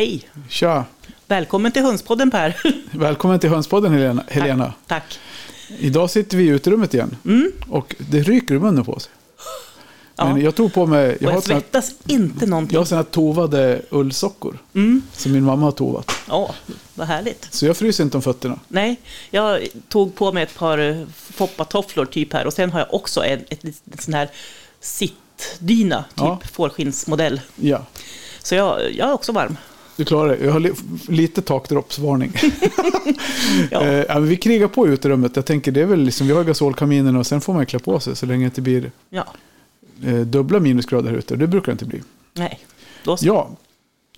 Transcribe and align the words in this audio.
Hej! 0.00 0.28
Tja! 0.48 0.84
Välkommen 1.26 1.72
till 1.72 1.82
Hönspodden 1.82 2.30
Per. 2.30 2.56
Välkommen 2.98 3.40
till 3.40 3.50
Hönspodden 3.50 3.92
Helena. 3.92 4.24
Helena. 4.28 4.72
Tack. 4.86 5.18
Idag 5.78 6.10
sitter 6.10 6.36
vi 6.36 6.44
i 6.44 6.46
uterummet 6.48 6.94
igen. 6.94 7.16
Mm. 7.24 7.52
Och 7.68 7.94
det 7.98 8.22
ryker 8.22 8.54
i 8.54 8.58
munnen 8.58 8.84
på 8.84 8.92
oss. 8.92 9.08
Ja. 10.16 10.32
Men 10.32 10.42
jag 10.42 10.54
tog 10.54 10.72
på 10.74 10.86
mig... 10.86 11.16
Jag, 11.20 11.30
Jag 11.32 11.38
och 11.38 11.44
svettas 11.44 11.92
inte 12.06 12.46
någonting. 12.46 12.74
jag 12.74 12.80
har 12.80 12.84
såna 12.84 13.02
tovade 13.04 13.82
ullsockor. 13.90 14.58
Mm. 14.74 15.02
Som 15.12 15.32
min 15.32 15.44
mamma 15.44 15.62
har 15.66 15.72
tovat. 15.72 16.10
Ja, 16.28 16.54
vad 16.94 17.06
härligt. 17.06 17.48
Så 17.50 17.66
jag 17.66 17.76
fryser 17.76 18.04
inte 18.04 18.16
om 18.16 18.22
fötterna. 18.22 18.58
Nej, 18.68 18.96
jag 19.30 19.66
tog 19.88 20.14
på 20.14 20.32
mig 20.32 20.42
ett 20.42 20.54
par 20.54 20.78
eh, 20.78 21.06
foppatofflor 21.14 22.04
typ 22.06 22.32
här 22.32 22.46
och 22.46 22.52
sen 22.52 22.72
har 22.72 22.78
jag 22.80 22.94
också 22.94 23.24
en, 23.24 23.40
ett, 23.48 23.64
ett 23.64 24.00
sån 24.02 24.14
här 24.14 24.28
sittdyna, 24.80 26.02
typ 26.08 26.16
Ja. 26.16 26.40
fårskinnsmodell. 26.52 27.40
Ja, 27.56 27.86
Så 28.42 28.54
jag, 28.54 28.80
jag 28.94 29.08
är 29.08 29.12
också 29.12 29.32
varm. 29.32 29.56
Du 30.00 30.04
klarar 30.04 30.36
det. 30.36 30.44
Jag 30.44 30.52
har 30.52 30.60
li 30.60 30.72
lite 31.08 31.42
takdroppsvarning. 31.42 32.32
Ja. 33.70 33.80
Eh, 33.86 34.04
ja, 34.08 34.18
vi 34.18 34.36
krigar 34.36 34.68
på 34.68 34.88
i 34.88 34.90
uterummet. 34.90 35.36
Jag 35.36 35.46
tänker 35.46 35.72
det 35.72 35.80
är 35.80 35.86
väl 35.86 36.00
liksom, 36.00 36.26
vi 36.26 36.32
har 36.32 36.44
gasolkaminen 36.44 37.16
och 37.16 37.26
sen 37.26 37.40
får 37.40 37.54
man 37.54 37.66
klä 37.66 37.78
på 37.78 38.00
sig 38.00 38.16
så 38.16 38.26
länge 38.26 38.40
det 38.40 38.44
inte 38.44 38.60
blir 38.60 38.90
Ja, 39.10 39.26
eh, 40.04 40.14
dubbla 40.20 40.60
minusgrader 40.60 41.10
här 41.10 41.16
ute. 41.18 41.36
Det 41.36 41.46
brukar 41.46 41.66
det 41.66 41.72
inte 41.72 41.84
bli. 41.84 42.02
nej. 42.34 42.60
Då 43.04 43.16
så. 43.16 43.26
Ja, 43.26 43.50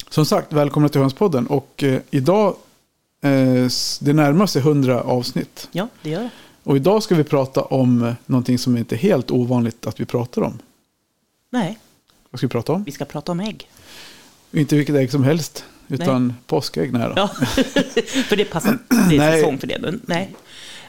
som 0.09 0.27
sagt, 0.27 0.53
välkomna 0.53 0.89
till 0.89 1.01
Hönspodden. 1.01 1.47
Och 1.47 1.83
eh, 1.83 2.01
idag, 2.11 2.47
eh, 3.23 3.69
det 4.01 4.13
närmar 4.13 4.47
sig 4.47 4.63
100 4.63 5.01
avsnitt. 5.03 5.69
Ja, 5.73 5.89
det 6.03 6.11
gör 6.11 6.21
det. 6.21 6.31
Och 6.65 6.77
idag 6.77 7.03
ska 7.03 7.15
vi 7.15 7.25
prata 7.25 7.63
om 7.63 8.03
eh, 8.05 8.15
någonting 8.27 8.59
som 8.59 8.77
inte 8.77 8.95
är 8.95 8.99
helt 8.99 9.31
ovanligt 9.31 9.87
att 9.87 10.01
vi 10.01 10.05
pratar 10.05 10.43
om. 10.43 10.59
Nej, 11.51 11.79
Vad 12.31 12.39
ska 12.39 12.47
vi 12.47 12.51
prata 12.51 12.73
om? 12.73 12.85
vi 12.85 12.93
ska 12.93 13.05
prata 13.05 13.33
om 13.33 13.41
ägg. 13.41 13.69
Inte 14.53 14.77
vilket 14.77 14.95
ägg 14.97 15.11
som 15.11 15.25
helst, 15.25 15.65
utan 15.93 16.35
påskägg. 16.47 16.93
Nej 16.93 17.03
då. 17.09 17.13
Ja, 17.17 17.29
för 18.29 18.37
det 18.37 18.45
passar, 18.45 18.79
det 19.09 19.15
är 19.17 19.19
Nej. 19.19 19.41
säsong 19.41 19.59
för 19.59 19.67
det. 19.67 19.79
Men, 19.81 20.01
nej. 20.07 20.31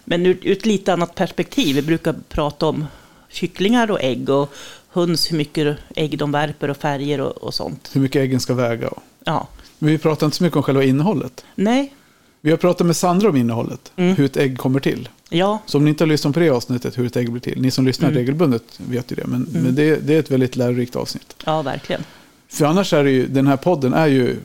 Men 0.06 0.26
ur, 0.26 0.38
ur 0.42 0.52
ett 0.52 0.66
lite 0.66 0.94
annat 0.94 1.16
perspektiv. 1.16 1.76
Vi 1.76 1.82
brukar 1.82 2.16
prata 2.30 2.66
om 2.66 2.86
kycklingar 3.30 3.92
och 3.92 4.02
ägg 4.02 4.30
och 4.30 4.54
höns, 4.90 5.32
hur 5.32 5.38
mycket 5.38 5.78
ägg 5.96 6.18
de 6.18 6.32
värper 6.32 6.70
och 6.70 6.78
färger 6.78 7.22
och, 7.22 7.32
och 7.38 7.54
sånt. 7.54 7.90
Hur 7.94 8.02
mycket 8.02 8.20
äggen 8.22 8.40
ska 8.40 8.54
väga. 8.54 8.88
och- 8.88 9.04
Ja, 9.26 9.48
Men 9.80 9.90
vi 9.92 9.98
pratar 9.98 10.26
inte 10.28 10.38
så 10.38 10.44
mycket 10.44 10.58
om 10.58 10.64
själva 10.64 10.84
innehållet. 10.84 11.46
nej, 11.56 11.94
Vi 12.42 12.50
har 12.52 12.58
pratat 12.58 12.88
med 12.88 12.96
Sandra 12.96 13.30
om 13.30 13.36
innehållet, 13.38 13.92
Mm. 13.96 14.16
hur 14.16 14.26
ett 14.26 14.38
ägg 14.38 14.58
kommer 14.58 14.80
till. 14.80 15.10
ja, 15.30 15.60
Så 15.66 15.78
om 15.78 15.84
ni 15.86 15.90
inte 15.90 16.04
har 16.04 16.08
lyssnat 16.10 16.34
på 16.34 16.40
det 16.40 16.50
avsnittet, 16.50 16.98
hur 16.98 17.06
ett 17.06 17.16
ägg 17.16 17.32
blir 17.32 17.42
till. 17.42 17.62
Ni 17.62 17.72
som 17.72 17.86
lyssnar 17.86 18.08
Mm. 18.10 18.18
regelbundet 18.18 18.64
vet 18.78 19.12
ju 19.12 19.16
det, 19.16 19.26
men, 19.28 19.42
men 19.52 19.76
det, 19.76 19.96
det 19.96 20.16
är 20.16 20.20
ett 20.20 20.32
väldigt 20.32 20.56
lärorikt 20.56 20.96
avsnitt. 20.96 21.36
ja, 21.46 21.62
verkligen. 21.62 22.04
För 22.50 22.66
annars 22.66 22.94
är 22.94 23.04
det 23.04 23.12
ju, 23.12 23.28
den 23.28 23.48
här 23.48 23.58
podden 23.58 23.94
är 23.94 24.08
ju, 24.08 24.36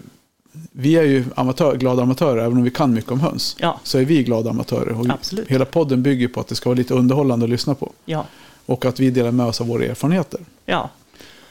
vi 0.73 0.97
är 0.97 1.03
ju 1.03 1.25
amatör, 1.37 1.77
glada 1.77 2.03
amatörer, 2.03 2.45
även 2.45 2.57
om 2.59 2.63
vi 2.63 2.71
kan 2.71 2.95
mycket 2.95 3.11
om 3.11 3.21
höns. 3.21 3.57
Ja, 3.61 3.81
Så 3.85 3.99
är 3.99 4.05
vi 4.05 4.23
glada 4.23 4.51
amatörer. 4.51 5.01
Och 5.01 5.07
Absolut. 5.11 5.49
Hela 5.49 5.65
podden 5.65 6.03
bygger 6.03 6.29
på 6.29 6.41
att 6.41 6.49
det 6.49 6.55
ska 6.55 6.69
vara 6.71 6.77
lite 6.77 6.95
underhållande 6.95 7.45
att 7.45 7.51
lyssna 7.51 7.75
på. 7.75 7.93
ja, 8.05 8.27
Och 8.67 8.85
att 8.85 9.01
vi 9.01 9.11
delar 9.11 9.31
med 9.31 9.47
oss 9.47 9.61
av 9.61 9.67
våra 9.67 9.85
erfarenheter. 9.85 10.41
ja, 10.67 10.91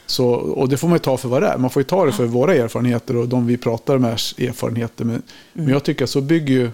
Så, 0.06 0.28
och 0.30 0.70
det 0.70 0.78
får 0.78 0.88
man 0.88 0.96
ju 0.96 1.00
ta 1.00 1.17
för 1.17 1.30
vad 1.30 1.42
det 1.42 1.48
är. 1.48 1.58
Man 1.58 1.70
får 1.70 1.80
ju 1.80 1.84
ta 1.84 2.06
det 2.06 2.12
för 2.12 2.26
våra 2.26 2.56
erfarenheter 2.56 3.16
och 3.16 3.28
de 3.28 3.48
vi 3.48 3.58
pratar 3.58 3.98
med 3.98 4.12
erfarenheter. 4.12 5.06
Men, 5.06 5.16
Mm. 5.16 5.23
men 5.54 5.67
jag 5.70 5.84
tycker 5.84 6.04
att 6.04 6.10
så 6.10 6.22
bygger 6.22 6.54
ju 6.54 6.70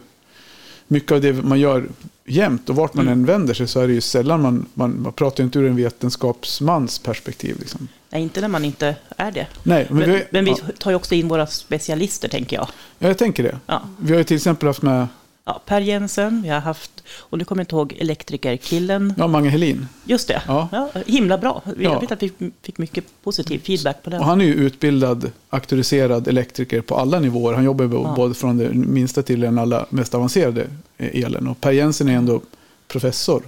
mycket 0.88 1.12
av 1.12 1.22
det 1.22 1.34
man 1.34 1.60
gör 1.60 1.86
jämt. 2.26 2.70
Och 2.70 2.76
vart 2.76 2.94
man 2.94 3.08
Mm. 3.08 3.20
än 3.20 3.26
vänder 3.26 3.54
sig 3.54 3.68
så 3.68 3.80
är 3.80 3.88
det 3.88 3.94
ju 3.94 4.02
sällan 4.02 4.42
man, 4.42 4.66
man, 4.74 5.02
man 5.02 5.14
pratar 5.14 5.44
ju 5.44 5.46
inte 5.46 5.60
ur 5.60 5.68
en 5.70 5.76
vetenskapsmans 5.76 7.00
perspektiv. 7.00 7.56
Liksom. 7.60 7.88
Nej, 8.14 8.22
inte 8.24 8.42
när 8.42 8.48
man 8.48 8.66
inte 8.66 8.96
är 9.18 9.32
det. 9.32 9.48
Nej, 9.64 9.88
men, 9.90 10.12
vi, 10.12 10.24
men 10.32 10.46
vi 10.46 10.56
tar 10.80 10.92
ju 10.92 10.96
också 10.96 11.16
in 11.16 11.28
våra 11.28 11.48
specialister, 11.48 12.28
tänker 12.30 12.56
jag. 12.56 12.68
ja, 13.00 13.08
jag 13.08 13.18
tänker 13.18 13.44
det. 13.44 13.60
Ja. 13.66 13.82
Vi 14.00 14.12
har 14.12 14.18
ju 14.18 14.24
till 14.24 14.38
exempel 14.38 14.68
haft 14.68 14.82
med 14.82 15.08
Ja, 15.46 15.62
per 15.66 15.82
Jensen, 15.82 16.42
vi 16.42 16.50
har 16.50 16.60
haft, 16.60 17.04
och 17.20 17.38
nu 17.38 17.46
kommer 17.46 17.60
jag 17.60 17.64
inte 17.64 17.76
ihåg 17.76 17.96
elektrikerkillen. 18.00 19.14
ja, 19.18 19.28
Mange 19.28 19.50
Helin. 19.50 19.88
Just 20.06 20.28
det, 20.28 20.42
Ja. 20.48 20.70
ja. 20.72 20.90
himla 21.06 21.38
bra. 21.38 21.62
Vi- 21.78 21.84
Ja. 21.84 22.00
Vet 22.00 22.12
att 22.12 22.24
vi 22.24 22.32
fick 22.62 22.78
mycket 22.78 23.04
positiv 23.24 23.60
feedback 23.60 24.04
på 24.04 24.10
den. 24.10 24.20
Och 24.20 24.26
han 24.26 24.42
är 24.42 24.46
ju 24.46 24.54
utbildad, 24.54 25.32
auktoriserad 25.50 26.28
elektriker 26.28 26.82
på 26.82 26.96
alla 26.96 27.20
nivåer. 27.20 27.54
Han 27.54 27.64
jobbar 27.64 27.86
Ja. 27.94 28.14
både 28.16 28.34
från 28.34 28.58
det 28.58 28.70
minsta 28.74 29.22
till 29.24 29.40
den 29.40 29.58
allra 29.60 29.86
mest 29.90 30.16
avancerade 30.16 30.68
elen. 30.98 31.48
Och 31.48 31.62
Per 31.62 31.72
Jensen 31.72 32.10
är 32.10 32.14
ändå 32.14 32.42
professor 32.88 33.44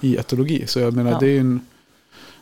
i 0.00 0.16
etologi. 0.16 0.66
Så 0.66 0.80
jag 0.80 0.94
menar, 0.94 1.20
det 1.20 1.26
är 1.26 1.30
ju 1.30 1.38
en, 1.40 1.60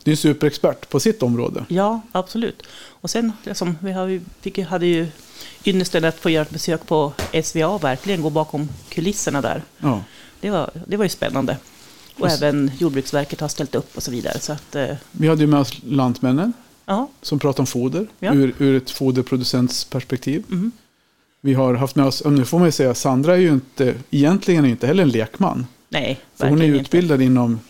det 0.07 0.13
är 0.13 0.17
superexpert 0.17 0.89
på 0.89 1.01
sitt 1.01 1.23
område. 1.23 1.65
ja, 1.69 2.01
absolut. 2.13 2.63
Och 2.89 3.11
sen, 3.11 3.33
liksom, 3.45 3.79
vi 3.81 3.93
har 3.93 4.21
fick, 4.41 4.59
hade 4.59 4.87
ju 4.87 5.07
ynnesten 5.65 6.05
att 6.05 6.19
få 6.19 6.31
göra 6.31 6.43
ett 6.43 6.51
besök 6.51 6.87
på 6.87 7.13
SVA, 7.45 7.79
verkligen 7.79 8.23
gå 8.23 8.31
bakom 8.31 8.69
kulisserna 8.89 9.41
där. 9.41 9.63
Ja. 9.79 10.03
Det 10.41 10.51
var, 10.51 10.71
det 10.87 10.97
var 10.97 11.05
ju 11.05 11.09
spännande. 11.09 11.57
Och 12.15 12.21
Och 12.21 12.31
även 12.31 12.71
Jordbruksverket 12.79 13.41
har 13.41 13.49
ställt 13.49 13.75
upp 13.75 13.97
och 13.97 14.03
så 14.03 14.11
vidare. 14.11 14.39
Så 14.41 14.53
att, 14.53 14.75
eh, 14.75 14.97
Vi 15.13 15.29
hade 15.29 15.41
ju 15.41 15.47
med 15.47 15.61
oss 15.61 15.73
Lantmännen 15.85 16.53
ja, 16.87 17.09
som 17.23 17.39
pratar 17.39 17.63
om 17.63 17.67
foder 17.67 18.07
Ja. 18.19 18.33
ur, 18.35 18.55
ur 18.59 18.77
ett 18.77 18.91
foderproducents 18.91 19.85
perspektiv. 19.85 20.45
mhm. 20.49 20.73
Vi 21.41 21.55
har 21.55 21.75
haft 21.75 21.97
med 21.97 22.07
oss, 22.07 22.21
och 22.21 22.33
nu 22.33 22.45
får 22.45 22.59
man 22.59 22.69
ju 22.69 22.73
säga, 22.73 22.95
Sandra 22.95 23.35
är 23.35 23.39
ju 23.39 23.49
inte, 23.53 23.95
egentligen 24.11 24.65
är 24.65 24.69
inte 24.69 24.87
heller 24.87 25.03
en 25.03 25.09
lekman. 25.11 25.67
nej, 25.89 26.21
För 26.37 26.45
hon 26.45 26.53
är 26.53 26.57
verkligen 26.57 26.73
ju 26.75 26.79
inte. 26.79 26.89
utbildad 26.89 27.23
inom, 27.23 27.61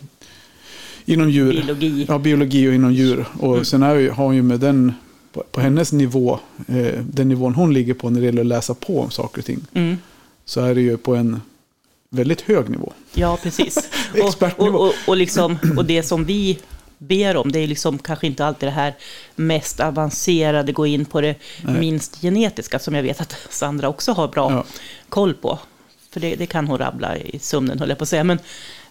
inom 1.07 1.31
djur. 1.31 1.53
Biologi. 1.53 2.07
Ja, 2.09 2.19
biologi 2.19 2.69
och 2.69 2.75
inom 2.75 2.93
djur. 2.93 3.27
Och 3.41 3.53
Mm. 3.53 3.65
sen 3.65 3.83
är, 3.83 4.11
har 4.11 4.25
hon 4.25 4.35
ju 4.37 4.43
med 4.43 4.61
den, 4.61 4.93
på, 5.33 5.43
på 5.53 5.61
hennes 5.61 5.93
nivå, 5.93 6.39
eh, 6.69 7.01
den 7.03 7.29
nivån 7.29 7.55
hon 7.55 7.75
ligger 7.75 7.95
på 7.95 8.11
när 8.11 8.21
det 8.21 8.27
gäller 8.27 8.41
att 8.41 8.47
läsa 8.47 8.75
på 8.75 9.01
om 9.01 9.11
saker 9.11 9.39
och 9.39 9.45
ting, 9.45 9.61
Mm. 9.75 9.99
så 10.45 10.61
är 10.61 10.75
det 10.75 10.81
ju 10.81 10.97
på 10.97 11.15
en 11.17 11.41
väldigt 12.11 12.41
hög 12.41 12.69
nivå. 12.69 12.93
Ja, 13.15 13.39
precis. 13.43 13.91
Expertnivå. 14.15 14.79
och, 14.79 14.87
och, 14.87 14.95
och, 15.07 15.17
liksom, 15.17 15.59
och 15.77 15.85
det 15.85 16.03
som 16.03 16.25
vi 16.25 16.59
ber 16.99 17.37
om, 17.37 17.53
det 17.53 17.59
är 17.59 17.67
liksom 17.67 17.99
kanske 17.99 18.27
inte 18.27 18.45
alltid 18.47 18.67
det 18.69 18.73
här 18.73 18.95
mest 19.37 19.81
avancerade, 19.81 20.73
gå 20.73 20.87
in 20.87 21.05
på 21.05 21.21
det 21.21 21.35
Nej. 21.65 21.81
minst 21.81 22.21
genetiska, 22.23 22.79
som 22.79 22.95
jag 22.95 23.03
vet 23.03 23.21
att 23.21 23.37
Sandra 23.51 23.89
också 23.89 24.13
har 24.13 24.29
bra 24.29 24.51
Ja. 24.53 24.65
koll 25.09 25.35
på. 25.35 25.59
För 26.11 26.21
det, 26.21 26.35
det 26.35 26.47
kan 26.47 26.67
hon 26.69 26.79
rabbla 26.79 27.17
i 27.17 27.39
sömnen, 27.39 27.79
höll 27.79 27.89
jag 27.89 27.99
på 27.99 28.03
att 28.05 28.09
säga. 28.09 28.25
Men, 28.25 28.39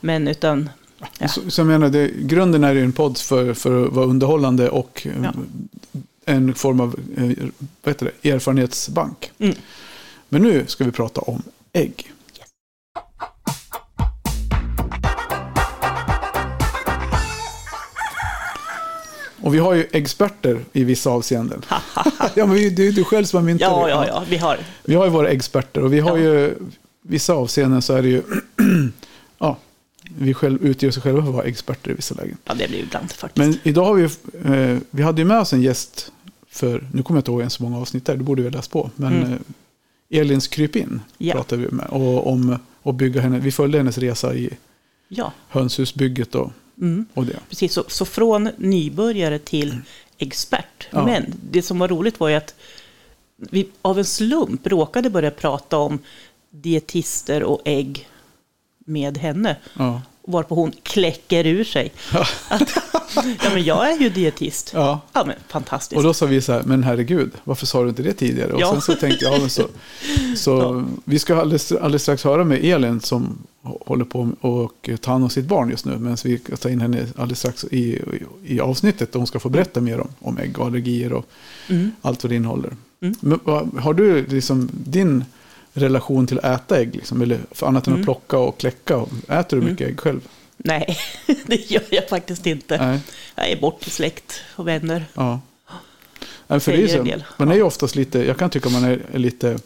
men 0.01 0.27
utan, 0.27 0.69
Ja. 1.19 1.27
Så, 1.27 1.41
så 1.51 1.61
jag 1.61 1.67
menar, 1.67 1.89
det, 1.89 2.11
grunden 2.19 2.63
är 2.63 2.73
ju 2.73 2.83
en 2.83 2.91
podd 2.91 3.17
för, 3.17 3.53
för 3.53 3.85
att 3.85 3.93
vara 3.93 4.05
underhållande 4.05 4.69
och 4.69 5.07
eh, 5.07 5.23
Ja. 5.23 5.33
en 6.25 6.53
form 6.55 6.79
av 6.79 6.95
eh, 7.17 7.23
vad 7.83 7.93
heter 7.93 8.11
det, 8.21 8.29
erfarenhetsbank. 8.31 9.31
Mm. 9.39 9.55
Men 10.29 10.41
nu 10.41 10.63
ska 10.67 10.83
vi 10.83 10.91
prata 10.91 11.21
om 11.21 11.43
ägg. 11.73 12.11
Och 19.41 19.53
vi 19.53 19.59
har 19.59 19.73
ju 19.73 19.87
experter 19.91 20.59
i 20.73 20.83
vissa 20.83 21.09
avseenden. 21.09 21.61
ja, 22.35 22.45
men 22.45 22.75
det 22.75 22.87
är 22.87 22.91
du 22.91 23.03
själv 23.03 23.25
som 23.25 23.37
har 23.37 23.43
myntat 23.45 23.67
ja, 23.71 23.89
ja, 23.89 24.07
ja, 24.07 24.23
vi 24.29 24.37
har, 24.37 24.57
Vi 24.83 24.95
har 24.95 25.05
ju 25.05 25.11
våra 25.11 25.29
experter 25.29 25.81
och 25.83 25.93
vi 25.93 25.99
har 25.99 26.17
Ja. 26.17 26.23
ju 26.23 26.55
vissa 27.01 27.33
avseenden 27.33 27.81
så 27.81 27.93
är 27.93 28.01
det 28.01 28.07
ju 28.09 28.21
vi 30.17 30.33
själv 30.33 30.65
utger 30.65 30.87
oss 30.89 30.97
själva 30.97 31.21
för 31.21 31.29
att 31.29 31.35
vara 31.35 31.45
experter 31.45 31.91
i 31.91 31.93
vissa 31.93 32.15
lägen. 32.15 32.37
ja, 32.45 32.53
det 32.53 32.67
blir 32.67 32.79
ibland 32.79 33.11
faktiskt. 33.11 33.37
Men 33.37 33.59
idag 33.63 33.85
har 33.85 33.93
vi, 33.93 34.03
eh, 34.73 34.77
vi 34.89 35.03
hade 35.03 35.21
ju 35.21 35.25
med 35.25 35.39
oss 35.39 35.53
en 35.53 35.61
gäst 35.61 36.11
för, 36.49 36.87
nu 36.93 37.03
kommer 37.03 37.17
jag 37.17 37.21
inte 37.21 37.31
ihåg 37.31 37.39
ens 37.39 37.53
så 37.53 37.63
många 37.63 37.77
avsnitt 37.77 38.05
där, 38.05 38.17
det 38.17 38.23
borde 38.23 38.41
vi 38.41 38.47
ha 38.49 38.55
läst 38.55 38.71
på. 38.71 38.89
Men 38.95 39.13
Mm. 39.13 39.31
eh, 40.09 40.19
Elins 40.19 40.47
krypin 40.47 41.01
Ja. 41.17 41.33
pratade 41.33 41.61
vi 41.61 41.71
med. 41.71 41.85
Och 41.85 42.27
om 42.31 42.57
att 42.83 42.95
bygga 42.95 43.21
henne, 43.21 43.39
vi 43.39 43.51
följde 43.51 43.77
hennes 43.77 43.97
resa 43.97 44.35
i 44.35 44.49
ja, 45.07 45.33
hönshusbygget 45.49 46.35
och, 46.35 46.51
mm. 46.81 47.05
och 47.13 47.25
det. 47.25 47.39
Precis, 47.49 47.73
så, 47.73 47.83
så 47.87 48.05
från 48.05 48.49
nybörjare 48.57 49.39
till 49.39 49.77
expert. 50.17 50.87
Ja. 50.91 51.05
Men 51.05 51.33
det 51.51 51.61
som 51.61 51.79
var 51.79 51.87
roligt 51.87 52.19
var 52.19 52.29
ju 52.29 52.35
att 52.35 52.55
vi 53.37 53.67
av 53.81 53.97
en 53.99 54.05
slump 54.05 54.67
råkade 54.67 55.09
börja 55.09 55.31
prata 55.31 55.77
om 55.77 55.99
dietister 56.51 57.43
och 57.43 57.61
ägg 57.65 58.07
med 58.85 59.17
henne. 59.17 59.55
Ja. 59.77 60.01
Varpå 60.27 60.55
hon 60.55 60.71
kläcker 60.83 61.45
ur 61.47 61.63
sig. 61.63 61.91
Att, 62.49 62.69
ja, 63.15 63.49
men 63.53 63.63
jag 63.63 63.91
är 63.91 63.99
ju 63.99 64.09
dietist. 64.09 64.71
Ja. 64.73 65.01
Ja, 65.13 65.23
men 65.25 65.35
fantastiskt. 65.47 65.97
Och 65.97 66.03
då 66.03 66.13
sa 66.13 66.25
vi 66.25 66.41
så 66.41 66.53
här, 66.53 66.63
men 66.65 66.83
herregud, 66.83 67.31
varför 67.43 67.65
sa 67.65 67.83
du 67.83 67.89
inte 67.89 68.03
det 68.03 68.13
tidigare? 68.13 68.51
Och 68.53 68.61
Ja. 68.61 68.71
sen 68.71 68.81
så 68.81 68.95
tänkte 68.95 69.25
jag, 69.25 69.39
ja, 69.41 69.49
så, 69.49 69.67
så 70.35 70.51
Ja. 70.51 70.83
vi 71.05 71.19
ska 71.19 71.35
alldeles, 71.41 71.71
alldeles 71.71 72.01
strax 72.01 72.23
höra 72.23 72.43
med 72.43 72.63
Elin 72.65 73.01
som 73.01 73.37
håller 73.61 74.05
på 74.05 74.29
och 74.41 74.89
tar 75.01 75.11
hand 75.11 75.23
om 75.23 75.29
sitt 75.29 75.45
barn 75.45 75.69
just 75.69 75.85
nu. 75.85 75.97
Men 75.97 76.17
vi 76.23 76.37
ska 76.37 76.55
ta 76.57 76.69
in 76.69 76.81
henne 76.81 77.07
alldeles 77.17 77.39
strax 77.39 77.63
i, 77.71 77.77
i, 77.77 78.01
i 78.45 78.59
avsnittet 78.59 79.11
där 79.11 79.19
hon 79.19 79.27
ska 79.27 79.39
få 79.39 79.49
berätta 79.49 79.81
mer 79.81 79.99
om, 79.99 80.07
om 80.19 80.37
ägg 80.37 80.59
och 80.59 80.65
allergier 80.65 81.13
och 81.13 81.25
Mm. 81.69 81.91
allt 82.01 82.23
vad 82.23 82.31
det 82.31 82.35
innehåller. 82.35 82.71
Mm. 83.01 83.15
Men, 83.19 83.39
har 83.79 83.93
du 83.93 84.25
liksom 84.27 84.69
din 84.73 85.25
relation 85.75 86.27
till 86.27 86.39
att 86.39 86.61
äta 86.61 86.79
ägg? 86.79 86.95
Liksom, 86.95 87.21
eller 87.21 87.39
för 87.51 87.67
annat 87.67 87.87
än 87.87 87.93
att 87.93 87.97
Mm. 87.97 88.05
plocka 88.05 88.37
och 88.37 88.57
kläcka? 88.57 89.05
Äter 89.27 89.43
du 89.49 89.57
Mm. 89.57 89.69
mycket 89.71 89.87
ägg 89.87 89.99
själv? 89.99 90.21
Nej, 90.57 90.97
det 91.45 91.71
gör 91.71 91.83
jag 91.89 92.09
faktiskt 92.09 92.45
inte. 92.47 92.77
Nej. 92.85 92.99
Jag 93.35 93.49
är 93.49 93.61
bort 93.61 93.79
till 93.81 93.91
släkt 93.91 94.33
och 94.55 94.67
vänner. 94.67 95.05
Ja. 95.13 95.39
Nej, 96.47 96.59
för 96.59 96.71
det 96.71 96.77
är 96.83 97.05
ju 97.05 97.21
man 97.37 97.51
är 97.51 97.55
ju 97.55 97.61
oftast 97.63 97.95
lite, 97.95 98.19
jag 98.19 98.37
kan 98.37 98.49
tycka 98.49 98.69
man 98.69 98.83
är, 98.83 98.99
lite 99.13 99.57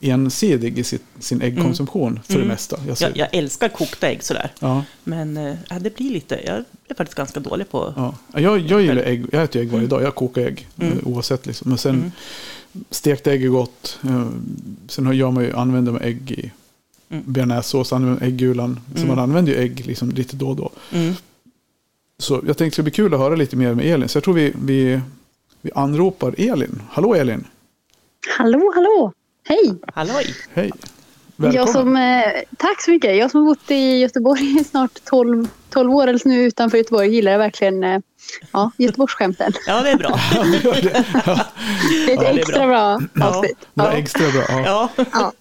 ensidig 0.00 0.78
i 0.78 0.84
sitt, 0.84 1.02
sin 1.18 1.42
äggkonsumtion 1.42 2.20
för 2.28 2.38
det 2.38 2.44
mesta. 2.44 2.76
Jag 2.88 2.96
Jag, 3.00 3.16
jag 3.16 3.28
älskar 3.34 3.68
kokta 3.68 4.08
ägg 4.08 4.22
sådär. 4.24 4.50
ja, 4.60 4.84
Men 5.04 5.56
ja, 5.70 5.78
det 5.78 5.96
blir 5.96 6.10
lite, 6.10 6.40
jag 6.46 6.64
är 6.88 6.94
faktiskt 6.94 7.14
ganska 7.16 7.40
dålig 7.40 7.70
på... 7.70 7.92
ja. 7.96 8.14
Jag, 8.40 8.58
jag 8.58 8.82
gillar 8.82 9.02
ägg, 9.02 9.26
jag 9.32 9.42
äter 9.42 9.62
ägg 9.62 9.70
varje 9.70 9.86
dag, 9.86 10.02
jag 10.02 10.14
kokar 10.14 10.42
ägg 10.42 10.68
Mm. 10.80 10.92
eh, 10.92 11.06
oavsett. 11.06 11.46
Liksom. 11.46 11.68
Men 11.68 11.78
sen 11.78 12.12
stekt 12.90 13.26
ägg 13.26 13.44
är 13.44 13.48
gott. 13.48 13.98
Eh, 14.04 14.26
Sen 14.88 15.06
har 15.06 15.12
jag 15.12 15.32
man 15.32 15.44
ju, 15.44 15.52
använder 15.52 15.92
man 15.92 16.00
ägg 16.02 16.30
i 16.30 16.50
Mm. 17.08 17.24
bearnaisesås, 17.26 17.92
använder 17.92 18.26
äggulan. 18.26 18.80
Så 18.96 19.06
man 19.06 19.18
använder 19.18 19.52
ju 19.52 19.58
ägg 19.58 19.86
liksom 19.86 20.10
lite 20.10 20.36
då 20.36 20.48
och 20.48 20.56
då. 20.56 20.70
Mm. 20.92 21.14
Så 22.18 22.34
jag 22.34 22.42
tänkte 22.46 22.64
det 22.64 22.70
ska 22.72 22.82
bli 22.82 22.92
kul 22.92 23.14
att 23.14 23.20
höra 23.20 23.36
lite 23.36 23.56
mer 23.56 23.74
med 23.74 23.86
Elin. 23.86 24.08
Så 24.08 24.16
jag 24.16 24.24
tror 24.24 24.34
vi, 24.34 24.52
vi, 24.64 25.00
vi 25.60 25.70
anropar 25.74 26.34
Elin. 26.38 26.82
Hallå 26.90 27.14
Elin! 27.14 27.44
Hallå, 28.38 28.72
hallå! 28.74 29.12
Hej! 29.44 29.74
Halloj! 29.94 30.26
Hej! 30.52 30.70
Välkommen! 31.36 31.54
Jag 31.66 31.68
som, 31.68 31.96
eh, 31.96 32.42
tack 32.58 32.82
så 32.82 32.90
mycket. 32.90 33.16
Jag 33.16 33.30
som 33.30 33.40
har 33.40 33.46
bott 33.54 33.70
i 33.70 33.98
Göteborg 33.98 34.60
i 34.60 34.64
snart 34.64 35.04
12, 35.04 35.48
12 35.70 35.90
år, 35.94 36.06
eller 36.06 36.20
nu 36.24 36.42
utanför 36.42 36.78
Göteborg, 36.78 37.14
gillar 37.14 37.38
verkligen 37.38 37.84
eh, 37.84 37.98
ja, 38.52 38.70
Göteborgsskämten. 38.78 39.52
Ja, 39.66 39.82
det 39.82 39.90
är 39.90 39.96
bra. 39.96 40.20
Ja, 40.34 40.42
det. 40.82 41.04
Ja, 41.26 41.46
är 42.08 42.14
ett 42.14 42.22
är 42.22 42.38
extra 42.38 42.66
bra. 42.66 42.98
bra, 42.98 43.08
Ja. 43.14 43.44
Ja. 43.74 43.92
extra 43.92 44.30
bra. 44.30 44.42
Ja. 44.48 44.90
Ja. 44.96 45.04
Ja. 45.12 45.32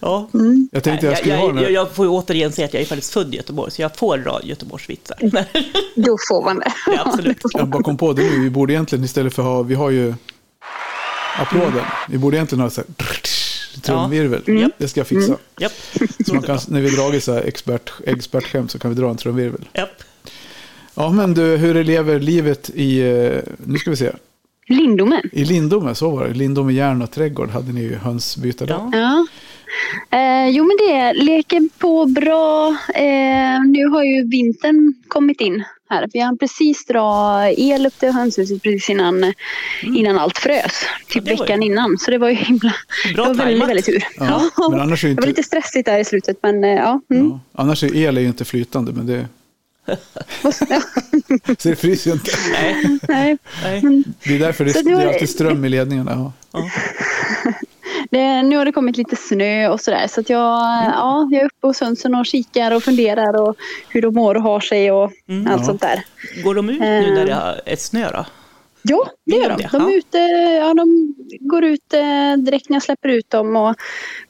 ja. 0.00 0.28
Jag 0.72 0.82
tänkte 0.82 1.06
jag 1.06 1.12
jag, 1.12 1.18
skulle 1.18 1.34
ha 1.34 1.42
jag, 1.46 1.54
den 1.54 1.56
jag, 1.62 1.68
här. 1.68 1.74
jag 1.74 1.94
får 1.94 2.04
ju 2.06 2.10
återigen 2.10 2.52
säga 2.52 2.66
att 2.66 2.74
jag 2.74 2.82
är 2.82 2.86
faktiskt 2.86 3.12
född 3.12 3.34
i 3.34 3.36
Göteborg, 3.36 3.70
så 3.70 3.82
jag 3.82 3.96
får 3.96 4.18
dra 4.18 4.40
Göteborgsvitsar. 4.42 5.18
Då 5.94 6.16
får 6.28 6.44
man 6.44 6.58
det. 6.58 6.72
Ja, 6.86 7.02
absolut. 7.06 7.38
Jag 7.52 7.68
bara 7.68 7.82
kom 7.82 7.96
på 7.96 8.12
det 8.12 8.22
nu. 8.22 8.40
Vi 8.40 8.50
borde 8.50 8.72
egentligen 8.72 9.04
istället 9.04 9.34
för 9.34 9.42
ha, 9.42 9.62
vi 9.62 9.74
har 9.74 9.90
ju 9.90 10.14
applåden. 11.38 11.84
Vi 12.08 12.18
borde 12.18 12.36
egentligen 12.36 12.62
ha 12.62 12.70
så 12.70 12.80
här 12.80 12.88
trumvirvel. 13.82 14.42
Mm. 14.46 14.70
Det 14.78 14.88
ska 14.88 15.00
jag 15.00 15.06
fixa. 15.06 15.36
Japp, 15.60 15.72
Så 16.26 16.34
man 16.34 16.42
kan, 16.42 16.58
när 16.68 16.80
vi 16.80 16.90
dragit 16.90 17.24
så 17.24 17.32
här 17.32 17.42
expert, 17.42 17.92
expertskämt 18.06 18.70
så 18.70 18.78
kan 18.78 18.90
vi 18.94 19.00
dra 19.00 19.10
en 19.10 19.16
trumvirvel. 19.16 19.68
japp. 19.74 20.02
Ja 20.94 21.10
men 21.12 21.34
du, 21.34 21.42
hur 21.56 21.84
lever 21.84 22.20
livet 22.20 22.70
i, 22.74 23.00
eh, 23.00 23.38
nu 23.66 23.78
ska 23.78 23.90
vi 23.90 23.96
se, 23.96 24.12
Lindomen. 24.68 25.22
i 25.32 25.44
Lindome, 25.44 25.94
så 25.94 26.10
var 26.10 26.28
det. 26.28 26.34
Lindome 26.34 26.72
järn 26.72 27.02
och 27.02 27.10
trädgård 27.10 27.50
hade 27.50 27.72
ni 27.72 27.80
ju 27.82 27.94
hönsbytardag. 27.94 28.90
Ja. 28.92 28.98
Ja. 28.98 29.26
Eh, 30.18 30.48
jo 30.48 30.64
men 30.64 30.76
det 30.88 31.12
leker 31.24 31.68
på 31.78 32.06
bra. 32.06 32.68
Eh, 32.94 33.62
nu 33.66 33.86
har 33.86 34.04
ju 34.04 34.28
vintern 34.28 34.94
kommit 35.08 35.40
in 35.40 35.64
här. 35.88 36.08
Vi 36.12 36.20
hann 36.20 36.38
precis 36.38 36.84
dra 36.86 37.40
el 37.50 37.86
upp 37.86 37.98
till 37.98 38.10
hönshuset 38.12 38.62
precis 38.62 38.90
innan, 38.90 39.32
innan 39.82 40.18
allt 40.18 40.38
frös. 40.38 40.72
Typ 41.08 41.22
Mm. 41.22 41.36
Ja, 41.36 41.42
veckan 41.42 41.62
ju- 41.62 41.70
innan. 41.72 41.98
Så 41.98 42.10
det 42.10 42.18
var 42.18 42.28
ju 42.28 42.34
himla... 42.34 42.74
Bra 43.14 43.24
det 43.24 43.28
var 43.30 43.34
väldigt, 43.34 43.44
tajmat. 43.46 43.68
väldigt 43.68 43.84
tur. 43.86 44.04
Ja, 44.18 44.50
men 44.70 44.80
annars 44.80 45.04
är 45.04 45.08
ju 45.08 45.14
Det 45.14 45.20
var 45.20 45.28
inte, 45.28 45.40
lite 45.40 45.46
stressigt 45.48 45.86
där 45.86 45.98
i 45.98 46.04
slutet 46.04 46.36
men 46.42 46.64
eh, 46.64 46.70
ja. 46.70 47.00
Mm. 47.10 47.28
ja, 47.30 47.40
annars 47.52 47.82
är 47.84 47.96
el 47.96 48.16
är 48.16 48.20
ju 48.20 48.26
inte 48.26 48.44
flytande, 48.44 48.92
men 48.92 49.06
det, 49.06 49.26
så 51.58 51.68
det 51.68 51.76
fryser 51.76 52.10
ju 52.10 52.14
inte. 52.14 52.30
Nej, 52.52 52.98
Nej. 53.08 53.38
nej. 53.62 54.02
Det 54.24 54.34
är 54.34 54.38
därför 54.38 54.64
det, 54.64 54.72
Så 54.72 54.82
det 54.82 54.90
är- 54.90 55.06
alltid 55.06 55.28
ström 55.30 55.64
i 55.64 55.68
ledningarna. 55.68 56.32
Ja. 56.52 56.70
Det, 58.10 58.42
nu 58.42 58.56
har 58.56 58.64
det 58.64 58.72
kommit 58.72 58.96
lite 58.96 59.16
snö 59.16 59.68
och 59.68 59.80
sådär. 59.80 60.06
Så 60.08 60.20
att 60.20 60.30
jag, 60.30 60.40
ja, 60.94 61.28
jag 61.30 61.40
är 61.42 61.46
uppe 61.46 61.66
hos 61.66 61.80
hönsen 61.80 62.14
och 62.14 62.26
kikar 62.26 62.70
och 62.74 62.82
funderar 62.82 63.40
och 63.40 63.56
hur 63.88 64.02
de 64.02 64.14
mår 64.14 64.34
och 64.34 64.42
har 64.42 64.60
sig 64.60 64.90
och 64.92 65.12
Mm. 65.28 65.46
allt 65.52 65.60
Ja. 65.60 65.66
sånt 65.66 65.80
där. 65.80 66.04
Går 66.44 66.54
de 66.54 66.70
ut 66.70 66.80
nu 66.80 67.14
när 67.14 67.26
det 67.26 67.60
är 67.70 67.76
snö 67.76 68.10
då? 68.10 68.24
Ja, 68.88 69.06
det 69.26 69.36
gör 69.36 69.48
de 69.48 69.68
de. 69.78 69.92
är 69.92 69.96
ute, 69.96 70.18
ja, 70.60 70.74
de 70.74 71.14
går 71.40 71.64
ut 71.64 71.94
eh, 71.94 72.36
direkt 72.44 72.68
när 72.68 72.74
jag 72.76 72.82
släpper 72.82 73.08
ut 73.08 73.30
dem 73.30 73.56
och 73.56 73.74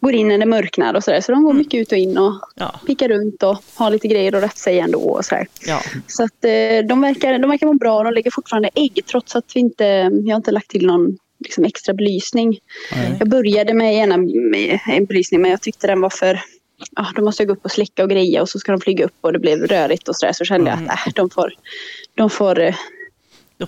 går 0.00 0.12
in 0.14 0.28
när 0.28 0.38
det 0.38 0.46
mörknar 0.46 0.94
och 0.94 1.04
sådär. 1.04 1.20
Så 1.20 1.32
de 1.32 1.42
går 1.42 1.50
Mm. 1.50 1.58
mycket 1.58 1.80
ut 1.80 1.92
och 1.92 1.98
in 1.98 2.18
och 2.18 2.32
Ja, 2.54 2.74
pickar 2.86 3.08
runt 3.08 3.42
och 3.42 3.56
har 3.74 3.90
lite 3.90 4.08
grejer 4.08 4.34
att 4.36 4.42
rätta 4.42 4.56
sig 4.56 4.78
ändå 4.78 4.98
och 5.00 5.24
sådär. 5.24 5.46
ja. 5.66 5.80
Så 6.06 6.22
att 6.24 6.44
eh, 6.44 6.86
de 6.88 7.00
verkar, 7.00 7.38
de 7.38 7.50
verkar 7.50 7.66
må 7.66 7.74
bra. 7.74 8.02
De 8.02 8.12
lägger 8.12 8.30
fortfarande 8.30 8.70
ägg 8.74 9.02
trots 9.10 9.36
att 9.36 9.44
vi 9.54 9.60
inte, 9.60 9.84
jag 10.24 10.30
har 10.34 10.36
inte 10.36 10.50
lagt 10.50 10.68
till 10.70 10.86
någon 10.86 11.16
liksom, 11.46 11.64
extra 11.64 11.94
belysning. 11.94 12.58
Nej. 12.92 13.16
Jag 13.18 13.28
började 13.28 13.74
med 13.74 13.94
ena 13.94 14.16
med 14.16 14.78
en 14.86 15.04
belysning 15.04 15.40
men 15.42 15.50
jag 15.50 15.60
tyckte 15.62 15.86
den 15.86 16.00
var 16.00 16.10
för 16.10 16.40
Ja, 16.96 17.06
då 17.16 17.22
måste 17.22 17.42
jag 17.42 17.48
gå 17.48 17.54
upp 17.54 17.64
och 17.64 17.70
släcka 17.70 18.02
och 18.02 18.10
greja 18.10 18.42
och 18.42 18.48
så 18.48 18.58
ska 18.58 18.72
de 18.72 18.80
flyga 18.80 19.04
upp 19.04 19.12
och 19.20 19.32
det 19.32 19.38
blev 19.38 19.58
rörigt 19.58 20.08
och 20.08 20.16
sådär. 20.16 20.32
Så 20.32 20.44
kände 20.44 20.70
jag 20.70 20.78
att 20.92 21.06
äh, 21.06 21.12
de 21.14 21.30
får, 21.30 21.52
de 22.14 22.30
får 22.30 22.60
eh, 22.60 22.74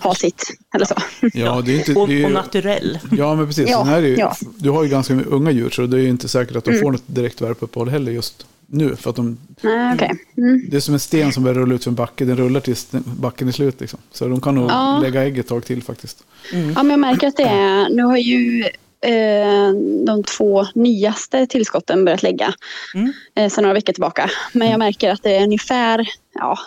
ha 0.01 0.15
sitt. 0.15 0.43
Eller 0.75 0.85
så. 0.85 0.95
Ja, 1.33 1.61
det 1.65 1.71
är 1.71 1.77
inte, 1.77 1.93
det 1.93 1.99
är, 1.99 2.03
och 2.03 2.09
ju- 2.09 2.29
naturell. 2.29 2.99
ja, 3.11 3.35
men 3.35 3.47
precis. 3.47 3.69
Ja, 3.69 3.89
är 3.89 4.01
ju, 4.01 4.15
ja. 4.17 4.35
Du 4.57 4.69
har 4.69 4.83
ju 4.83 4.89
ganska 4.89 5.13
unga 5.13 5.51
djur, 5.51 5.69
så 5.69 5.85
det 5.85 5.97
är 5.97 6.01
ju 6.01 6.09
inte 6.09 6.27
säkert 6.27 6.55
att 6.55 6.63
de 6.65 6.71
Mm. 6.71 6.81
får 6.81 6.91
något 6.91 7.03
direkt 7.05 7.41
värpeuppehåll 7.41 7.89
heller 7.89 8.11
just 8.11 8.45
nu. 8.69 8.95
För 8.95 9.09
att 9.09 9.15
de, 9.15 9.37
Nej, 9.61 9.93
okej. 9.95 10.11
Mm. 10.37 10.65
det 10.69 10.77
är 10.77 10.81
som 10.81 10.93
en 10.93 10.99
sten 10.99 11.31
som 11.31 11.43
börjar 11.43 11.59
rulla 11.59 11.75
ut 11.75 11.83
för 11.83 11.91
en 11.91 11.95
backe, 11.95 12.25
den 12.25 12.37
rullar 12.37 12.59
tills 12.61 12.87
backen 13.19 13.47
är 13.47 13.51
slut. 13.51 13.81
Liksom. 13.81 13.99
Så 14.11 14.27
de 14.27 14.41
kan 14.41 14.55
nog 14.55 14.69
Ja. 14.71 14.99
lägga 15.03 15.23
ägg 15.23 15.37
ett 15.37 15.47
tag 15.47 15.65
till 15.65 15.83
faktiskt. 15.83 16.23
Ja, 16.51 16.83
men 16.83 16.89
jag 16.89 16.99
märker 16.99 17.27
att 17.27 17.37
det 17.37 17.43
är, 17.43 17.89
nu 17.89 18.03
har 18.03 18.17
ju 18.17 18.63
eh, 19.01 19.73
de 20.05 20.23
två 20.23 20.65
nyaste 20.75 21.47
tillskotten 21.47 22.05
börjat 22.05 22.23
lägga 22.23 22.53
Mm. 22.95 23.13
eh, 23.35 23.49
sedan 23.49 23.61
några 23.61 23.73
veckor 23.73 23.93
tillbaka. 23.93 24.29
Men 24.53 24.69
jag 24.69 24.79
märker 24.79 25.09
att 25.11 25.23
det 25.23 25.35
är 25.35 25.43
ungefär 25.43 26.07
ja, 26.33 26.57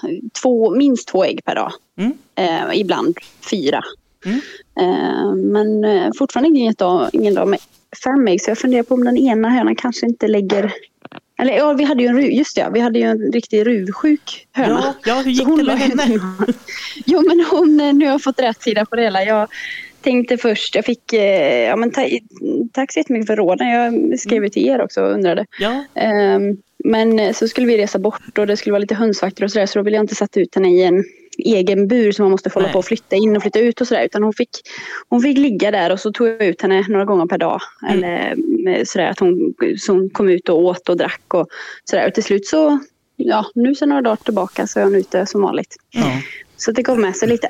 två, 0.43 0.75
minst 0.75 1.09
två 1.09 1.25
ägg 1.25 1.45
per 1.45 1.55
dag. 1.55 1.73
Mm. 1.99 2.13
Eh, 2.35 2.81
ibland 2.81 3.17
fyra. 3.51 3.83
Mm. 4.25 4.41
Eh, 4.81 5.35
men 5.35 5.85
eh, 5.85 6.11
fortfarande 6.19 6.49
ingen 6.59 6.75
dag, 6.79 7.11
ingen 7.13 7.35
dag 7.35 7.49
med 7.49 7.59
fem 8.05 8.29
ägg. 8.29 8.41
Så 8.43 8.51
jag 8.51 8.59
funderar 8.59 8.83
på 8.83 8.95
om 8.95 9.05
den 9.05 9.17
ena 9.17 9.49
hönan 9.51 9.77
kanske 9.77 10.07
inte 10.07 10.29
lägger... 10.29 10.73
Eller 11.43 11.57
ja, 11.57 11.73
vi 11.73 11.85
hade 11.85 12.03
ju 12.03 12.09
en, 12.09 12.37
just 12.37 12.57
det, 12.57 12.71
vi 12.73 12.81
hade 12.81 12.99
ju 12.99 13.05
en 13.05 13.33
riktig 13.33 13.67
ruvsjuk 13.67 14.47
höna. 14.53 14.69
Ja, 14.69 14.95
ja, 15.05 15.23
hur 15.25 15.31
gick 15.31 15.47
hon 15.47 15.59
det 15.59 15.65
med 15.65 15.79
henne? 15.79 16.05
Jo, 17.07 17.23
men 17.29 17.45
hon, 17.51 17.77
nu 17.77 18.05
har 18.05 18.13
jag 18.13 18.23
fått 18.23 18.41
rätt 18.41 18.63
sida 18.63 18.87
på 18.87 18.97
det 18.97 19.03
hela. 19.03 19.25
Jag 19.25 19.49
tänkte 20.01 20.37
först, 20.37 20.75
jag 20.75 20.85
fick, 20.85 21.13
eh, 21.13 21.69
ja 21.69 21.77
men 21.77 21.91
ta, 21.91 22.09
tack 22.73 22.93
så 22.93 22.99
jättemycket 22.99 23.27
för 23.27 23.37
råden. 23.37 23.69
Jag 23.69 24.21
skrev 24.21 24.45
ju 24.45 24.49
till 24.49 24.69
er 24.69 24.83
också 24.83 25.03
och 25.03 25.13
undrade. 25.13 25.47
Ja, 25.59 25.85
Ehm, 25.95 26.57
men 26.85 27.35
så 27.35 27.49
skulle 27.49 27.67
vi 27.67 27.79
resa 27.79 27.99
bort 27.99 28.39
och 28.39 28.47
det 28.47 28.57
skulle 28.57 28.73
vara 28.73 28.81
lite 28.81 28.95
hönsvakter 28.95 29.45
och 29.45 29.51
sådär. 29.51 29.67
Så 29.67 29.79
då 29.79 29.83
ville 29.83 29.97
jag 29.97 30.05
inte 30.05 30.15
sätta 30.15 30.41
ut 30.41 30.55
henne 30.55 30.69
i 30.69 30.85
en 30.85 31.05
egen 31.39 31.89
bur 31.89 32.13
som 32.13 32.25
man 32.25 32.31
måste 32.31 32.51
hålla 32.55 32.67
Nej. 32.67 32.73
på 32.73 32.79
och 32.79 32.85
flytta 32.85 33.17
in 33.17 33.37
och 33.37 33.43
flytta 33.43 33.59
ut 33.59 33.81
och 33.81 33.89
sådär. 33.89 34.05
Utan 34.05 34.23
hon 34.23 34.33
fick, 34.33 34.51
hon 35.09 35.23
fick 35.23 35.39
ligga 35.39 35.71
där 35.71 35.93
och 35.93 36.01
så 36.01 36.13
tog 36.13 36.29
jag 36.29 36.43
ut 36.43 36.63
henne 36.63 36.85
några 36.89 37.05
gånger 37.05 37.27
per 37.27 37.39
dag. 37.39 37.61
Mm. 37.83 37.95
Eller 37.95 38.37
eh, 38.69 38.85
sådär 38.85 39.07
att 39.07 39.19
hon, 39.19 39.55
så 39.79 39.93
hon 39.93 40.11
kom 40.11 40.29
ut 40.29 40.49
och 40.49 40.65
åt 40.65 40.89
och 40.89 40.97
drack 40.97 41.35
och 41.35 41.47
sådär. 41.85 42.09
Och 42.09 42.15
till 42.15 42.25
slut 42.25 42.47
så, 42.47 42.79
ja 43.17 43.47
nu 43.55 43.75
sen 43.75 43.89
några 43.89 44.03
dagar 44.03 44.17
tillbaka 44.17 44.67
så 44.67 44.81
är 44.81 44.85
hon 44.85 44.95
ute 44.95 45.27
som 45.27 45.43
vanligt. 45.43 45.77
Ja. 45.91 46.21
Så 46.57 46.73
det 46.73 46.83
gav 46.83 46.99
med 46.99 47.17
sig 47.17 47.29
lite. 47.29 47.49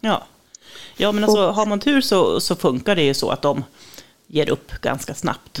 ja. 0.00 0.26
Ja, 0.96 1.12
men 1.12 1.24
alltså 1.24 1.50
har 1.50 1.66
man 1.66 1.80
tur 1.80 2.00
så, 2.00 2.40
så 2.40 2.56
funkar 2.56 2.96
det 2.96 3.02
ju 3.02 3.14
så 3.14 3.30
att 3.30 3.42
de 3.42 3.64
ger 4.26 4.50
upp 4.50 4.72
ganska 4.80 5.14
snabbt. 5.14 5.58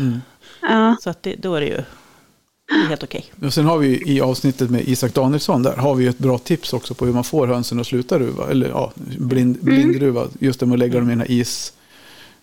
Ja. 0.62 0.96
Så 1.00 1.10
att 1.10 1.22
det, 1.22 1.34
då 1.34 1.54
är 1.54 1.60
det 1.60 1.66
ju 1.66 1.82
helt 2.88 3.02
okej. 3.02 3.24
Och 3.42 3.54
sen 3.54 3.64
har 3.66 3.78
vi 3.78 4.02
i 4.12 4.20
avsnittet 4.20 4.70
med 4.70 4.88
Isak 4.88 5.14
Danielsson, 5.14 5.62
där 5.62 5.76
har 5.76 5.94
vi 5.94 6.06
ett 6.06 6.18
bra 6.18 6.38
tips 6.38 6.72
också 6.72 6.94
på 6.94 7.06
hur 7.06 7.12
man 7.12 7.24
får 7.24 7.46
hönsen 7.46 7.80
att 7.80 7.86
sluta 7.86 8.18
ruva. 8.18 8.50
Eller 8.50 8.68
ja, 8.68 8.92
blind, 9.18 9.56
Mm. 9.62 9.74
blindruva. 9.74 10.26
Just 10.38 10.60
det 10.60 10.66
med 10.66 10.72
att 10.74 10.78
lägga 10.78 10.98
dem 10.98 11.08
i 11.08 11.12
den 11.12 11.20
här 11.20 11.30
is, 11.30 11.72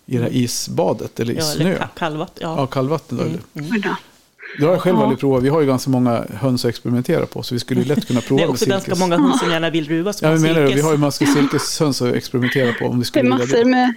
i 0.06 0.16
det 0.16 0.22
här 0.22 0.30
isbadet 0.36 1.20
eller 1.20 1.32
i 1.32 1.36
Ja, 1.36 1.42
snö. 1.42 1.64
eller 1.64 1.78
ka- 1.78 1.88
kallvatten. 1.98 2.48
Ja, 2.50 2.56
Ja. 2.58 2.66
kallvatten 2.66 3.18
då. 3.18 3.24
eller- 3.24 3.40
Oj 3.54 3.80
då. 3.82 3.96
Det 4.58 4.64
har 4.64 4.72
jag 4.72 4.80
själv 4.82 4.96
Ja. 4.96 5.02
aldrig 5.02 5.18
provat. 5.20 5.42
Vi 5.42 5.48
har 5.48 5.60
ju 5.60 5.66
ganska 5.66 5.90
många 5.90 6.24
höns 6.34 6.64
att 6.64 6.68
experimentera 6.68 7.26
på. 7.26 7.42
Så 7.42 7.54
vi 7.54 7.58
skulle 7.58 7.80
ju 7.80 7.86
lätt 7.86 8.06
kunna 8.06 8.20
prova 8.20 8.38
Det 8.38 8.42
är 8.42 8.46
med 8.46 8.52
också 8.52 8.66
ganska 8.66 8.84
silkes. 8.84 9.00
många 9.00 9.18
höns 9.18 9.40
som 9.40 9.50
gärna 9.50 9.70
vill 9.70 9.88
ruva 9.88 10.12
som 10.12 10.28
Ja, 10.28 10.32
men 10.34 10.42
menar 10.42 10.54
du, 10.54 10.60
vi 10.62 10.66
silkes. 10.68 10.84
har 10.84 10.92
ju 10.92 10.98
massor 10.98 11.26
silkeshöns 11.26 12.02
att 12.02 12.14
experimentera 12.14 12.72
på 12.72 12.84
om 12.86 12.90
vi 12.90 12.96
Det 12.98 13.02
är 13.02 13.04
skulle 13.04 13.28
massor 13.28 13.64
med 13.64 13.94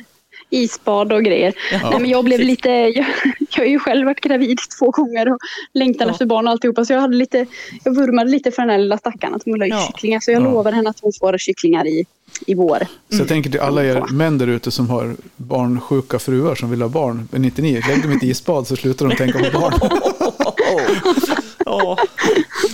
isbad 0.55 1.13
och 1.13 1.23
grejer. 1.23 1.53
Nej, 1.71 1.99
men 1.99 2.09
jag 2.09 2.25
blev 2.25 2.39
lite, 2.39 2.69
jag, 2.95 3.05
jag 3.51 3.57
har 3.57 3.65
ju 3.65 3.79
själv 3.79 4.05
varit 4.05 4.21
gravid 4.21 4.57
två 4.79 4.91
gånger 4.91 5.31
och 5.33 5.37
längtan 5.73 6.07
Ja. 6.07 6.11
efter 6.13 6.25
barn 6.25 6.47
och 6.47 6.51
alltihopa. 6.51 6.85
Så 6.85 6.93
jag, 6.93 7.01
hade 7.01 7.15
lite, 7.15 7.45
jag 7.83 7.95
vurmade 7.95 8.29
lite 8.31 8.51
för 8.51 8.61
den 8.61 8.69
här 8.69 8.77
lilla 8.77 8.97
stackaren 8.97 9.35
att 9.35 9.41
hon 9.45 9.53
ville 9.53 9.75
ha 9.75 9.81
Ja. 9.81 9.87
kycklingar. 9.87 10.19
Så 10.19 10.31
jag 10.31 10.41
Ja. 10.41 10.45
lovar 10.51 10.71
henne 10.71 10.89
att 10.89 10.99
hon 11.01 11.11
får 11.19 11.37
kycklingar 11.37 11.87
i, 11.87 12.05
i 12.47 12.53
vår. 12.55 12.79
Så 13.09 13.17
jag 13.17 13.27
tänker 13.27 13.49
till 13.49 13.59
alla 13.59 13.83
er 13.85 13.95
Mm. 13.95 14.17
män 14.17 14.37
där 14.37 14.47
ute 14.47 14.71
som 14.71 14.89
har 14.89 15.15
barnsjuka 15.35 16.19
fruar 16.19 16.55
som 16.55 16.69
vill 16.71 16.81
ha 16.81 16.89
barn. 16.89 17.27
Men 17.31 17.45
inte 17.45 17.61
ni, 17.61 17.81
lägg 17.87 18.01
dem 18.01 18.11
i 18.11 18.15
ett 18.15 18.23
isbad 18.23 18.67
så 18.67 18.75
slutar 18.75 19.07
de 19.09 19.15
tänka 19.15 19.39
på 19.39 19.59
barn. 19.59 19.73
Ja. 21.65 21.97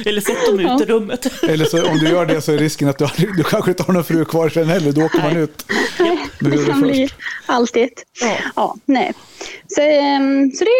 Eller 0.05 0.21
sätt 0.21 0.37
dem 0.47 0.59
ut 0.59 0.81
i 0.81 0.85
rummet. 0.85 1.43
Eller 1.43 1.65
så 1.65 1.89
om 1.91 1.97
du 1.97 2.09
gör 2.09 2.25
det 2.25 2.41
så 2.41 2.51
är 2.51 2.57
risken 2.57 2.87
att 2.89 2.97
du, 2.97 3.05
aldrig, 3.05 3.35
du 3.37 3.43
kanske 3.43 3.71
inte 3.71 3.83
har 3.83 3.93
någon 3.93 4.03
fru 4.03 4.25
kvar 4.25 4.49
sen 4.49 4.69
heller. 4.69 4.91
Då 4.91 5.01
åker 5.05 5.19
man 5.21 5.37
ut. 5.37 5.65
Nej, 5.99 6.17
Men 6.39 6.51
det 6.51 6.57
det 6.57 6.65
kan 6.65 6.81
bli 6.81 7.09
alltid. 7.45 7.89
Ja. 8.21 8.37
Ja, 8.55 8.75
nej. 8.85 9.13
Så, 9.67 9.81
ehm, 9.81 10.51
så 10.51 10.63
det, 10.63 10.71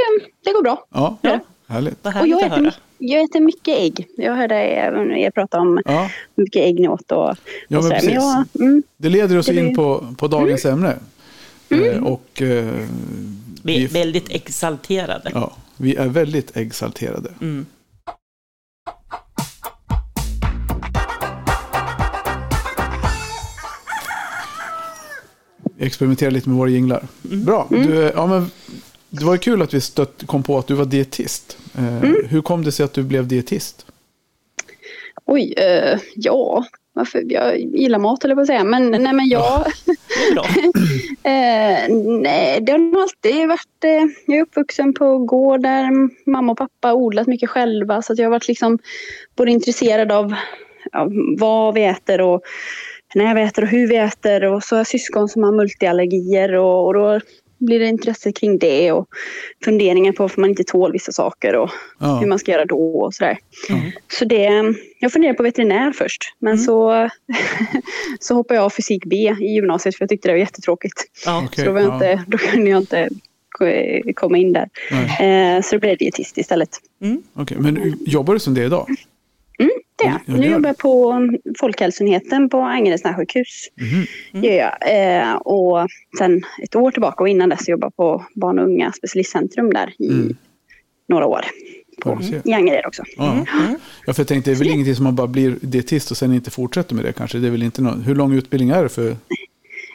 det 0.45 0.51
går 0.53 0.61
bra. 0.63 0.85
Ja, 0.93 1.17
Ja. 1.21 1.39
härligt. 1.67 2.05
Och 2.05 2.27
jag 2.27 2.39
äter, 2.39 2.49
höra. 2.49 2.59
my- 2.61 2.71
jag 2.97 3.21
äter 3.23 3.39
mycket 3.39 3.77
ägg. 3.79 4.07
Jag 4.17 4.35
hörde 4.35 4.55
er, 4.55 5.11
er 5.17 5.31
prata 5.31 5.59
om 5.59 5.81
Ja. 5.85 6.09
hur 6.35 6.43
mycket 6.43 6.61
ägg 6.65 6.79
ni 6.79 6.87
åt 6.87 7.11
och, 7.11 7.17
Ja, 7.17 7.35
men 7.67 7.77
och 7.77 7.83
sådär. 7.83 7.95
precis. 7.95 8.13
jag, 8.13 8.45
mm, 8.59 8.83
Det 8.97 9.09
leder 9.09 9.37
oss 9.37 9.45
Det 9.45 9.51
blir- 9.51 9.63
in 9.67 9.75
på, 9.75 10.15
på 10.17 10.27
dagens 10.27 10.65
ämne. 10.65 10.95
Eh, 11.69 12.03
Och 12.03 12.41
eh, 12.41 12.65
Vi 13.63 13.75
är 13.75 13.79
vi, 13.79 13.85
väldigt 13.85 14.29
exalterade. 14.31 15.31
ja, 15.33 15.51
vi 15.77 15.95
är 15.95 16.07
väldigt 16.07 16.57
exalterade. 16.57 17.29
Mm. 17.41 17.65
Experimentera 25.81 26.29
lite 26.29 26.49
med 26.49 26.57
våra 26.57 26.69
jinglar. 26.69 27.07
Bra. 27.21 27.67
Du, 27.69 28.11
ja, 28.15 28.27
men, 28.27 28.51
det 29.09 29.25
var 29.25 29.37
kul 29.37 29.61
att 29.61 29.73
vi 29.73 29.81
stött, 29.81 30.23
kom 30.25 30.43
på 30.43 30.57
att 30.57 30.67
du 30.67 30.73
var 30.73 30.85
dietist. 30.85 31.57
Eh, 31.77 32.09
Hur 32.29 32.41
kom 32.41 32.63
det 32.63 32.71
sig 32.71 32.83
att 32.83 32.93
du 32.93 33.03
blev 33.03 33.27
dietist? 33.27 33.85
Oj, 35.25 35.53
eh, 35.57 35.99
ja. 36.15 36.65
Varför? 36.93 37.23
Jag 37.27 37.59
gillar 37.59 37.99
mat 37.99 38.23
eller 38.23 38.35
på 38.35 38.41
att 38.41 38.47
säga. 38.47 38.63
Men, 38.63 38.91
nej, 39.03 39.13
men 39.13 39.29
jag, 39.29 39.59
eh, 41.23 41.95
nej, 42.21 42.61
det 42.61 42.71
har 42.71 42.77
nog 42.77 43.01
alltid 43.01 43.47
varit... 43.47 43.83
Eh, 43.83 44.05
jag 44.25 44.37
är 44.37 44.41
uppvuxen 44.41 44.93
på 44.93 45.17
gård 45.17 45.61
där 45.61 45.89
mamma 46.29 46.51
och 46.51 46.57
pappa 46.57 46.93
odlat 46.93 47.27
mycket 47.27 47.49
själva. 47.49 48.01
Så 48.01 48.13
att 48.13 48.19
jag 48.19 48.25
har 48.25 48.31
varit 48.31 48.47
liksom 48.47 48.79
både 49.35 49.51
intresserad 49.51 50.11
av 50.11 50.35
ja, 50.91 51.07
vad 51.37 51.73
vi 51.73 51.83
äter 51.83 52.21
och 52.21 52.41
när 53.15 53.35
vi 53.35 53.41
äter 53.41 53.63
och 53.63 53.69
hur 53.69 53.87
vi 53.87 53.95
äter. 53.97 54.43
Och 54.43 54.63
så 54.63 54.75
har 54.75 54.79
jag 54.79 54.87
syskon 54.87 55.29
som 55.29 55.43
har 55.43 55.51
multiallergier 55.51 56.53
och, 56.55 56.85
och 56.87 56.93
då 56.93 57.19
blir 57.59 57.79
det 57.79 57.85
intresse 57.87 58.31
kring 58.31 58.57
det 58.57 58.91
och 58.91 59.07
funderingar 59.65 60.11
på 60.11 60.23
varför 60.23 60.41
man 60.41 60.49
inte 60.49 60.63
tål 60.63 60.91
vissa 60.91 61.11
saker 61.11 61.55
och 61.55 61.69
Ja. 61.99 62.17
hur 62.19 62.27
man 62.27 62.39
ska 62.39 62.51
göra 62.51 62.65
då 62.65 62.95
och 63.01 63.13
sådär. 63.13 63.37
Mm. 63.69 63.81
Så 64.19 64.25
det, 64.25 64.49
jag 64.99 65.11
funderade 65.11 65.37
på 65.37 65.43
veterinär 65.43 65.91
först 65.91 66.21
men 66.39 66.57
så, 66.57 67.09
så 68.19 68.35
hoppade 68.35 68.55
jag 68.57 68.65
av 68.65 68.69
fysik 68.69 69.05
B 69.05 69.15
i 69.41 69.45
gymnasiet 69.53 69.95
för 69.95 70.03
jag 70.03 70.09
tyckte 70.09 70.27
det 70.27 70.33
var 70.33 70.39
jättetråkigt. 70.39 71.03
Ja. 71.25 71.43
Okej, 71.45 71.65
så 71.65 71.71
då, 71.71 71.79
ja. 71.79 71.93
inte, 71.93 72.23
då 72.27 72.37
kunde 72.37 72.69
jag 72.69 72.81
inte 72.81 73.09
ko- 73.49 74.13
komma 74.15 74.37
in 74.37 74.53
där. 74.53 74.69
Nej. 74.91 75.55
Eh, 75.55 75.61
så 75.61 75.75
då 75.75 75.79
blev 75.79 75.91
det 75.91 76.05
dietist 76.05 76.37
istället. 76.37 76.69
Okej, 77.33 77.57
Men 77.59 77.97
jobbar 78.05 78.33
du 78.33 78.39
som 78.39 78.53
det 78.53 78.63
idag? 78.63 78.87
Det. 80.03 80.19
Ja, 80.25 80.37
Nu 80.37 80.47
jobbar 80.47 80.69
jag 80.69 80.77
på 80.77 81.21
Folkhälsoenheten 81.59 82.49
på 82.49 82.57
Angereds 82.61 83.03
närsjukhus. 83.03 83.67
Mhm. 83.81 84.43
Gör 84.43 84.53
jag. 84.53 84.73
Eh, 85.21 85.33
och 85.35 85.87
sen 86.17 86.41
ett 86.63 86.75
år 86.75 86.91
tillbaka 86.91 87.23
och 87.23 87.29
innan 87.29 87.49
dess 87.49 87.69
jobbade 87.69 87.85
jag 87.85 87.95
på 87.95 88.25
barn 88.35 88.59
och 88.59 88.65
unga 88.65 88.91
specialistcentrum 88.91 89.73
där 89.73 89.93
i 89.99 90.07
Mm. 90.07 90.35
några 91.07 91.25
år. 91.25 91.45
Du 92.17 92.23
ser. 92.25 92.41
I 92.49 92.53
Angered 92.53 92.85
också. 92.85 93.03
Ja. 93.17 93.45
ja, 94.05 94.13
för 94.13 94.19
jag 94.19 94.27
tänkte, 94.27 94.51
det 94.51 94.55
är 94.55 94.59
väl 94.59 94.69
ingenting 94.69 94.95
som 94.95 95.03
man 95.03 95.15
bara 95.15 95.27
blir 95.27 95.55
dietist 95.61 96.11
och 96.11 96.17
sen 96.17 96.33
inte 96.33 96.51
fortsätter 96.51 96.95
med 96.95 97.05
det 97.05 97.13
kanske. 97.13 97.37
Det 97.37 97.47
är 97.47 97.51
väl 97.51 97.63
inte 97.63 97.81
någon, 97.81 98.01
hur 98.01 98.15
lång 98.15 98.33
utbildning 98.33 98.69
är 98.69 98.83
det 98.83 98.89
för? 98.89 99.15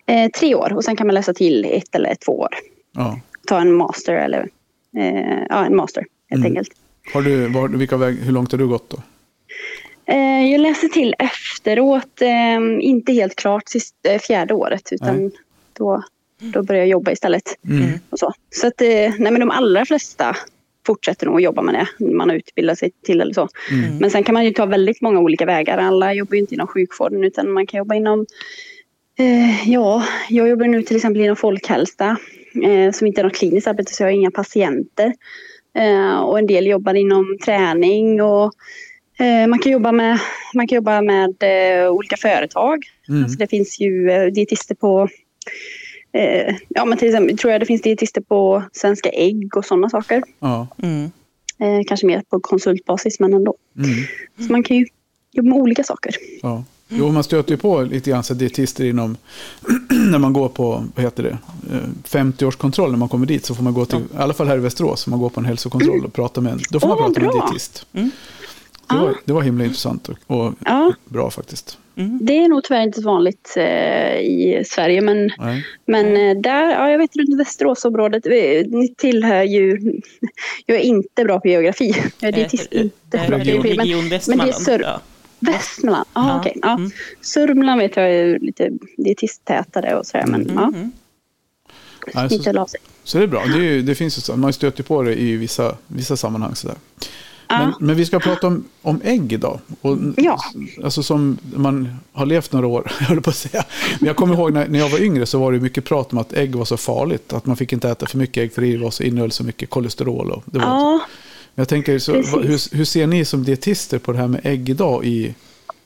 Eh, 0.06 0.30
tre 0.38 0.54
år 0.54 0.72
och 0.72 0.84
sen 0.84 0.96
kan 0.96 1.06
man 1.06 1.14
läsa 1.14 1.34
till 1.34 1.64
ett 1.64 1.94
eller 1.94 2.14
två 2.14 2.32
år. 2.38 2.48
Ja. 2.94 3.20
Ta 3.46 3.60
en 3.60 3.72
master 3.75 4.12
eller 4.14 4.48
eh, 4.96 5.38
ja, 5.48 5.64
en 5.66 5.76
master 5.76 6.04
helt 6.30 6.40
Mm. 6.40 6.50
enkelt. 6.50 6.68
Har 7.14 7.22
du, 7.22 7.48
var, 7.48 7.68
vilka 7.68 7.96
väg, 7.96 8.16
hur 8.18 8.32
långt 8.32 8.52
har 8.52 8.58
du 8.58 8.66
gått 8.66 8.90
då? 8.90 8.96
Eh, 10.08 10.52
jag 10.52 10.60
läste 10.60 10.88
till 10.88 11.14
efteråt, 11.18 12.22
eh, 12.22 12.58
inte 12.80 13.12
helt 13.12 13.36
klart 13.36 13.68
sist, 13.68 13.94
eh, 14.08 14.18
fjärde 14.18 14.54
året 14.54 14.88
utan 14.92 15.16
Nej. 15.16 15.30
då, 15.72 16.02
då 16.38 16.62
började 16.62 16.86
jag 16.86 16.90
jobba 16.90 17.10
istället. 17.10 17.64
Mm. 17.68 17.90
Och 18.10 18.18
så 18.18 18.32
så 18.50 18.66
att, 18.66 18.80
nej, 18.80 19.12
men 19.18 19.40
de 19.40 19.50
allra 19.50 19.84
flesta 19.84 20.36
fortsätter 20.86 21.26
nog 21.26 21.36
att 21.36 21.42
jobba 21.42 21.62
med 21.62 21.75
det 21.75 22.04
man 22.04 22.28
har 22.28 22.36
utbildat 22.36 22.78
sig 22.78 22.90
till 23.02 23.20
eller 23.20 23.34
så. 23.34 23.48
Mm. 23.70 23.98
Men 23.98 24.10
sen 24.10 24.25
kan 24.25 24.32
man 24.32 24.44
ju 24.44 24.50
ta 24.50 24.66
väldigt 24.66 25.00
många 25.00 25.20
olika 25.20 25.46
vägar. 25.46 25.78
Alla 25.78 26.14
jobbar 26.14 26.34
ju 26.34 26.40
inte 26.40 26.54
inom 26.54 26.66
sjukvården 26.66 27.25
utan 27.25 27.52
man 27.52 27.66
kan 27.66 27.78
jobba 27.78 27.94
inom 27.94 28.26
eh, 29.18 29.70
Ja, 29.70 30.04
jag 30.28 30.48
jobbar 30.48 30.66
nu 30.66 30.82
till 30.82 30.96
exempel 30.96 31.22
inom 31.22 31.36
folkhälsa 31.36 32.16
eh, 32.64 32.92
som 32.92 33.06
inte 33.06 33.20
är 33.20 33.25
något 33.25 33.36
kliniskt 33.36 33.66
arbete 33.66 33.94
så 33.94 34.02
jag 34.02 34.08
har 34.08 34.12
inga 34.12 34.30
patienter. 34.30 35.12
Eh, 35.75 36.18
och 36.18 36.38
en 36.38 36.46
del 36.46 36.66
jobbar 36.66 36.94
inom 36.94 37.38
träning 37.44 38.22
och 38.22 38.52
man 39.49 39.58
kan 39.58 39.73
jobba 39.73 39.92
med, 39.92 40.18
man 40.54 40.68
kan 40.68 40.76
jobba 40.76 41.02
med 41.02 41.35
eh, 41.40 41.90
olika 41.90 42.16
företag. 42.16 42.85
Mm. 43.08 43.23
Alltså 43.23 43.38
det 43.38 43.46
finns 43.46 43.80
ju 43.80 44.11
eh, 44.11 44.26
dietister 44.26 44.75
på 44.75 45.08
eh, 46.12 46.54
Ja 46.68 46.85
men 46.85 46.99
till 46.99 47.08
exempel 47.08 47.38
tror 47.38 47.52
jag 47.52 47.61
det 47.61 47.66
finns 47.66 47.82
dietister 47.82 48.20
på 48.20 48.62
Svenska 48.73 49.11
Ägg 49.11 49.56
och 49.56 49.64
sådana 49.64 49.90
saker. 49.90 50.23
Ja. 50.38 50.66
Mm. 50.82 51.11
Eh, 51.58 51.85
kanske 51.87 52.06
mer 52.06 52.23
på 52.30 52.40
konsultbasis 52.40 53.20
men 53.20 53.35
ändå. 53.35 53.54
Mm. 53.78 54.46
Så 54.46 54.52
man 54.52 54.62
kan 54.62 54.76
ju 54.76 54.87
jobba 55.32 55.49
med 55.49 55.58
olika 55.58 55.85
saker. 55.85 56.14
ja. 56.42 56.64
Jo, 56.88 57.12
man 57.12 57.25
stöter 57.25 57.50
ju 57.50 57.56
på 57.56 57.82
lite 57.82 58.11
grann 58.11 58.23
så 58.23 58.35
dietister 58.35 58.85
inom, 58.85 59.16
när 60.11 60.18
man 60.18 60.32
går 60.32 60.49
på, 60.49 60.85
vad 60.94 61.04
heter 61.04 61.23
det, 61.23 61.38
eh, 61.75 61.80
50-årskontroll 62.04 62.90
när 62.90 62.99
man 62.99 63.08
kommer 63.08 63.26
dit 63.26 63.46
så 63.46 63.54
får 63.54 63.62
man 63.62 63.75
gå 63.75 63.85
till, 63.85 63.99
i 63.99 64.16
alla 64.16 64.35
fall 64.35 64.46
här 64.46 64.56
i 64.56 64.61
Västerås, 64.61 65.06
om 65.06 65.11
man 65.11 65.20
går 65.20 65.30
på 65.30 65.40
en 65.40 65.46
hälsokontroll 65.46 66.04
och 66.04 66.12
prata 66.12 66.40
med 66.40 66.52
en, 66.52 66.61
då 66.70 66.80
får 66.80 66.88
man 66.88 66.99
Åh, 66.99 67.04
prata 67.04 67.20
med 67.20 67.26
en 67.26 67.32
bra. 67.32 67.46
dietist. 67.46 67.87
Mm. 67.92 68.11
Det, 68.88 68.95
var, 68.97 69.14
det 69.25 69.33
var 69.33 69.43
himla 69.43 69.64
intressant 69.64 70.09
och, 70.09 70.16
och 70.26 70.55
Ja. 70.64 70.93
bra 71.05 71.31
faktiskt. 71.31 71.78
Det 72.21 72.38
är 72.38 72.49
nog 72.49 72.64
tyvärr 72.64 72.83
inte 72.83 73.00
så 73.00 73.07
vanligt 73.07 73.55
eh, 73.57 74.16
i 74.19 74.62
Sverige 74.66 75.00
men, 75.00 75.31
Nej. 75.38 75.64
men 75.87 76.07
eh, 76.16 76.43
där, 76.43 76.71
ja, 76.71 76.90
jag 76.90 76.99
vet 76.99 77.16
runt 77.16 77.40
Västeråsområdet, 77.40 78.26
vi- 78.26 78.66
ni 78.69 78.88
tillhör 78.95 79.43
ju, 79.43 79.78
jag 80.66 80.76
är 80.78 80.83
inte 80.83 81.25
bra 81.25 81.40
på 81.40 81.49
geografi. 81.49 81.95
Jag 82.21 82.28
är 82.28 82.33
dietist, 82.33 82.69
Eh, 82.71 82.81
inte 82.81 83.19
eh, 83.19 83.28
bra 83.28 83.38
på 83.38 83.45
geografi. 83.45 83.76
Men 83.76 83.87
Region 83.87 84.09
Västmanland. 84.09 84.55
Sör- 84.55 84.81
ja. 84.81 85.00
Västmanland, 85.40 86.07
ah, 86.12 86.28
Ja. 86.28 86.40
okej. 86.40 86.57
ja. 86.62 86.75
Mm. 86.75 86.90
Sörmland 87.21 87.81
vet 87.81 87.97
jag 87.97 88.11
är 88.14 88.38
lite 88.38 88.71
dietisttätare 88.97 89.97
och 89.97 90.07
sådär 90.07 90.26
men 90.26 90.50
ja, 90.55 90.64
Mm. 90.75 90.93
Nej, 92.14 92.28
inte 92.35 92.52
så, 92.52 92.66
så 93.05 93.19
det 93.19 93.25
är 93.25 93.28
bra. 93.28 93.45
Det, 93.57 93.66
är, 93.69 93.83
det 93.83 93.95
finns 93.95 94.19
ju 94.19 94.23
så, 94.23 94.37
man 94.37 94.52
stöter 94.52 94.83
på 94.83 95.02
det 95.02 95.14
i 95.21 95.37
vissa, 95.37 95.76
vissa 95.87 96.16
sammanhang. 96.16 96.55
Sådär. 96.55 96.76
Men, 97.49 97.73
men 97.81 97.97
vi 97.97 98.07
ska 98.07 98.19
prata 98.19 98.47
om, 98.47 98.65
om 98.83 99.00
ägg 99.05 99.33
idag. 99.33 99.59
Och, 99.81 99.99
Ja. 100.17 100.38
Alltså 100.85 101.03
som 101.03 101.38
man 101.57 101.97
har 102.12 102.26
levt 102.26 102.53
några 102.53 102.67
år, 102.67 102.93
jag 103.00 103.07
höll 103.07 103.21
på 103.21 103.31
att 103.31 103.37
säga. 103.37 103.65
Men 104.00 104.07
jag 104.07 104.17
kommer 104.17 104.35
ihåg 104.35 104.53
när, 104.53 104.69
när 104.69 104.79
jag 104.79 104.88
var 104.88 105.03
yngre 105.03 105.26
så 105.26 105.38
var 105.38 105.53
det 105.53 105.61
mycket 105.61 105.85
prat 105.85 106.12
om 106.12 106.19
att 106.19 106.33
ägg 106.33 106.55
var 106.55 106.65
så 106.65 106.76
farligt. 106.76 107.33
Att 107.33 107.47
man 107.47 107.57
fick 107.57 107.73
inte 107.73 107.91
äta 107.91 108.07
för 108.07 108.19
mycket 108.19 108.43
ägg 108.43 108.53
för 108.53 108.62
det 108.62 108.76
var 108.76 108.91
så, 108.91 109.03
innehöll 109.03 109.33
så 109.33 109.45
mycket 109.45 109.71
kolesterol. 109.71 110.31
Och 110.31 110.43
det 110.47 110.59
var 110.59 110.67
Ja, 110.67 111.00
jag 111.55 111.69
tänker, 111.69 111.99
så, 111.99 112.12
hur, 112.12 112.76
hur 112.76 112.85
ser 112.85 113.07
ni 113.07 113.25
som 113.25 113.45
dietister 113.45 113.99
på 113.99 114.12
det 114.12 114.19
här 114.19 114.29
med 114.29 114.41
ägg 114.45 114.69
idag? 114.69 115.05
I, 115.05 115.35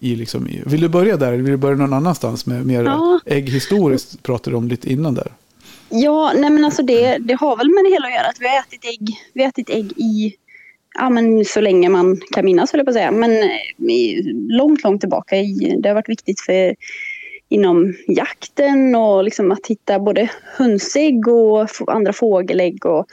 i 0.01 0.17
liksom, 0.17 0.49
i, 0.49 0.63
vill 0.67 0.81
du 0.81 0.89
börja 0.89 1.17
där 1.17 1.27
eller 1.33 1.43
vill 1.43 1.51
du 1.51 1.57
börja 1.57 1.77
någon 1.77 1.93
annanstans? 1.93 2.47
Med 2.47 2.67
mer 2.67 2.85
Ja. 2.85 3.21
ägghistoriskt 3.27 4.23
pratade 4.23 4.51
du 4.51 4.57
om 4.57 4.69
lite 4.69 4.93
innan 4.93 5.15
där. 5.15 5.33
Ja, 5.89 6.33
nej 6.37 6.51
men 6.51 6.65
alltså 6.65 6.83
det, 6.83 7.19
det 7.19 7.35
har 7.35 7.57
väl 7.57 7.69
med 7.71 7.85
det 7.85 7.91
hela 7.91 8.07
att 8.07 8.13
göra. 8.15 8.27
Att 8.27 8.41
vi 8.41 8.49
har 8.49 8.59
ätit 8.61 8.85
ägg, 8.85 9.17
vi 9.35 9.43
har 9.43 9.49
ätit 9.49 9.71
ägg 9.71 9.93
i, 9.97 10.35
ja 10.99 11.11
men 11.11 11.45
så 11.45 11.61
länge 11.61 11.89
man 11.89 12.21
kan 12.33 12.45
minnas 12.45 12.73
höll 12.73 12.79
jag 12.79 12.87
på 12.87 12.91
att 12.91 12.95
säga. 12.95 13.11
Men 13.11 13.43
eh, 13.43 14.25
långt, 14.49 14.83
långt 14.85 15.01
tillbaka. 15.01 15.37
I, 15.37 15.77
det 15.79 15.89
har 15.89 15.95
varit 15.95 16.09
viktigt 16.09 16.41
för 16.41 16.75
inom 17.49 17.95
jakten 18.07 18.95
och 18.95 19.25
liksom 19.25 19.53
att 19.53 19.67
hitta 19.67 19.99
både 19.99 20.31
hönsägg 20.57 21.29
och 21.29 21.69
andra 21.87 22.13
fågelägg 22.13 22.87
och, 22.87 23.07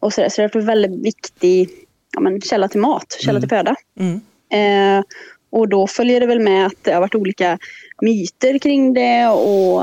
och 0.00 0.12
sådär. 0.12 0.28
Så 0.28 0.36
det 0.36 0.42
har 0.42 0.48
varit 0.48 0.62
en 0.62 0.66
väldigt 0.66 1.06
viktig 1.06 1.68
ja, 2.14 2.20
men 2.20 2.40
källa 2.40 2.68
till 2.68 2.80
mat, 2.80 3.16
källa 3.20 3.40
till 3.40 3.48
föda. 3.48 3.74
Mm. 4.00 4.20
Eh, 4.50 5.04
och 5.50 5.68
då 5.68 5.86
följer 5.86 6.20
det 6.20 6.26
väl 6.26 6.40
med 6.40 6.66
att 6.66 6.84
det 6.84 6.92
har 6.92 7.00
varit 7.00 7.14
olika 7.14 7.58
myter 8.02 8.58
kring 8.58 8.94
det 8.94 9.28
och 9.28 9.82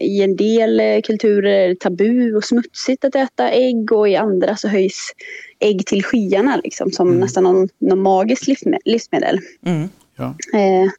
i 0.00 0.22
en 0.22 0.36
del 0.36 0.80
eh, 0.80 1.00
kulturer 1.00 1.50
är 1.50 1.68
det 1.68 1.80
tabu 1.80 2.36
och 2.36 2.44
smutsigt 2.44 3.04
att 3.04 3.14
äta 3.14 3.50
ägg 3.50 3.92
och 3.92 4.08
i 4.08 4.16
andra 4.16 4.56
så 4.56 4.68
höjs 4.68 5.12
ägg 5.60 5.86
till 5.86 6.04
skyarna 6.04 6.60
liksom, 6.64 6.90
som 6.90 7.08
Mm. 7.08 7.20
nästan 7.20 7.44
någon, 7.44 7.68
någon 7.78 8.02
magisk 8.02 8.48
livsme- 8.48 8.78
livsmedel. 8.84 9.38
Mm. 9.66 9.88
Ja. 10.16 10.24
Eh, 10.58 10.90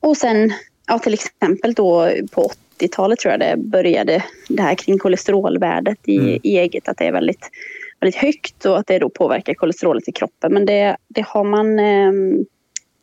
och 0.00 0.16
sen 0.16 0.52
ja, 0.86 0.98
till 0.98 1.14
exempel 1.14 1.72
då 1.72 2.10
på 2.32 2.50
80-talet 2.78 3.18
tror 3.18 3.32
jag 3.32 3.40
det 3.40 3.56
började 3.56 4.24
det 4.48 4.62
här 4.62 4.74
kring 4.74 4.98
kolesterolvärdet 4.98 5.98
i, 6.04 6.16
Mm. 6.16 6.38
i 6.42 6.58
ägget. 6.58 6.88
Att 6.88 6.96
det 6.98 7.04
är 7.04 7.12
väldigt, 7.12 7.50
väldigt 8.00 8.20
högt 8.20 8.64
och 8.64 8.78
att 8.78 8.86
det 8.86 8.98
då 8.98 9.08
påverkar 9.10 9.54
kolesterolet 9.54 10.08
i 10.08 10.12
kroppen. 10.12 10.52
Men 10.52 10.66
det, 10.66 10.96
det, 11.08 11.24
har 11.26 11.44
man, 11.44 11.78
ehm, 11.78 12.44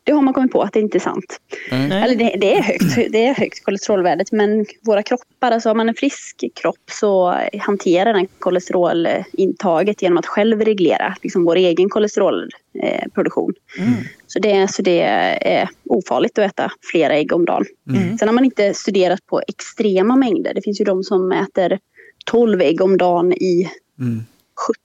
det 0.08 0.14
har 0.14 0.22
man 0.22 0.34
kommit 0.34 0.52
på 0.52 0.62
att 0.62 0.72
det 0.72 0.80
inte 0.80 0.98
är 0.98 1.00
sant. 1.00 1.40
Nej. 1.70 2.02
Eller 2.02 2.16
det, 2.16 2.36
det, 2.40 2.56
är 2.56 2.62
högt, 2.62 3.12
det 3.12 3.26
är 3.26 3.34
högt 3.34 3.64
kolesterolvärdet 3.64 4.32
men 4.32 4.66
våra 4.82 5.02
kroppar, 5.02 5.50
alltså 5.50 5.68
har 5.68 5.74
man 5.74 5.88
en 5.88 5.94
frisk 5.94 6.44
kropp 6.54 6.90
så 6.90 7.34
hanterar 7.60 8.12
den 8.12 8.26
kolesterolintaget 8.38 10.02
genom 10.02 10.18
att 10.18 10.26
själv 10.26 10.60
reglera 10.60 11.14
liksom 11.22 11.44
vår 11.44 11.56
egen 11.56 11.88
kolesterolproduktion. 11.88 13.54
Mm. 13.78 13.92
Så 14.26 14.38
det, 14.38 14.70
så 14.70 14.82
det 14.82 15.00
är 15.02 15.68
ofarligt 15.84 16.38
att 16.38 16.46
äta 16.46 16.72
flera 16.90 17.14
ägg 17.14 17.32
om 17.32 17.44
dagen. 17.44 17.64
Mm. 17.90 18.18
Sen 18.18 18.28
har 18.28 18.34
man 18.34 18.44
inte 18.44 18.74
studerat 18.74 19.26
på 19.26 19.42
extrema 19.48 20.16
mängder. 20.16 20.54
Det 20.54 20.62
finns 20.62 20.80
ju 20.80 20.84
de 20.84 21.04
som 21.04 21.32
äter 21.32 21.78
12 22.24 22.60
ägg 22.60 22.80
om 22.80 22.96
dagen 22.96 23.32
i 23.32 23.70
Mm. 24.00 24.22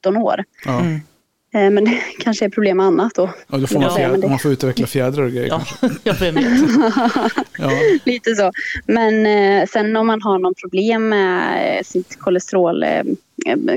17 0.01 0.17
år. 0.17 0.43
Ja. 0.65 0.79
Mm. 0.79 0.99
Eh, 1.53 1.69
Men 1.69 1.85
det 1.85 1.91
kanske 2.19 2.45
är 2.45 2.49
problem 2.49 2.77
med 2.77 2.85
annat 2.85 3.15
då. 3.15 3.29
Ja, 3.47 3.57
då 3.57 3.67
får 3.67 3.75
man, 3.79 3.83
Ja, 3.83 3.95
fjädrar, 3.95 4.17
det- 4.17 4.29
man 4.29 4.39
får 4.39 4.51
utveckla 4.51 4.87
fjädrar 4.87 5.23
och 5.23 5.31
grejer. 5.31 5.47
Ja, 5.47 5.61
kanske. 5.79 5.99
jag 6.03 6.13
vet. 6.33 6.45
Ja. 7.57 7.69
Lite 8.05 8.35
så. 8.35 8.51
Men 8.85 9.25
eh, 9.25 9.65
sen 9.67 9.95
om 9.95 10.07
man 10.07 10.21
har 10.21 10.39
någon 10.39 10.53
problem 10.55 11.09
med 11.09 11.77
eh, 11.77 11.83
sitt 11.83 12.19
kolesterol, 12.19 12.83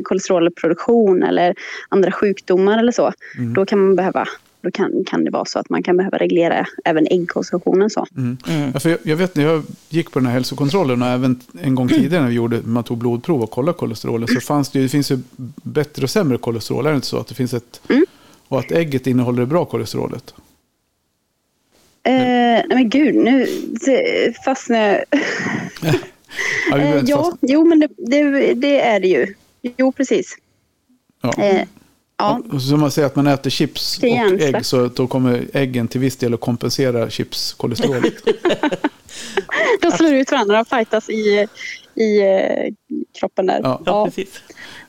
kolesterolproduktion 0.04 1.22
eller 1.22 1.54
andra 1.88 2.12
sjukdomar 2.12 2.78
eller 2.78 2.92
så. 2.92 3.12
Mm. 3.38 3.54
Då 3.54 3.66
kan 3.66 3.78
man 3.78 3.96
behöva 3.96 4.24
då 4.66 4.70
kan, 4.70 5.04
kan 5.06 5.24
det 5.24 5.30
vara 5.30 5.44
så 5.44 5.58
att 5.58 5.70
man 5.70 5.82
kan 5.82 5.96
behöva 5.96 6.18
reglera 6.18 6.66
även 6.84 7.06
äggkonsumtionen. 7.06 7.90
Så. 7.90 8.06
Mm. 8.16 8.38
Ja, 8.74 8.80
för 8.80 8.90
jag, 8.90 8.98
jag 9.02 9.16
vet 9.16 9.36
när 9.36 9.44
jag 9.44 9.62
gick 9.88 10.10
på 10.10 10.18
den 10.18 10.26
här 10.26 10.32
hälsokontrollen 10.32 11.02
och 11.02 11.08
även 11.08 11.40
en 11.62 11.74
gång 11.74 11.88
tidigare 11.88 12.22
när 12.22 12.28
vi 12.28 12.34
gjorde, 12.34 12.60
man 12.64 12.84
tog 12.84 12.98
blodprov 12.98 13.42
och 13.42 13.50
kollade 13.50 13.78
kolesterolen 13.78 14.28
så 14.28 14.40
fanns 14.40 14.68
det 14.70 14.82
det 14.82 14.88
finns 14.88 15.10
ju 15.10 15.18
bättre 15.62 16.02
och 16.02 16.10
sämre 16.10 16.38
kolesterol. 16.38 16.86
Är 16.86 16.90
det 16.90 16.96
inte 16.96 17.06
så 17.06 17.18
att 17.18 17.26
det 17.26 17.34
finns 17.34 17.54
ett, 17.54 17.80
och 18.48 18.58
att 18.58 18.72
ägget 18.72 19.06
innehåller 19.06 19.40
det 19.40 19.46
bra 19.46 19.64
kolesterolet? 19.64 20.34
Eh, 22.02 22.12
nej 22.12 22.66
men 22.68 22.88
gud, 22.88 23.14
nu 23.14 23.46
fastnar 24.44 24.78
jag. 24.78 25.04
Ja, 26.70 26.78
Eh, 26.78 27.02
ja, 27.06 27.36
jo 27.40 27.64
men 27.64 27.80
det, 27.80 27.88
det, 27.96 28.54
det 28.54 28.80
är 28.80 29.00
det 29.00 29.08
ju. 29.08 29.34
Jo, 29.76 29.92
precis. 29.92 30.36
ja. 31.22 31.44
Eh, 31.44 31.68
ja, 32.18 32.42
så 32.60 32.76
man 32.76 32.90
säger 32.90 33.06
att 33.06 33.16
man 33.16 33.26
äter 33.26 33.50
chips 33.50 33.98
Det 33.98 34.24
och 34.24 34.40
ägg 34.40 34.66
så 34.66 34.88
då 34.88 35.06
kommer 35.06 35.46
äggen 35.52 35.88
till 35.88 36.00
viss 36.00 36.16
del 36.16 36.34
att 36.34 36.40
kompensera 36.40 37.10
chipskolesterolet. 37.10 38.14
de 39.80 39.92
slår 39.92 40.14
ut 40.14 40.30
varandra 40.30 40.60
och 40.60 40.68
fightas 40.68 41.10
i, 41.10 41.48
i 41.94 42.20
eh, 42.20 42.74
kroppen 43.18 43.46
där. 43.46 43.60
Ja. 43.62 43.82
Ja, 43.86 44.04
precis. 44.04 44.42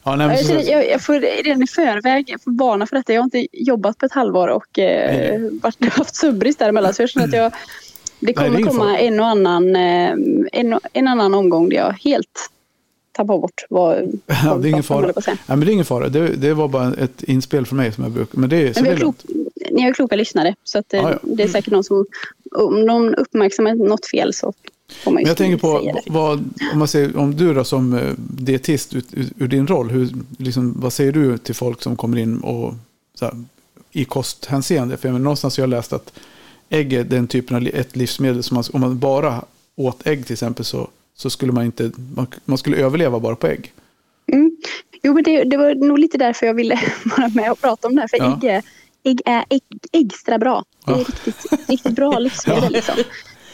Ja, 0.04 0.16
nej, 0.16 0.38
så, 0.38 0.48
känner, 0.48 0.72
jag, 0.72 0.90
jag 0.90 1.02
får 1.02 1.44
redan 1.44 1.64
i 1.64 1.68
förväg 1.68 2.36
varna 2.46 2.88
för 2.88 2.96
detta. 2.96 3.14
Jag 3.14 3.22
har 3.22 3.26
inte 3.26 3.48
jobbat 3.52 3.98
på 3.98 4.06
ett 4.06 4.12
halvår 4.12 4.48
och 4.48 4.80
eh, 4.80 5.42
varit, 5.62 5.94
haft 5.94 6.16
subris 6.16 6.56
däremellan. 6.56 6.94
Så 6.94 7.02
jag 7.02 7.10
känner 7.10 7.28
att 7.28 7.34
jag, 7.34 7.52
det 7.52 8.28
det 8.28 8.34
kommer 8.34 8.60
ingen 8.60 8.68
komma 8.68 8.84
fara. 8.84 8.98
en 8.98 9.20
och 9.20 9.26
annan, 9.26 9.76
eh, 9.76 10.12
en, 10.52 10.80
en 10.94 11.08
annan 11.08 11.34
omgång 11.34 11.70
där 11.70 11.78
jag 11.78 11.94
helt 12.04 12.50
tappar 13.18 13.38
bort 13.38 13.66
vad, 13.70 14.20
ja, 14.44 14.58
det 14.62 14.68
är 14.68 14.72
ingen 14.72 14.84
fara. 14.84 15.14
på. 15.14 15.22
Nej, 15.28 15.38
men 15.48 15.60
det 15.60 15.66
är 15.66 15.74
ingen 15.74 15.86
fara. 15.86 16.10
Det, 16.10 16.28
det 16.28 16.54
var 16.54 16.68
bara 16.68 16.94
ett 16.94 17.24
inspel 17.24 17.66
för 17.66 17.76
mig 17.76 17.92
som 17.92 18.04
jag 18.04 18.14
brukar. 18.14 18.40
Men 18.40 18.50
det, 18.50 18.68
är- 18.68 18.74
så 18.74 18.84
Men 18.84 18.92
är 18.92 18.96
klok, 18.96 19.16
ni 19.72 19.82
har 19.82 19.94
kloka 19.94 20.16
lyssnare. 20.16 20.56
Så 20.64 20.80
att, 20.80 20.94
eh, 20.94 21.00
Ja, 21.02 21.20
det 21.22 21.44
är 21.44 21.48
säkert 21.48 21.72
någon 21.74 21.84
som, 21.84 22.06
om 22.56 22.86
någon 22.86 23.16
uppmärksammar 23.16 23.76
något 23.76 24.06
fel 24.06 24.34
så 24.34 24.54
får 25.04 25.12
man 25.12 25.22
ju 25.22 25.24
Men 25.26 25.30
jag 25.30 25.38
tänker 25.38 25.58
på, 25.58 26.00
vad, 26.08 26.40
om, 26.74 26.80
man 26.80 26.88
säger, 26.88 27.18
om 27.18 27.36
du 27.36 27.54
då 27.54 27.64
som 27.64 27.94
eh, 27.94 28.14
dietist 28.18 28.94
ut, 28.94 29.14
ut, 29.14 29.32
ur 29.38 29.48
din 29.48 29.68
roll, 29.68 29.90
hur, 29.90 30.10
liksom, 30.38 30.76
vad 30.80 30.94
säger 30.94 31.12
du 31.12 31.38
till 31.38 31.56
folk 31.56 31.82
som 31.84 31.96
kommer 31.96 32.18
in 32.18 32.38
och, 32.40 32.74
så 33.16 33.26
här, 33.26 33.34
i 33.92 34.06
kosthänseende? 34.06 34.98
För 34.98 35.08
jag 35.10 35.14
menar, 35.14 35.24
någonstans 35.24 35.58
har 35.58 35.62
jag 35.62 35.70
läst 35.70 35.94
att 35.94 36.14
ägg 36.70 36.94
är 36.94 37.04
den 37.04 37.28
typen 37.28 37.56
av 37.58 37.68
ett 37.74 37.96
livsmedel 37.96 38.44
som 38.44 38.56
man, 38.56 38.64
om 38.74 38.82
man 38.82 39.00
bara 39.00 39.44
åt 39.76 40.08
ägg 40.08 40.26
till 40.26 40.34
exempel 40.34 40.66
så, 40.66 40.88
så 41.18 41.30
skulle 41.30 41.52
man 41.52 41.66
inte, 41.66 41.92
man, 42.16 42.28
man 42.46 42.58
skulle 42.58 42.78
överleva 42.78 43.20
bara 43.20 43.36
på 43.36 43.48
ägg. 43.48 43.74
Mm. 44.32 44.52
Jo, 45.04 45.14
men 45.14 45.24
det, 45.24 45.44
det 45.44 45.58
var 45.58 45.76
nog 45.76 46.00
lite 46.00 46.18
därför 46.18 46.46
jag 46.46 46.54
ville 46.54 46.80
vara 47.18 47.30
med 47.30 47.52
och 47.52 47.62
prata 47.62 47.88
om 47.88 47.96
det 47.96 48.02
här. 48.02 48.08
För 48.08 48.18
Ja. 48.18 48.40
ägg, 48.44 48.62
ägg 49.04 49.22
är 49.26 49.46
ägg, 49.50 49.62
extra 49.92 50.38
bra. 50.38 50.64
Det 50.86 50.92
är 50.92 50.96
Ja. 50.98 51.04
riktigt, 51.04 51.70
riktigt 51.70 51.92
bra 51.96 52.20
livsmedel. 52.20 52.64
Ja. 52.64 52.70
Liksom. 52.70 52.96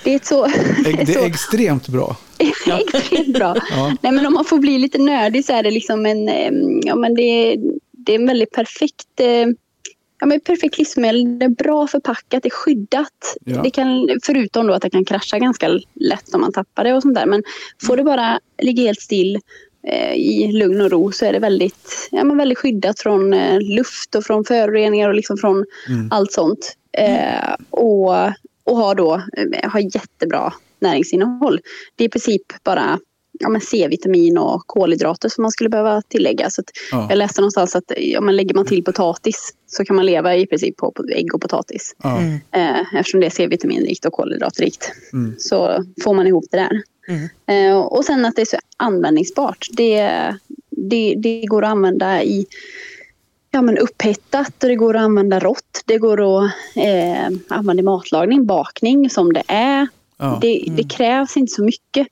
Det 0.03 0.13
är 0.13 0.19
så... 0.23 0.45
Ägg, 0.85 1.05
det 1.07 1.15
är 1.15 1.25
extremt 1.25 1.87
bra. 1.87 2.17
extremt 2.37 3.33
bra. 3.33 3.55
Ja. 3.71 3.95
Nej, 4.01 4.11
men 4.11 4.25
om 4.25 4.33
man 4.33 4.45
får 4.45 4.57
bli 4.57 4.79
lite 4.79 4.97
nördig 4.97 5.45
så 5.45 5.53
är 5.53 5.63
det 5.63 5.71
liksom 5.71 6.05
en... 6.05 6.29
em, 6.29 6.79
Ja, 6.83 6.95
men 6.95 7.15
det, 7.15 7.55
det 7.91 8.11
är 8.15 8.19
en 8.19 8.27
väldigt 8.27 8.51
perfekt... 8.51 9.07
Ja, 10.23 10.27
men 10.27 10.39
perfekt 10.39 10.77
livsmedel. 10.77 11.39
Det 11.39 11.45
är 11.45 11.49
bra 11.49 11.87
förpackat, 11.87 12.43
det 12.43 12.49
är 12.49 12.51
skyddat. 12.51 13.37
Ja. 13.45 13.61
Det 13.61 13.69
kan, 13.69 14.09
förutom 14.23 14.67
då 14.67 14.73
att 14.73 14.81
det 14.81 14.89
kan 14.89 15.05
krascha 15.05 15.39
ganska 15.39 15.67
lätt 15.93 16.33
om 16.33 16.41
man 16.41 16.51
tappar 16.51 16.83
det 16.83 16.93
och 16.93 17.01
sånt 17.01 17.15
där. 17.15 17.25
Men 17.25 17.43
får 17.87 17.97
det 17.97 18.03
bara 18.03 18.39
ligga 18.61 18.83
helt 18.83 19.01
still 19.01 19.39
eh, 19.87 20.13
i 20.13 20.51
lugn 20.51 20.81
och 20.81 20.91
ro 20.91 21.11
så 21.11 21.25
är 21.25 21.33
det 21.33 21.39
väldigt, 21.39 22.09
ja, 22.11 22.23
men 22.23 22.37
väldigt 22.37 22.57
skyddat 22.57 22.99
från 22.99 23.33
eh, 23.33 23.61
luft 23.61 24.15
och 24.15 24.23
från 24.23 24.45
föroreningar 24.45 25.09
och 25.09 25.15
liksom 25.15 25.37
från 25.37 25.65
allt 26.11 26.31
sånt. 26.31 26.75
Eh, 26.97 27.55
och, 27.69 28.13
och 28.63 28.77
har 28.77 28.95
då 28.95 29.13
eh, 29.13 29.69
har 29.69 29.79
jättebra 29.79 30.53
näringsinnehåll. 30.79 31.59
Det 31.95 32.03
är 32.03 32.07
i 32.07 32.11
princip 32.11 32.63
bara 32.63 32.99
ja, 33.39 33.49
men 33.49 33.61
C-vitamin 33.61 34.37
och 34.37 34.63
kolhydrater 34.67 35.29
som 35.29 35.41
man 35.41 35.51
skulle 35.51 35.69
behöva 35.69 36.01
tillägga. 36.01 36.49
Så 36.49 36.61
att 36.61 36.71
Ja. 36.91 37.07
Jag 37.09 37.17
läste 37.17 37.41
någonstans 37.41 37.75
att 37.75 37.91
ja, 37.97 38.21
men 38.21 38.35
lägger 38.35 38.55
man 38.55 38.65
till 38.65 38.83
potatis 38.83 39.53
så 39.67 39.85
kan 39.85 39.95
man 39.95 40.05
leva 40.05 40.35
i 40.35 40.47
princip 40.47 40.77
på, 40.77 40.91
på 40.91 41.03
ägg 41.15 41.35
och 41.35 41.41
potatis. 41.41 41.95
Ja. 42.03 42.17
Mm. 42.17 42.39
Eh, 42.51 42.95
eftersom 42.95 43.19
det 43.19 43.25
är 43.25 43.31
C-vitaminrikt 43.31 44.05
och 44.05 44.13
kolhydratrikt. 44.13 44.91
Mm. 45.13 45.35
Så 45.39 45.85
får 46.03 46.13
man 46.13 46.27
ihop 46.27 46.45
det 46.51 46.57
där. 46.57 46.81
Mm. 47.07 47.29
Eh, 47.71 47.77
och 47.77 48.05
sen 48.05 48.25
att 48.25 48.35
det 48.35 48.41
är 48.41 48.45
så 48.45 48.57
användningsbart. 48.77 49.67
Det, 49.71 50.11
det, 50.69 51.15
det 51.17 51.45
går 51.45 51.63
att 51.63 51.71
använda 51.71 52.23
i 52.23 52.45
ja, 53.51 53.61
men 53.61 53.77
upphettat 53.77 54.63
och 54.63 54.69
det 54.69 54.75
går 54.75 54.95
att 54.95 55.01
använda 55.01 55.39
rått. 55.39 55.81
Det 55.85 55.97
går 55.97 56.37
att 56.37 56.51
eh, 56.75 57.37
använda 57.47 57.81
i 57.81 57.83
matlagning, 57.83 58.45
bakning 58.45 59.09
som 59.09 59.33
det 59.33 59.43
är. 59.47 59.87
Ja. 60.23 60.37
Det, 60.41 60.63
det 60.77 60.83
krävs 60.83 61.37
inte 61.37 61.53
så 61.53 61.63
mycket 61.63 62.07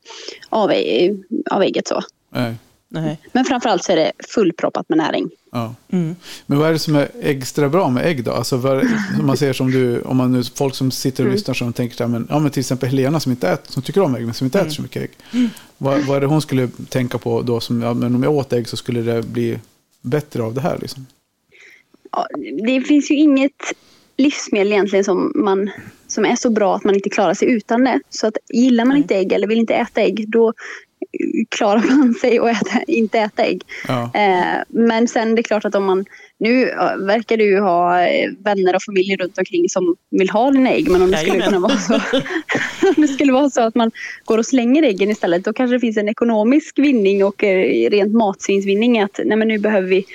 av, 0.49 0.71
ä- 0.71 1.17
av 1.51 1.61
ägget. 1.63 1.87
så. 1.87 2.01
Nej. 2.29 2.55
Nej. 2.93 3.19
Men 3.33 3.45
framförallt 3.45 3.83
så 3.83 3.91
är 3.91 3.95
det 3.95 4.11
fullproppat 4.35 4.89
med 4.89 4.97
näring. 4.97 5.29
Ja. 5.51 5.75
Mm. 5.91 6.15
Men 6.45 6.57
vad 6.59 6.67
är 6.69 6.73
det 6.73 6.79
som 6.79 6.95
är 6.95 7.09
extra 7.21 7.69
bra 7.69 7.89
med 7.89 8.05
ägg 8.05 8.23
då? 8.23 8.31
Alltså 8.31 8.57
vad, 8.57 8.77
om 9.19 9.25
man 9.27 9.37
säger 9.37 9.53
som 9.53 9.71
du, 9.71 10.01
om 10.01 10.17
man 10.17 10.31
nu, 10.31 10.43
folk 10.43 10.75
som 10.75 10.91
sitter 10.91 11.23
och 11.23 11.27
Mm. 11.27 11.35
lyssnar 11.35 11.53
som 11.53 11.73
tänker 11.73 11.99
här, 11.99 12.07
men, 12.07 12.27
ja 12.29 12.39
men 12.39 12.51
till 12.51 12.59
exempel 12.59 12.89
Helena 12.89 13.19
som 13.19 13.31
inte 13.31 13.49
äter, 13.49 13.71
som 13.71 13.83
tycker 13.83 14.01
om 14.01 14.15
ägg 14.15 14.25
men 14.25 14.33
som 14.33 14.45
inte 14.45 14.59
äter 14.59 14.69
så 14.69 14.81
mycket 14.81 15.01
ägg. 15.03 15.11
Vad, 15.77 15.99
vad 16.01 16.17
är 16.17 16.21
det 16.21 16.27
hon 16.27 16.41
skulle 16.41 16.67
tänka 16.89 17.17
på 17.17 17.41
då 17.41 17.59
som, 17.59 17.81
ja 17.81 17.93
men 17.93 18.15
om 18.15 18.23
jag 18.23 18.33
åt 18.33 18.53
ägg 18.53 18.67
så 18.67 18.77
skulle 18.77 19.01
det 19.01 19.21
bli 19.23 19.59
bättre 20.01 20.43
av 20.43 20.53
det 20.53 20.61
här 20.61 20.77
liksom? 20.81 21.05
Ja, 22.11 22.27
det 22.67 22.81
finns 22.81 23.11
ju 23.11 23.15
inget 23.15 23.51
livsmedel 24.17 24.71
egentligen 24.71 25.05
som, 25.05 25.31
man, 25.35 25.69
som 26.11 26.25
är 26.25 26.35
så 26.35 26.49
bra 26.49 26.75
att 26.75 26.83
man 26.83 26.95
inte 26.95 27.09
klarar 27.09 27.33
sig 27.33 27.51
utan 27.51 27.83
det. 27.83 27.99
Så 28.09 28.27
att 28.27 28.37
gillar 28.53 28.85
man 28.85 28.97
inte 28.97 29.15
ägg 29.15 29.31
eller 29.31 29.47
vill 29.47 29.57
inte 29.57 29.73
äta 29.73 30.01
ägg 30.01 30.29
då 30.29 30.53
klarar 31.49 31.97
man 31.97 32.13
sig 32.21 32.39
att 32.39 32.61
äta, 32.61 32.83
inte 32.87 33.19
äta 33.19 33.43
ägg. 33.43 33.61
Ja. 33.87 34.11
Eh, 34.13 34.63
men 34.67 35.07
sen 35.07 35.35
det 35.35 35.41
är 35.41 35.43
klart 35.43 35.65
att 35.65 35.75
om 35.75 35.85
man 35.85 36.05
nu 36.39 36.65
verkar 36.99 37.37
du 37.37 37.59
ha 37.59 38.01
eh, 38.01 38.31
vänner 38.39 38.75
och 38.75 38.83
familj 38.83 39.15
runt 39.15 39.37
omkring 39.37 39.69
som 39.69 39.95
vill 40.11 40.29
ha 40.29 40.51
dina 40.51 40.69
ägg. 40.69 40.89
Men 40.89 41.01
om 41.01 41.11
det 41.11 41.17
skulle 41.17 41.41
kunna 41.41 41.59
vara 41.59 41.77
så, 41.77 41.93
om 42.87 42.93
det 42.95 43.07
skulle 43.07 43.33
vara 43.33 43.49
så 43.49 43.61
att 43.61 43.75
man 43.75 43.91
går 44.25 44.37
och 44.37 44.45
slänger 44.45 44.83
äggen 44.83 45.09
istället. 45.09 45.45
Då 45.45 45.53
kanske 45.53 45.75
det 45.75 45.79
finns 45.79 45.97
en 45.97 46.09
ekonomisk 46.09 46.79
vinning 46.79 47.25
och 47.25 47.43
eh, 47.43 47.89
rent 47.89 48.13
matsvinnsvinning. 48.13 48.99
Att 48.99 49.19
nej, 49.25 49.37
men 49.37 49.47
nu 49.47 49.59
behöver 49.59 49.87
vi 49.87 50.05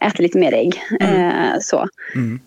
äta 0.00 0.22
lite 0.22 0.38
mer 0.38 0.52
ägg. 0.52 0.82
Eh, 1.00 1.58
så. 1.60 1.88
Mm. 2.14 2.40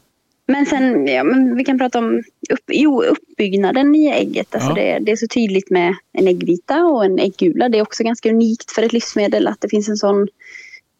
Men 0.52 0.66
sen, 0.66 1.08
ja, 1.08 1.24
men 1.24 1.56
vi 1.56 1.64
kan 1.64 1.78
prata 1.78 2.00
om 2.00 2.24
upp, 2.50 2.64
jo, 2.68 3.04
uppbyggnaden 3.04 3.96
i 3.96 4.08
ägget. 4.12 4.56
Alltså 4.56 4.70
Ja. 4.70 4.76
det, 4.76 5.00
det 5.00 5.12
är 5.12 5.16
så 5.16 5.28
tydligt 5.28 5.70
med 5.70 5.96
en 6.14 6.28
äggvita 6.28 6.84
och 6.86 7.06
en 7.06 7.20
äggula. 7.20 7.70
Det 7.70 7.78
är 7.78 7.82
också 7.82 8.04
ganska 8.04 8.30
unikt 8.30 8.72
för 8.72 8.84
ett 8.84 8.94
livsmedel 8.94 9.48
att 9.48 9.62
det 9.62 9.70
finns 9.70 9.90
en 9.90 9.98
sån 9.98 10.28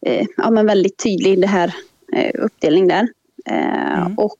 eh, 0.06 0.26
ja, 0.36 0.50
men 0.50 0.66
väldigt 0.66 0.96
tydlig 1.02 1.40
det 1.40 1.46
här, 1.46 1.74
eh, 2.12 2.30
uppdelning 2.34 2.88
där. 2.88 3.08
Eh, 3.46 4.00
Mm. 4.00 4.18
Och 4.18 4.38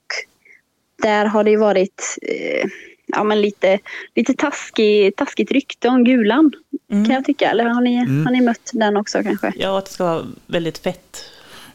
där 1.02 1.24
har 1.24 1.44
det 1.44 1.50
ju 1.50 1.56
varit 1.56 2.16
eh, 2.22 2.68
ja, 3.06 3.24
men 3.24 3.40
lite, 3.40 3.78
lite 4.14 4.34
taskig, 4.34 5.16
taskigt 5.16 5.50
rykte 5.50 5.88
om 5.88 6.04
gulan 6.04 6.52
Mm. 6.92 7.04
kan 7.04 7.14
jag 7.14 7.24
tycka. 7.24 7.50
Eller 7.50 7.64
har 7.64 7.80
ni, 7.80 7.94
Mm. 7.96 8.26
har 8.26 8.32
ni 8.32 8.40
mött 8.40 8.70
den 8.72 8.96
också 8.96 9.22
kanske? 9.22 9.52
Ja, 9.56 9.78
att 9.78 9.84
det 9.86 9.90
ska 9.92 10.04
vara 10.04 10.26
väldigt 10.46 10.78
fett. 10.78 11.24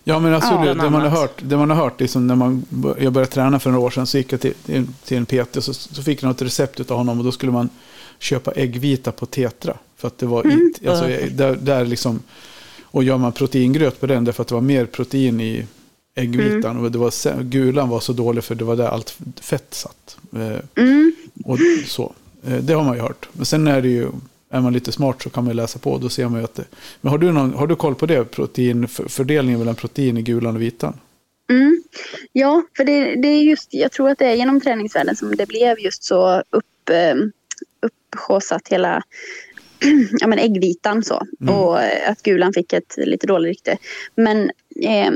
Ja, 0.07 0.19
men 0.19 0.33
alltså 0.33 0.53
Ja, 0.53 0.65
det, 0.65 0.73
det, 0.73 0.89
man 0.89 1.01
har 1.01 1.09
hört, 1.09 1.41
det 1.41 1.57
man 1.57 1.69
har 1.69 1.77
hört, 1.77 1.99
liksom 2.01 2.27
när 2.27 2.35
man, 2.35 2.65
jag 2.99 3.13
började 3.13 3.31
träna 3.31 3.59
för 3.59 3.71
några 3.71 3.85
år 3.85 3.89
sedan 3.89 4.07
så 4.07 4.17
gick 4.17 4.33
jag 4.33 4.41
till, 4.41 4.53
till- 5.05 5.17
en 5.17 5.25
PT 5.25 5.63
så, 5.63 5.73
så 5.73 6.03
fick 6.03 6.23
jag 6.23 6.27
något 6.27 6.41
recept 6.41 6.91
av 6.91 6.97
honom 6.97 7.17
och 7.19 7.25
då 7.25 7.31
skulle 7.31 7.51
man 7.51 7.69
köpa 8.19 8.51
äggvita 8.51 9.11
på 9.11 9.25
Tetra. 9.25 9.77
För 9.97 10.07
att 10.07 10.17
det 10.17 10.25
var 10.25 10.47
it, 10.47 10.87
alltså, 10.87 11.05
där, 11.31 11.55
där 11.55 11.85
liksom, 11.85 12.19
och 12.83 13.03
gör 13.03 13.17
man 13.17 13.31
proteingröt 13.31 13.99
på 13.99 14.05
den 14.07 14.23
därför 14.23 14.41
att 14.41 14.47
det 14.47 14.55
var 14.55 14.61
mer 14.61 14.85
protein 14.85 15.41
i 15.41 15.65
äggvitan. 16.15 16.77
Och 16.85 16.91
det 16.91 16.97
var, 16.97 17.41
gulan 17.43 17.89
var 17.89 17.99
så 17.99 18.13
dålig 18.13 18.43
för 18.43 18.55
det 18.55 18.63
var 18.65 18.75
där 18.75 18.87
allt 18.87 19.17
fett 19.41 19.73
satt. 19.73 20.17
Eh, 20.35 20.59
Mm. 20.83 21.13
och 21.45 21.57
så. 21.87 22.13
Eh, 22.47 22.57
det 22.57 22.73
har 22.73 22.83
man 22.83 22.95
ju 22.95 23.01
hört. 23.01 23.29
Men 23.33 23.45
sen 23.45 23.67
är 23.67 23.81
det 23.81 23.87
ju, 23.89 24.07
är 24.49 24.61
man 24.61 24.73
lite 24.73 24.91
smart 24.91 25.21
så 25.21 25.29
kan 25.29 25.45
man 25.45 25.55
läsa 25.55 25.79
på. 25.79 25.97
Då 25.97 26.09
ser 26.09 26.27
man 26.27 26.43
att 26.43 26.55
det, 26.55 26.65
men 27.01 27.11
har 27.11 27.17
du, 27.17 27.31
någon, 27.31 27.53
har 27.53 27.67
du 27.67 27.75
koll 27.75 27.95
på 27.95 28.05
det? 28.05 28.25
Protein, 28.25 28.87
för, 28.87 29.09
fördelningen 29.09 29.59
mellan 29.59 29.75
protein 29.75 30.17
i 30.17 30.21
gulan 30.21 30.55
och 30.55 30.61
vitan? 30.61 30.99
Mm. 31.49 31.83
Ja, 32.31 32.63
för 32.77 32.83
det, 32.83 33.15
det 33.21 33.27
är 33.27 33.43
just, 33.43 33.73
jag 33.73 33.91
tror 33.91 34.09
att 34.09 34.17
det 34.17 34.25
är 34.25 34.35
genom 34.35 34.61
träningsvärlden 34.61 35.15
som 35.15 35.35
det 35.35 35.47
blev 35.47 35.79
just 35.79 36.03
så 36.03 36.43
upp, 36.49 36.89
eh, 36.89 37.15
upphaussat 37.81 38.67
hela 38.67 39.03
ja, 40.19 40.27
men 40.27 40.39
äggvitan 40.39 41.03
så. 41.03 41.21
Och 41.49 41.81
eh, 41.81 42.11
att 42.11 42.23
gulan 42.23 42.53
fick 42.53 42.73
ett 42.73 42.93
lite 42.97 43.27
dåligt 43.27 43.49
rykte. 43.49 43.77
Men 44.15 44.51
eh, 44.81 45.11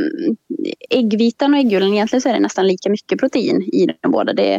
äggvitan 0.90 1.54
och 1.54 1.60
äggulan 1.60 1.94
egentligen 1.94 2.22
så 2.22 2.30
är 2.30 2.34
det 2.34 2.40
nästan 2.40 2.68
lika 2.68 2.90
mycket 2.90 3.20
protein 3.20 3.62
i 3.62 3.88
de 4.02 4.12
båda. 4.12 4.34
Det, 4.34 4.54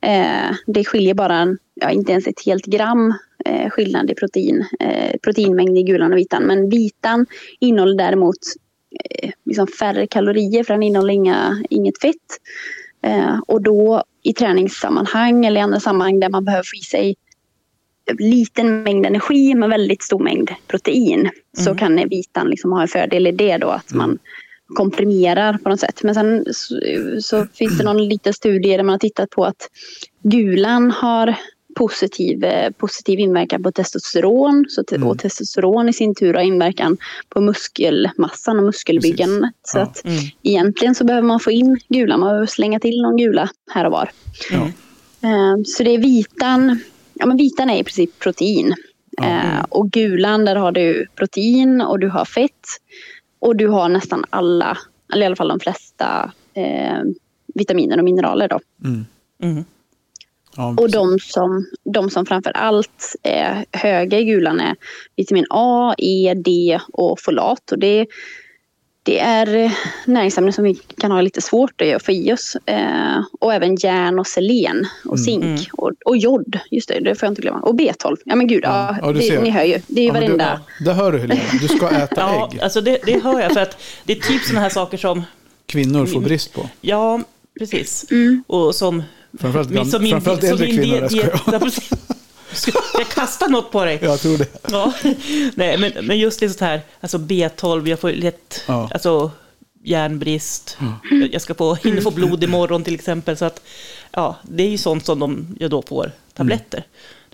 eh, 0.00 0.56
det 0.66 0.84
skiljer 0.84 1.14
bara 1.14 1.36
en, 1.36 1.58
ja, 1.74 1.90
inte 1.90 2.12
ens 2.12 2.26
ett 2.26 2.46
helt 2.46 2.64
gram 2.64 3.14
eh, 3.44 3.70
skillnad 3.70 4.10
i 4.10 4.14
protein, 4.14 4.64
eh, 4.80 5.16
proteinmängd 5.22 5.78
i 5.78 5.82
gulan 5.82 6.12
och 6.12 6.18
vitan. 6.18 6.42
Men 6.42 6.68
vitan 6.68 7.26
innehåller 7.60 7.96
däremot 7.96 8.38
eh, 9.04 9.30
liksom 9.44 9.66
färre 9.66 10.06
kalorier 10.06 10.64
för 10.64 10.74
den 10.74 10.82
innehåller 10.82 11.14
inga, 11.14 11.62
inget 11.70 12.00
fett. 12.00 12.16
Eh, 13.02 13.38
och 13.46 13.62
då 13.62 14.04
i 14.22 14.32
träningssammanhang 14.32 15.46
eller 15.46 15.60
i 15.60 15.62
andra 15.62 15.80
sammanhang 15.80 16.20
där 16.20 16.28
man 16.28 16.44
behöver 16.44 16.64
få 16.64 16.76
i 16.76 16.84
sig 16.84 17.16
liten 18.18 18.82
mängd 18.82 19.06
energi 19.06 19.54
med 19.54 19.68
väldigt 19.68 20.02
stor 20.02 20.18
mängd 20.18 20.50
protein 20.66 21.30
så 21.56 21.74
kan 21.74 22.08
vitan 22.08 22.48
liksom 22.48 22.72
ha 22.72 22.82
en 22.82 22.88
fördel 22.88 23.26
i 23.26 23.32
det 23.32 23.56
då 23.56 23.68
att 23.68 23.94
man 23.94 24.18
komprimerar 24.74 25.58
på 25.58 25.68
något 25.68 25.80
sätt. 25.80 26.02
Men 26.02 26.14
sen 26.14 26.44
så, 26.52 26.80
så 27.20 27.46
finns 27.54 27.78
det 27.78 27.84
någon 27.84 28.08
liten 28.08 28.34
studie 28.34 28.76
där 28.76 28.82
man 28.82 28.92
har 28.92 28.98
tittat 28.98 29.30
på 29.30 29.44
att 29.44 29.68
gulan 30.22 30.90
har 30.90 31.34
positiv, 31.80 32.44
eh, 32.44 32.70
positiv 32.70 33.18
inverkan 33.18 33.62
på 33.62 33.72
testosteron 33.72 34.66
så 34.68 34.84
te- 34.84 34.96
och 34.96 35.18
testosteron 35.18 35.88
i 35.88 35.92
sin 35.92 36.14
tur 36.14 36.34
har 36.34 36.42
inverkan 36.42 36.96
på 37.28 37.40
muskelmassan 37.40 38.58
och 38.58 38.64
muskelbyggandet. 38.64 39.50
Så 39.62 39.78
Ja. 39.78 39.82
att 39.82 40.02
egentligen 40.42 40.94
så 40.94 41.04
behöver 41.04 41.26
man 41.28 41.40
få 41.40 41.50
in 41.50 41.80
gula, 41.88 42.16
man 42.16 42.28
behöver 42.28 42.46
slänga 42.46 42.80
till 42.80 43.02
någon 43.02 43.16
gula 43.16 43.48
här 43.70 43.84
och 43.84 43.92
var. 43.92 44.10
Ja. 44.50 44.62
Eh, 45.28 45.56
Så 45.64 45.82
det 45.82 45.90
är 45.90 45.98
vitan, 45.98 46.80
ja 47.14 47.26
men 47.26 47.36
vitan 47.36 47.70
är 47.70 47.78
i 47.80 47.84
princip 47.84 48.18
protein. 48.18 48.74
Eh, 49.22 49.64
Och 49.68 49.90
gulan 49.90 50.44
där 50.44 50.56
har 50.56 50.72
du 50.72 51.06
protein 51.16 51.80
och 51.80 51.98
du 51.98 52.08
har 52.08 52.24
fett. 52.24 52.66
Och 53.38 53.56
du 53.56 53.66
har 53.68 53.88
nästan 53.88 54.24
alla, 54.30 54.78
eller 55.12 55.22
i 55.22 55.26
alla 55.26 55.36
fall 55.36 55.48
de 55.48 55.60
flesta 55.60 56.32
eh, 56.54 57.02
vitaminer 57.54 57.98
och 57.98 58.04
mineraler 58.04 58.48
då. 58.48 58.60
Mm. 58.84 59.64
Ja, 60.56 60.74
Och 60.78 60.90
de 60.90 61.18
som, 61.18 61.66
de 61.84 62.10
som 62.10 62.26
framför 62.26 62.50
allt 62.56 63.16
är 63.22 63.64
höga 63.72 64.18
i 64.18 64.24
gulan 64.24 64.60
är 64.60 64.76
vitamin 65.16 65.46
A, 65.50 65.94
E, 65.98 66.34
D 66.44 66.78
och 66.92 67.20
folat. 67.20 67.72
Och 67.72 67.78
det, 67.78 68.06
det 69.02 69.18
är 69.18 69.72
näringsämnen 70.04 70.52
som 70.52 70.64
vi 70.64 70.74
kan 70.74 71.12
ha 71.12 71.20
lite 71.20 71.40
svårt 71.40 71.80
att 71.80 72.02
få 72.02 72.12
i 72.12 72.32
oss. 72.32 72.56
Eh, 72.66 73.20
och 73.40 73.54
även 73.54 73.74
järn 73.76 74.18
och 74.18 74.26
selen 74.26 74.86
och 75.04 75.20
zink 75.20 75.68
och, 75.72 75.90
och 76.04 76.16
jod. 76.16 76.58
Just 76.70 76.88
det, 76.88 77.00
det 77.00 77.14
får 77.14 77.26
jag 77.26 77.30
inte 77.30 77.42
glömma. 77.42 77.60
Och 77.60 77.74
B12. 77.74 78.16
Ja 78.24 78.34
men 78.36 78.46
gud, 78.46 78.60
ja, 78.64 78.96
Ja, 79.02 79.06
du 79.12 79.18
det, 79.20 79.22
ser. 79.26 79.42
ni 79.42 79.50
hör 79.50 79.64
ju. 79.64 79.80
Det 79.86 80.00
är 80.00 80.04
ju 80.04 80.08
Ja, 80.08 80.12
varenda... 80.14 80.60
Du, 80.78 80.84
där 80.84 80.92
hör 80.94 81.12
du 81.12 81.18
Helena, 81.18 81.40
du 81.60 81.68
ska 81.68 81.90
äta 81.90 82.20
Ja, 82.20 82.48
ägg. 82.52 82.60
alltså 82.60 82.80
det, 82.80 82.98
det 83.06 83.22
hör 83.24 83.40
jag. 83.40 83.52
För 83.52 83.60
att 83.60 83.82
det 84.04 84.12
är 84.12 84.20
typ 84.20 84.42
sådana 84.42 84.60
här 84.60 84.70
saker 84.70 84.98
som, 84.98 85.22
Kvinnor 85.66 86.06
får 86.06 86.20
brist 86.20 86.52
på. 86.54 86.68
ja, 86.80 87.20
precis. 87.58 88.06
Mm. 88.10 88.44
Och 88.46 88.74
som... 88.74 89.02
Framförallt 89.38 89.68
gam- 89.70 89.84
som 89.90 90.02
min- 90.02 90.10
framförallt 90.12 90.44
äldre 90.44 90.66
kvinnor, 90.66 91.08
jag. 91.12 91.72
Ska 92.52 92.72
jag 92.98 93.08
kasta 93.08 93.46
något 93.46 93.70
på 93.72 93.84
dig? 93.84 93.98
Jag 94.02 94.20
tror 94.20 94.38
det. 94.38 94.46
Ja, 94.70 94.92
nej, 95.54 95.78
men, 95.78 95.92
men 96.06 96.18
just 96.18 96.40
det 96.40 96.48
sånt 96.48 96.60
här, 96.60 96.80
alltså 97.00 97.18
B12, 97.18 97.88
jag 97.88 98.00
får 98.00 98.10
lätt, 98.12 98.62
Ja. 98.66 98.90
alltså 98.92 99.30
järnbrist, 99.84 100.78
jag- 101.10 101.34
jag 101.34 101.42
ska 101.42 101.54
få, 101.54 101.74
hinna 101.74 102.00
få 102.00 102.10
blod 102.10 102.44
imorgon 102.44 102.84
till 102.84 102.94
exempel, 102.94 103.36
så 103.36 103.44
att 103.44 103.62
ja, 104.12 104.36
det 104.42 104.62
är 104.62 104.68
ju 104.68 104.78
sånt 104.78 105.06
som 105.06 105.18
de, 105.18 105.56
jag 105.60 105.70
då 105.70 105.82
får 105.82 106.12
tabletter. 106.34 106.84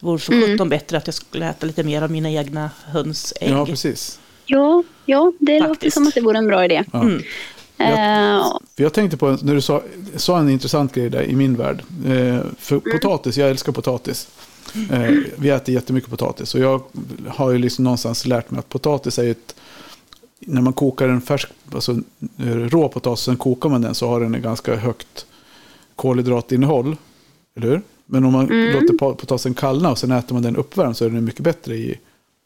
Det 0.00 0.06
vore 0.06 0.18
så 0.18 0.32
sjutton 0.32 0.68
bättre 0.68 0.96
att 0.96 1.06
jag 1.06 1.14
skulle 1.14 1.48
äta 1.48 1.66
lite 1.66 1.82
mer 1.84 2.02
av 2.02 2.10
mina 2.10 2.30
egna 2.30 2.70
hönsägg. 2.86 3.50
Ja, 3.50 3.66
precis. 3.66 4.18
Ja, 4.46 4.82
ja, 5.04 5.32
det 5.40 5.58
låter 5.58 5.68
Faktiskt. 5.68 5.94
som 5.94 6.06
att 6.08 6.14
det 6.14 6.20
vore 6.20 6.38
en 6.38 6.46
bra 6.46 6.64
idé. 6.64 6.84
Ja. 6.92 7.00
Mm. 7.00 7.22
Eh, 7.78 8.58
För 8.76 8.82
jag 8.82 8.92
tänkte 8.92 9.16
på, 9.16 9.38
när 9.42 9.54
du 9.54 9.60
sa, 9.60 9.82
sa 10.16 10.38
en 10.38 10.48
intressant 10.48 10.94
grej 10.94 11.10
där 11.10 11.22
i 11.22 11.34
min 11.36 11.56
värld. 11.56 11.82
Eh, 12.06 12.38
för 12.58 12.78
potatis, 12.80 13.36
jag 13.36 13.50
älskar 13.50 13.72
potatis. 13.72 14.28
Eh, 14.90 15.10
vi 15.36 15.50
äter 15.50 15.74
jättemycket 15.74 16.10
potatis. 16.10 16.54
Och 16.54 16.60
jag 16.60 16.82
har 17.28 17.50
ju 17.50 17.58
liksom 17.58 17.84
någonstans 17.84 18.26
lärt 18.26 18.50
mig 18.50 18.58
att 18.58 18.68
potatis 18.68 19.18
är 19.18 19.30
ett... 19.30 19.54
När 20.40 20.60
man 20.62 20.72
kokar 20.72 21.08
en 21.08 21.20
färsk, 21.20 21.48
alltså 21.74 21.92
eh, 22.38 22.46
rå 22.46 22.88
potatis, 22.88 23.24
sen 23.24 23.36
kokar 23.36 23.68
man 23.68 23.82
den 23.82 23.94
så 23.94 24.08
har 24.08 24.20
den 24.20 24.34
en 24.34 24.42
ganska 24.42 24.76
högt 24.76 25.26
kolhydratinnehåll. 25.96 26.96
Eller 27.56 27.68
hur? 27.68 27.82
Men 28.06 28.24
om 28.24 28.32
man 28.32 28.46
låter 28.46 28.94
po- 28.94 29.14
potatisen 29.14 29.54
kallna 29.54 29.90
och 29.90 29.98
sen 29.98 30.12
äter 30.12 30.34
man 30.34 30.42
den 30.42 30.56
uppvärmd 30.56 30.96
så 30.96 31.04
är 31.04 31.10
den 31.10 31.24
mycket 31.24 31.40
bättre 31.40 31.74
i, 31.76 31.98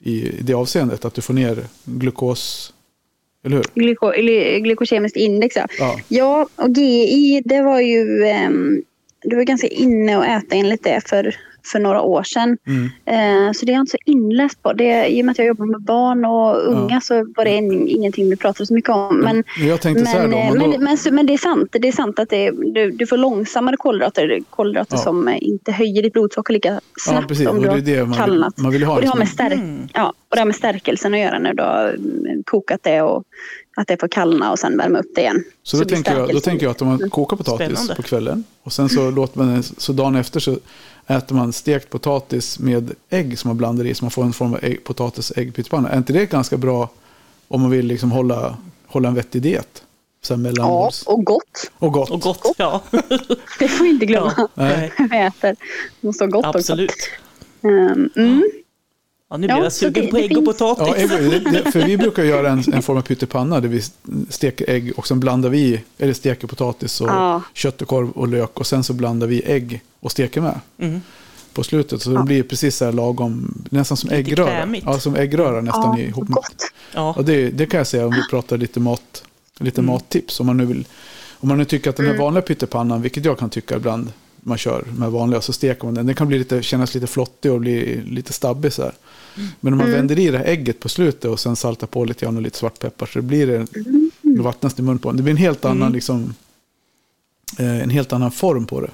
i 0.05 0.33
det 0.43 0.55
avseendet. 0.55 1.05
Att 1.05 1.14
du 1.14 1.21
får 1.23 1.35
ner 1.35 1.64
glukos, 1.85 2.73
eller 3.44 3.57
hur? 3.57 3.64
glyko, 3.74 4.12
glykokemiskt 4.62 5.16
index, 5.16 5.57
ja. 5.57 5.66
Ja. 5.79 6.00
Ja, 6.09 6.48
och 6.57 6.76
GI, 6.76 7.42
det 7.44 7.62
var 7.62 7.81
ju... 7.81 8.24
ehm, 8.24 8.83
du 9.22 9.37
var 9.37 9.42
ganska 9.42 9.66
inne 9.66 10.16
och 10.16 10.26
äta 10.26 10.57
enligt 10.57 10.85
det 10.85 11.00
för, 11.09 11.37
för 11.64 11.79
några 11.79 12.01
år 12.03 12.23
sedan. 12.23 12.59
Mm. 12.66 12.85
Eh, 13.46 13.53
så 13.53 13.66
det 13.66 13.73
är 13.73 13.75
jag 13.75 13.83
inte 13.83 13.90
så 13.90 13.99
inläst 14.05 14.62
på. 14.62 14.73
Det, 14.73 15.07
I 15.09 15.20
och 15.23 15.27
med 15.27 15.33
att 15.33 15.38
jag 15.38 15.46
jobbar 15.46 15.66
med 15.66 15.81
barn 15.83 16.25
och 16.25 16.66
unga 16.73 16.94
Ja. 16.94 17.01
så 17.01 17.14
var 17.37 17.44
det 17.44 17.51
in, 17.57 17.88
ingenting 17.88 18.31
vi 18.31 18.37
pratade 18.37 18.66
så 18.66 18.75
mycket 18.75 18.90
om. 18.90 19.16
Men, 19.18 19.44
Men 19.61 19.79
så 19.79 19.88
men, 19.88 20.31
då. 20.31 20.37
eh, 20.37 20.53
då 20.53 20.68
men, 20.68 20.85
men, 20.85 20.99
så- 20.99 21.12
men 21.14 21.27
det 21.27 21.33
är 21.33 21.38
sant. 21.38 21.68
Det 21.73 21.88
är 21.88 21.92
sant 21.92 22.18
att 22.18 22.29
det, 22.31 22.51
du, 22.51 22.90
du 22.90 23.07
får 23.07 23.16
långsammare 23.16 23.77
kolhydrater. 23.77 24.38
Kolhydrater 24.51 24.96
Ja. 24.96 25.03
som 25.03 25.29
eh, 25.29 25.37
inte 25.40 25.73
höjer 25.73 26.03
ditt 26.03 26.12
blodsocker 26.12 26.53
lika 26.55 26.81
snabbt 27.01 27.29
precis. 27.29 27.46
om 27.49 27.57
Och 27.57 27.62
du 27.62 27.68
det 27.68 27.73
är 27.75 27.75
har 27.75 27.83
det 27.83 28.01
man 28.01 28.09
vill- 28.11 28.16
kallnat. 28.18 28.59
man 28.59 28.73
vill 28.73 28.85
ha 28.85 28.94
och 28.94 29.01
det 29.01 29.07
har 29.07 29.18
liksom. 29.18 29.44
med, 29.44 29.51
stärk, 29.59 29.90
ja, 29.94 30.09
och 30.09 30.37
det 30.37 30.38
har 30.40 30.46
med 30.46 30.57
stärkelsen 30.57 31.14
att 31.14 31.20
göra 31.20 31.38
när 31.38 31.55
du 31.55 31.62
har 31.62 31.88
mm, 31.88 32.42
kokat 32.44 32.81
det 32.83 33.03
och 33.03 33.25
att 33.77 33.87
det 33.88 34.01
får 34.01 34.09
kallna 34.09 34.51
och 34.51 34.59
sen 34.59 34.77
värma 34.77 34.99
upp 34.99 35.14
det 35.14 35.20
igen. 35.20 35.44
Så 35.62 35.77
då 35.77 35.85
blir 35.85 35.94
tänker, 35.94 36.16
jag, 36.18 36.29
då 36.33 36.40
tänker 36.40 36.66
jag 36.66 36.70
att 36.70 36.83
om 36.83 36.88
man 36.88 37.11
kokar 37.11 37.37
potatis 37.37 37.66
Spännande. 37.68 37.94
på 37.94 38.03
kvällen 38.03 38.44
och 38.62 38.73
sen 38.73 38.88
så 38.88 39.11
låter 39.11 39.38
man 39.38 39.49
den, 39.49 39.62
så 39.62 39.92
dagen 39.92 40.16
efter 40.16 40.40
så 40.40 40.57
äter 41.11 41.35
man 41.35 41.53
stekt 41.53 41.90
potatis 41.90 42.59
med 42.59 42.90
ägg 43.11 43.38
som 43.38 43.49
man 43.49 43.57
blandar 43.57 43.85
i 43.85 43.94
så 43.94 44.05
man 44.05 44.11
får 44.11 44.25
en 44.25 44.33
form 44.33 44.55
av 44.55 44.64
ägg, 44.64 44.85
potatis 44.85 45.33
ägg 45.37 45.55
pyttipanna. 45.55 45.88
Är 45.88 45.99
inte 45.99 46.12
det 46.12 46.31
ganska 46.31 46.57
bra 46.57 46.88
om 47.49 47.61
man 47.61 47.70
vill 47.70 47.87
liksom 47.87 48.11
hålla, 48.11 48.57
hålla 48.87 49.09
en 49.09 49.14
vettig 49.14 49.42
diet? 49.42 49.83
Så 50.23 50.53
Ja, 50.57 50.90
och 51.07 51.25
gott. 51.25 51.70
och 51.79 51.92
gott. 51.92 52.11
Och 52.11 52.20
gott, 52.20 52.55
ja. 52.57 52.83
Det 53.59 53.68
får 53.68 53.85
vi 53.85 53.90
inte 53.90 54.07
glömma. 54.07 54.33
ja. 54.37 54.49
Nej. 54.55 54.92
Vi 55.11 55.16
äter. 55.18 55.57
Det 56.01 56.07
måste 56.07 56.25
vara 56.25 56.31
gott 56.31 56.57
Absolut. 56.57 56.90
också. 56.90 57.68
Um, 57.68 58.11
mm. 58.16 58.51
Ja, 59.31 59.37
nu 59.37 59.47
Ja, 59.47 59.55
blir 59.55 59.62
jag 59.64 59.73
sugen 59.73 60.05
det- 60.05 60.11
på 60.11 60.16
ägg 60.16 60.38
och 60.38 60.45
finns- 60.45 60.61
Ja, 60.61 60.75
potatis. 60.77 61.11
ägg, 61.12 61.31
det, 61.31 61.38
det, 61.51 61.73
för 61.73 61.87
vi 61.87 61.97
brukar 61.97 62.25
göra 62.25 62.51
en, 62.51 62.62
en 62.73 62.83
form 62.83 62.99
av 62.99 63.03
pyttipanna 63.03 63.61
där 63.61 63.69
vi 63.69 63.83
steker 64.29 64.71
ägg 64.71 64.93
och 64.97 65.07
sen 65.07 65.21
blandar 65.21 65.49
vi 65.49 65.81
eller 65.99 66.12
steker 66.12 66.47
potatis 66.47 67.01
och 67.01 67.09
Ja. 67.09 67.43
kött 67.55 67.83
och 67.83 67.88
korv 67.88 68.11
och 68.11 68.29
lök 68.29 68.61
och 68.61 68.66
sen 68.66 68.85
så 68.85 68.93
blandar 68.93 69.27
vi 69.27 69.43
ägg 69.47 69.81
och 70.01 70.12
steker 70.12 70.40
med. 70.40 70.61
Mm. 70.79 71.01
På 71.53 71.62
slutet 71.64 72.03
så 72.03 72.11
det 72.11 72.23
blir 72.23 72.43
precis 72.43 72.77
så 72.77 72.85
här 72.85 72.93
lagom, 72.93 73.64
nästan 73.71 73.97
som 73.97 74.11
Lite 74.11 74.19
äggröra. 74.21 74.51
krämigt. 74.51 74.85
Ja, 74.87 74.99
som 74.99 75.16
äggröra 75.16 75.61
nästan 75.61 75.99
Ja, 75.99 76.05
ihop 76.05 76.29
med. 76.29 76.35
gott. 76.35 76.55
Ja. 76.95 77.14
Och 77.16 77.25
det, 77.25 77.51
det 77.51 77.66
kan 77.66 77.79
jag 77.79 77.87
säga 77.87 78.07
om 78.07 78.12
vi 78.14 78.23
pratar 78.31 78.59
lite 78.59 78.81
mat, 78.81 79.23
lite 79.59 79.81
Mm. 79.81 79.93
mattips. 79.93 80.40
Om 80.40 80.47
man 80.47 80.57
nu 80.57 80.64
vill, 80.64 80.87
om 81.33 81.49
man 81.49 81.59
nu 81.59 81.64
tycker 81.64 81.90
att 81.90 81.97
den 81.97 82.07
här 82.07 82.12
Mm. 82.14 82.25
vanliga 82.25 82.43
pyttipannan, 82.43 83.03
vilket 83.03 83.25
jag 83.25 83.38
kan 83.38 83.51
tycka 83.51 83.77
ibland, 83.77 84.12
man 84.40 84.59
kör 84.59 84.85
med 84.99 85.11
vanliga, 85.11 85.40
så 85.40 85.53
steker 85.53 85.85
man 85.85 85.95
den. 85.95 86.07
Den 86.07 86.14
kan 86.14 86.29
bli 86.29 86.38
lite, 86.38 86.62
kännas 86.62 86.95
lite 86.95 87.07
flottig 87.07 87.53
och 87.53 87.61
bli 87.61 88.01
lite 88.07 88.33
stabbig 88.33 88.73
så 88.73 88.83
här. 88.83 88.93
Men 89.61 89.73
om 89.73 89.79
man 89.79 89.87
Mm. 89.87 89.97
vänder 89.99 90.19
i 90.19 90.31
det 90.31 90.38
här 90.38 90.45
ägget 90.45 90.81
på 90.81 90.88
slutet 90.88 91.25
och 91.25 91.40
sen 91.40 91.57
saltar 91.57 91.87
på 91.87 92.05
lite 92.05 92.25
grann 92.25 92.37
och 92.37 92.43
lite 92.43 92.59
svartpeppar 92.59 93.07
så 93.07 93.23
blir 93.23 93.47
det, 93.47 93.57
Mm. 93.57 94.11
det 94.23 94.43
vattnas 94.43 94.79
i 94.79 94.83
mun 94.83 94.99
på 94.99 95.09
den. 95.09 95.16
Det 95.16 95.23
blir 95.23 95.31
en 95.31 95.37
helt 95.37 95.64
annan, 95.64 95.93
liksom, 95.93 96.35
eh, 97.59 97.83
en 97.83 97.90
helt 97.90 98.12
annan 98.12 98.31
form 98.31 98.66
på 98.66 98.81
det. 98.81 98.90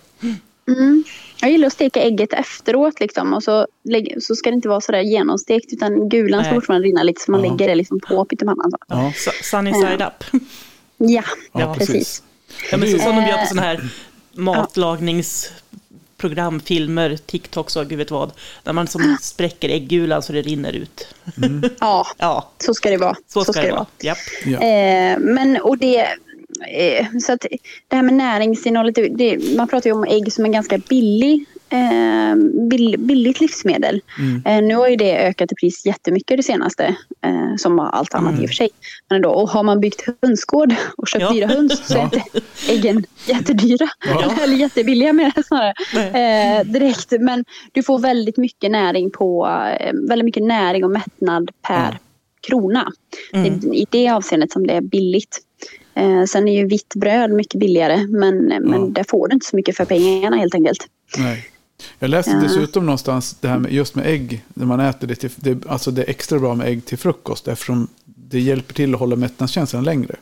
Mm. 0.69 1.05
Jag 1.41 1.51
gillar 1.51 1.67
att 1.67 1.73
steka 1.73 2.03
ägget 2.03 2.33
efteråt 2.33 3.01
liksom, 3.01 3.33
och 3.35 3.43
så, 3.43 3.67
lägg- 3.85 4.15
så 4.23 4.35
ska 4.35 4.51
det 4.51 4.55
inte 4.55 4.69
vara 4.69 4.81
sådär 4.81 5.01
genomstekt 5.01 5.73
utan 5.73 6.09
gulan 6.09 6.45
ska 6.45 6.55
fortfarande 6.55 6.89
rinna 6.89 7.03
lite 7.03 7.21
så 7.21 7.31
man 7.31 7.45
Ja. 7.45 7.51
lägger 7.51 7.69
det 7.69 7.75
liksom 7.75 8.01
på 8.01 8.25
pyttipannan. 8.25 8.71
så. 8.71 8.77
Ja, 8.89 9.13
Su- 9.17 9.43
Sunny 9.43 9.73
side 9.75 10.03
up. 10.03 10.41
Ja, 10.99 11.23
ja, 11.53 11.75
precis. 11.79 11.89
precis. 11.95 12.23
Ja, 12.71 12.77
men 12.77 12.91
så, 12.93 12.99
som 12.99 13.17
de 13.17 13.23
gör 13.23 13.39
på 13.41 13.47
sådana 13.47 13.63
här 13.67 13.89
matlagningsprogram, 14.33 15.66
filmer, 16.65 17.17
TikToks 17.27 17.77
och 17.77 17.89
gud 17.89 17.99
vet 17.99 18.11
vad. 18.11 18.33
När 18.65 18.73
man 18.73 18.87
som 18.87 19.17
spräcker 19.21 19.69
äggulan 19.69 20.23
så 20.23 20.33
det 20.33 20.43
rinner 20.43 20.73
ut. 20.73 21.09
Ja, 21.81 22.07
Ja, 22.19 22.51
så 22.59 22.75
ska 22.75 22.91
det 22.91 22.97
vara. 22.97 23.17
så 23.29 23.45
ska 23.45 23.63
det 23.63 23.71
vara. 23.71 23.87
Japp. 24.01 24.19
Ja. 24.45 24.59
Eh, 24.61 25.19
men 25.19 25.57
och 25.57 25.79
det, 25.79 25.99
eh, 26.69 27.07
så 27.23 27.33
att 27.33 27.47
det 27.89 27.97
här 27.97 28.03
med 28.03 28.15
näringsinnehållet, 28.15 28.95
det, 29.19 29.57
man 29.57 29.69
pratar 29.69 29.91
ju 29.91 29.97
om 29.97 30.05
ägg 30.05 30.33
som 30.33 30.45
en 30.45 30.53
ganska 30.53 30.79
billig 30.79 31.45
bill, 32.71 32.97
billigt 32.99 33.41
livsmedel. 33.41 34.01
Mm. 34.19 34.43
Eh, 34.47 34.69
nu 34.69 34.75
har 34.77 34.89
ju 34.89 34.97
det 34.97 35.19
ökat 35.19 35.53
i 35.53 35.55
pris 35.55 35.87
jättemycket 35.87 36.37
det 36.37 36.43
senaste, 36.43 36.85
eh, 37.25 37.57
som 37.59 37.79
allt 37.79 38.15
annat 38.15 38.31
Mm. 38.31 38.43
i 38.43 38.47
och 38.47 38.51
för 38.51 38.55
sig. 38.55 38.69
Men 39.11 39.23
då, 39.23 39.31
och 39.31 39.49
har 39.51 39.63
man 39.63 39.81
byggt 39.81 40.05
hönsgård 40.23 40.75
och 40.97 41.09
köpt 41.09 41.23
Ja. 41.23 41.33
dyra 41.33 41.47
höns 41.47 41.87
så 41.87 41.95
är 41.95 41.99
Ja. 41.99 42.05
inte 42.05 42.23
äggen 42.73 43.05
jättedyra. 43.27 43.89
Ja. 44.07 44.33
Eller 44.43 44.57
jättebilliga 44.57 45.13
menar 45.13 45.33
jag 45.37 45.45
snarare. 45.45 45.75
Nej. 45.95 46.59
Eh, 46.59 46.65
direkt. 46.65 47.13
Men 47.21 47.45
du 47.73 47.83
får 47.83 47.99
väldigt 47.99 48.37
mycket 48.37 48.71
näring 48.71 49.11
på, 49.11 49.47
eh, 49.81 49.93
väldigt 50.09 50.25
mycket 50.25 50.43
näring 50.43 50.85
och 50.85 50.91
mättnad 50.91 51.51
per 51.63 51.75
Ja. 51.93 51.99
krona. 52.49 52.93
Mm. 53.33 53.61
Det 53.61 53.77
i 53.77 53.87
det 53.91 54.09
avseendet 54.09 54.53
som 54.53 54.67
det 54.67 54.75
är 54.75 54.81
billigt. 54.81 55.39
Eh, 55.95 56.25
sen 56.25 56.49
är 56.49 56.57
ju 56.57 56.67
vitt 56.69 56.95
bröd 56.95 57.31
mycket 57.31 57.61
billigare 57.61 58.07
men, 58.07 58.37
men 58.61 58.93
där 58.93 59.05
får 59.09 59.29
du 59.29 59.35
inte 59.35 59.47
så 59.47 59.57
mycket 59.57 59.77
för 59.77 59.85
pengarna 59.85 60.37
helt 60.37 60.55
enkelt. 60.55 60.87
Nej. 61.19 61.45
Jag 61.99 62.11
läste 62.11 62.31
Ja. 62.31 62.41
dessutom 62.41 62.87
någonstans 62.87 63.37
det 63.41 63.49
här 63.49 63.59
med 63.59 63.73
just 63.73 63.95
med 63.95 64.07
ägg. 64.07 64.45
När 64.55 64.67
man 64.67 64.81
äter 64.81 65.07
det, 65.07 65.15
till, 65.15 65.31
det, 65.37 65.67
alltså 65.67 65.91
det 65.91 66.03
är 66.03 66.11
extra 66.11 66.39
bra 66.39 66.55
med 66.55 66.67
ägg 66.69 66.85
till 66.85 66.99
frukost 66.99 67.49
eftersom 67.49 67.89
det 68.05 68.41
hjälper 68.41 68.75
till 68.75 68.95
att 68.95 69.01
hålla 69.01 69.17
mättnadskänslan 69.17 69.85
längre. 69.85 70.17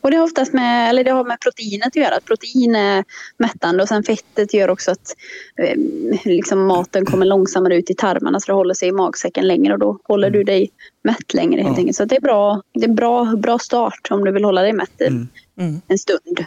Och 0.00 0.10
det 0.10 0.16
har 0.16 0.24
oftast 0.24 0.52
med, 0.52 0.88
eller 0.90 1.04
det 1.04 1.10
har 1.10 1.24
med 1.24 1.40
proteinet 1.40 1.86
att 1.86 1.96
göra. 1.96 2.16
Att 2.16 2.24
protein 2.24 2.74
är 2.74 3.04
mättande 3.36 3.82
och 3.82 3.88
sen 3.88 4.02
fettet 4.02 4.54
gör 4.54 4.68
också 4.70 4.90
att 4.90 5.14
eh, 5.56 5.76
liksom 6.24 6.66
maten 6.66 7.06
kommer 7.06 7.26
långsammare 7.26 7.76
ut 7.76 7.90
i 7.90 7.94
tarmarna 7.94 8.40
så 8.40 8.46
det 8.46 8.52
håller 8.56 8.74
sig 8.74 8.88
i 8.88 8.92
magsäcken 8.92 9.46
längre 9.46 9.72
och 9.72 9.78
då 9.78 9.98
håller 10.04 10.30
du 10.30 10.44
dig 10.44 10.70
mätt 11.04 11.34
längre 11.34 11.56
helt 11.62 11.66
Mm. 11.66 11.72
Ja. 11.74 11.78
enkelt. 11.80 11.96
Så 11.96 12.04
det 12.04 12.16
är 12.16 12.20
bra, 12.20 12.62
det 12.74 12.84
är 12.84 12.88
bra, 12.88 13.24
bra 13.36 13.58
start 13.58 14.08
om 14.10 14.24
du 14.24 14.32
vill 14.32 14.44
hålla 14.44 14.62
dig 14.62 14.72
mätt 14.72 15.00
Mm. 15.00 15.28
Mm. 15.58 15.80
en 15.88 15.98
stund. 15.98 16.44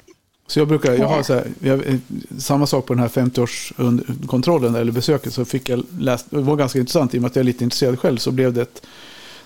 Så 0.47 0.60
jag 0.60 0.67
brukar, 0.67 0.93
jag 0.93 1.08
har 1.08 1.23
så 1.23 1.34
här, 1.34 1.47
jag, 1.60 1.99
samma 2.38 2.67
sak 2.67 2.86
på 2.86 2.93
den 2.93 3.01
här 3.01 3.10
50-årskontrollen 3.10 4.77
eller 4.77 4.91
besöket 4.91 5.34
så 5.34 5.45
fick 5.45 5.69
jag 5.69 5.84
läst, 5.99 6.25
det 6.29 6.41
var 6.41 6.56
ganska 6.56 6.79
intressant 6.79 7.13
i 7.13 7.17
och 7.17 7.21
med 7.21 7.29
att 7.29 7.36
jag 7.36 7.43
är 7.43 7.45
lite 7.45 7.63
intresserad 7.63 7.99
själv 7.99 8.17
så 8.17 8.32
blev 8.32 8.53
det 8.53 8.62
ett, 8.62 8.82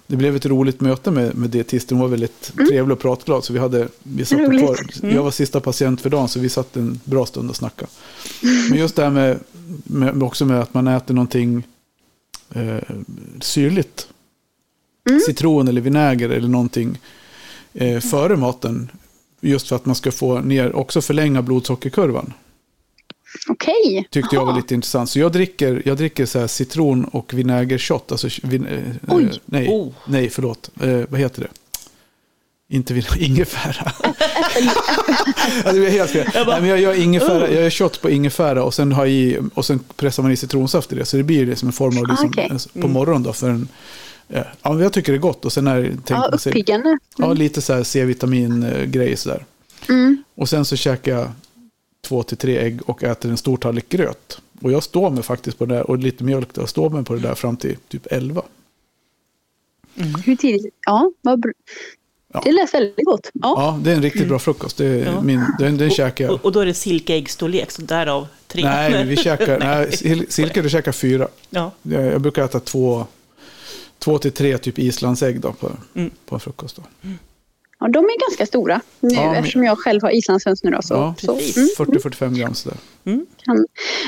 det 0.07 0.15
blev 0.15 0.35
ett 0.35 0.45
roligt 0.45 0.81
möte 0.81 1.11
med, 1.11 1.35
med 1.35 1.49
dietisten. 1.49 1.97
Hon 1.97 2.01
var 2.01 2.09
väldigt 2.09 2.53
trevlig 2.69 2.91
och 2.91 2.99
pratglad. 2.99 3.43
Så 3.43 3.53
vi 3.53 3.59
hade, 3.59 3.87
vi 4.03 4.25
satt 4.25 4.39
kvar, 4.39 4.77
jag 5.01 5.23
var 5.23 5.31
sista 5.31 5.59
patient 5.59 6.01
för 6.01 6.09
dagen 6.09 6.27
så 6.27 6.39
vi 6.39 6.49
satt 6.49 6.75
en 6.75 6.99
bra 7.03 7.25
stund 7.25 7.49
och 7.49 7.55
snackade. 7.55 7.91
Men 8.69 8.79
just 8.79 8.95
det 8.95 9.03
här 9.03 9.09
med, 9.09 9.39
med 9.83 10.23
också 10.23 10.45
med 10.45 10.59
att 10.59 10.73
man 10.73 10.87
äter 10.87 11.13
någonting 11.13 11.63
eh, 12.49 12.77
syrligt. 13.41 14.07
Citron 15.25 15.67
eller 15.67 15.81
vinäger 15.81 16.29
eller 16.29 16.47
någonting 16.47 16.99
eh, 17.73 17.99
före 17.99 18.35
maten. 18.35 18.89
Just 19.49 19.67
för 19.67 19.75
att 19.75 19.85
man 19.85 19.95
ska 19.95 20.11
få 20.11 20.39
ner, 20.39 20.75
också 20.75 21.01
förlänga 21.01 21.41
blodsockerkurvan. 21.41 22.33
Okej. 23.49 24.07
Tyckte 24.11 24.35
jag 24.35 24.45
var 24.45 24.55
lite 24.55 24.73
intressant. 24.73 25.09
Så 25.09 25.19
jag 25.19 25.31
dricker, 25.31 25.81
jag 25.85 25.97
dricker 25.97 26.25
så 26.25 26.39
här 26.39 26.47
citron 26.47 27.05
och 27.05 27.33
vinägershot. 27.33 28.11
Alltså, 28.11 28.27
vin, 28.43 28.65
eh, 28.65 28.79
Oj. 29.07 29.23
eh, 29.23 29.29
nej, 29.45 29.67
Oh. 29.69 29.93
nej, 30.07 30.29
förlåt. 30.29 30.69
Eh, 30.81 30.99
vad 31.09 31.19
heter 31.19 31.41
det? 31.41 31.47
Inte 32.75 32.93
vin, 32.93 33.03
ingefära. 33.19 33.91
ja, 35.65 35.71
det 35.73 35.79
blir 35.79 35.89
helt 35.89 36.11
fel. 36.11 36.29
Jag 36.33 36.45
bara, 36.45 36.55
Nej, 36.55 36.61
men 36.61 36.69
jag 36.69 36.79
gör 36.79 36.93
ingefära, 37.03 37.51
jag 37.53 37.63
gör 37.63 37.69
shot 37.69 38.01
på 38.01 38.09
ingefära 38.09 38.63
och 38.63 38.73
sen, 38.73 38.91
har 38.91 39.05
jag 39.05 39.13
i, 39.13 39.37
och 39.53 39.65
sen 39.65 39.79
pressar 39.95 40.23
man 40.23 40.31
i 40.31 40.35
citronsaft 40.35 40.91
i 40.93 40.95
det. 40.95 41.05
Så 41.05 41.17
det 41.17 41.23
blir 41.23 41.45
liksom 41.45 41.67
en 41.69 41.73
form 41.73 41.97
av 41.97 42.07
liksom, 42.07 42.27
Ah, 42.27 42.31
okej. 42.31 42.51
en- 42.75 42.81
på 42.81 42.87
morgonen 42.87 43.23
då. 43.23 43.33
För 43.33 43.49
en, 43.49 43.67
ja, 44.27 44.43
men 44.63 44.79
jag 44.79 44.93
tycker 44.93 45.11
det 45.11 45.17
är 45.17 45.21
gott. 45.21 45.45
Och 45.45 45.53
sen 45.53 45.67
är 45.67 45.81
tänker 45.83 46.13
Ja, 46.15 46.29
uppiggande. 46.49 46.97
ja, 47.17 47.33
lite 47.33 47.61
så 47.61 47.73
här 47.73 47.83
C-vitamin-grej 47.83 49.17
sådär. 49.17 49.45
Mm. 49.89 50.23
Och 50.35 50.49
sen 50.49 50.65
så 50.65 50.75
käkar 50.75 51.11
jag 51.11 51.31
två 52.01 52.23
till 52.23 52.37
tre 52.37 52.57
ägg 52.57 52.79
och 52.89 53.03
äter 53.03 53.31
en 53.31 53.37
stor 53.37 53.57
tallrik 53.57 53.89
gröt. 53.89 54.41
Och 54.61 54.71
jag 54.71 54.83
står 54.83 55.09
mig 55.09 55.23
faktiskt 55.23 55.57
på 55.57 55.65
det 55.65 55.75
där, 55.75 55.89
och 55.89 55.97
lite 55.97 56.23
mjölk 56.23 56.53
då, 56.53 56.61
jag 56.61 56.69
står 56.69 56.89
mig 56.89 57.03
på 57.03 57.13
det 57.13 57.19
där 57.19 57.35
fram 57.35 57.57
till 57.57 57.75
typ 57.87 58.07
11. 58.11 58.41
Hur 60.25 60.35
tidigt? 60.35 60.73
Ja, 60.85 61.11
vad 61.21 61.39
br- 61.45 61.53
Ja. 62.33 62.41
det 62.45 62.51
lät 62.51 62.73
väldigt 62.73 63.05
gott. 63.05 63.29
Ja. 63.33 63.53
Ja, 63.57 63.79
det 63.83 63.91
är 63.91 63.95
en 63.95 64.01
riktigt 64.01 64.27
bra 64.27 64.39
frukost. 64.39 64.77
Det 64.77 64.85
är 64.85 65.05
Ja. 65.05 65.21
min, 65.21 65.45
den, 65.59 65.77
den 65.77 65.89
käkar 65.89 66.25
jag. 66.25 66.33
Och, 66.33 66.45
och 66.45 66.51
då 66.51 66.59
är 66.59 66.65
det 66.65 66.73
silkeäggsstorlek, 66.73 67.71
så 67.71 67.81
därav 67.81 68.27
tre. 68.47 68.63
Nej, 68.63 69.05
vi 69.05 69.17
käkar, 69.23 69.59
nej, 69.59 69.87
sil- 69.99 70.25
silke 70.29 70.61
du 70.61 70.69
käkar 70.69 70.91
fyra. 70.91 71.27
Ja. 71.49 71.71
Jag, 71.81 72.05
jag 72.05 72.21
brukar 72.21 72.43
äta 72.45 72.59
två, 72.59 73.05
två 73.99 74.17
till 74.17 74.31
tre 74.31 74.57
typ 74.57 74.79
islandsägg 74.79 75.39
då 75.41 75.51
på, 75.53 75.71
Mm. 75.95 76.11
på 76.25 76.35
en 76.35 76.39
frukost. 76.39 76.75
Då. 76.75 76.83
ja, 77.79 77.87
de 77.87 78.05
är 78.05 78.29
ganska 78.29 78.45
stora 78.45 78.81
nu 78.99 79.09
Ja, 79.15 79.25
men- 79.25 79.35
eftersom 79.35 79.63
jag 79.63 79.77
själv 79.79 80.01
har 80.01 80.11
islandshöns 80.17 80.63
nu 80.63 80.71
då. 80.71 80.81
Så, 80.81 80.93
Ja, 80.93 81.15
så. 81.19 81.31
Mm. 81.31 81.67
40-45 81.77 82.35
gram 82.39 82.53
sådär. 82.53 82.77
Kan. 83.43 83.65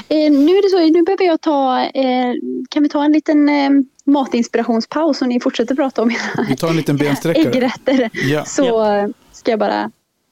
Eh, 0.08 0.32
nu 0.32 0.52
är 0.58 0.62
det 0.63 0.69
så, 0.69 0.93
nu 0.99 1.04
behöver 1.04 1.25
jag 1.25 1.41
ta, 1.41 1.80
eh, 1.82 2.34
kan 2.69 2.84
vi 2.84 2.89
ta 2.89 3.04
en 3.04 3.12
liten 3.12 3.49
eh, 3.49 3.69
matinspirationspaus 4.06 5.21
och 5.21 5.28
ni 5.28 5.39
fortsätter 5.39 5.75
prata 5.75 6.02
om 6.02 6.12
era 6.12 6.45
Vi 6.49 6.56
tar 6.58 6.69
en 6.69 6.75
liten 6.75 6.97
bensträckare. 6.97 7.49
äggrätter. 7.49 8.10
Ja, 8.13 8.45
Så 8.45 8.86
eh, 8.86 9.08
ska 9.32 9.52
jag 9.52 9.60
bara 9.60 9.91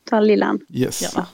ta 0.10 0.20
lillan. 0.20 0.60
yes. 0.70 1.12
Ja. 1.16 1.26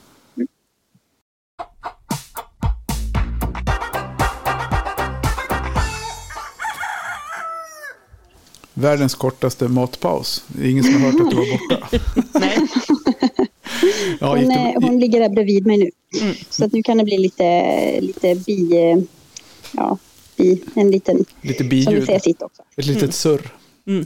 Världens 8.74 9.16
kortaste 9.16 9.68
matpaus. 9.68 10.44
Det 10.48 10.66
är 10.66 10.70
ingen 10.70 10.84
som 10.84 10.94
har 10.94 11.12
hört 11.12 11.22
att 11.22 11.30
du 11.30 11.36
var 11.36 11.46
borta. 11.46 11.88
Nej. 12.40 12.58
Ja, 14.20 14.36
Hon, 14.36 14.52
eh, 14.52 14.74
hon 14.76 15.00
ligger 15.00 15.20
där 15.20 15.30
bredvid 15.30 15.66
mig 15.66 15.78
nu. 15.78 15.92
Mm. 16.22 16.36
Så 16.50 16.66
att 16.66 16.74
nu 16.74 16.84
kan 16.84 16.98
det 16.98 17.04
bli 17.04 17.18
lite, 17.18 18.02
lite 18.02 18.36
bi, 18.36 18.70
ja, 19.72 19.98
bi, 20.38 20.62
en 20.74 20.92
liten, 20.92 21.26
lite 21.42 21.58
som 21.58 21.70
vi 21.70 21.86
biljud. 21.86 22.06
säger 22.06 22.20
sitt 22.20 22.42
också. 22.42 22.62
Ett 22.78 22.86
litet 22.86 23.16
surr. 23.16 23.52
Mm. 23.88 24.06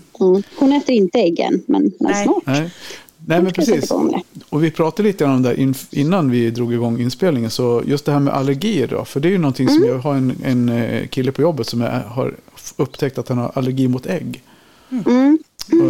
Hon 0.57 0.73
äter 0.73 0.95
inte 0.95 1.19
äggen, 1.19 1.63
men, 1.65 1.81
men 1.99 2.11
Nej. 2.11 2.23
snart. 2.23 2.43
Nej, 2.45 2.69
Nej 3.25 3.41
men 3.41 3.53
precis. 3.53 3.91
Och 4.49 4.63
vi 4.63 4.71
pratade 4.71 5.07
lite 5.07 5.25
om 5.25 5.41
det 5.41 5.73
innan 5.91 6.31
vi 6.31 6.51
drog 6.51 6.73
igång 6.73 7.01
inspelningen. 7.01 7.51
Så 7.51 7.83
just 7.85 8.05
det 8.05 8.11
här 8.11 8.19
med 8.19 8.33
allergier 8.33 8.87
då. 8.87 9.05
För 9.05 9.19
det 9.19 9.27
är 9.27 9.31
ju 9.31 9.37
någonting 9.37 9.69
som 9.69 9.85
jag 9.85 9.97
har 9.99 10.15
en, 10.15 10.35
en 10.43 10.69
eh, 10.69 11.07
kille 11.07 11.31
på 11.31 11.41
jobbet 11.41 11.67
som 11.67 11.81
är, 11.81 12.03
har 12.03 12.35
upptäckt 12.77 13.17
att 13.17 13.29
han 13.29 13.37
har 13.37 13.51
allergi 13.55 13.87
mot 13.87 14.05
ägg. 14.05 14.43
Mm. 14.91 15.37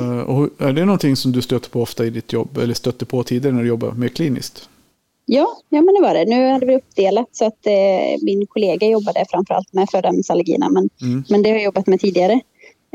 Eh, 0.01 0.19
Och 0.19 0.49
är 0.61 0.73
det 0.73 0.85
någonting 0.85 1.15
som 1.15 1.31
du 1.31 1.41
stöter 1.41 1.69
på 1.69 1.81
ofta 1.81 2.05
i 2.05 2.09
ditt 2.09 2.33
jobb? 2.33 2.57
Eller 2.57 2.73
stötte 2.73 3.05
på 3.05 3.23
tidigare 3.23 3.55
när 3.55 3.61
du 3.61 3.67
jobbar 3.67 3.91
mer 3.91 4.07
kliniskt? 4.07 4.69
Ja, 5.25 5.47
ja, 5.69 5.81
men 5.81 5.95
det 5.95 6.01
var 6.01 6.13
det. 6.13 6.25
Nu 6.25 6.47
hade 6.49 6.65
vi 6.65 6.75
uppdelat 6.75 7.27
så 7.31 7.45
att 7.45 7.67
eh, 7.67 8.21
min 8.21 8.47
kollega 8.47 8.87
jobbade 8.87 9.25
framförallt 9.29 9.73
med 9.73 9.89
födoämnesallergierna, 9.89 10.69
men, 10.69 10.89
Mm. 11.01 11.23
men 11.29 11.41
det 11.43 11.49
har 11.49 11.55
jag 11.55 11.63
jobbat 11.65 11.87
med 11.87 11.99
tidigare. 11.99 12.39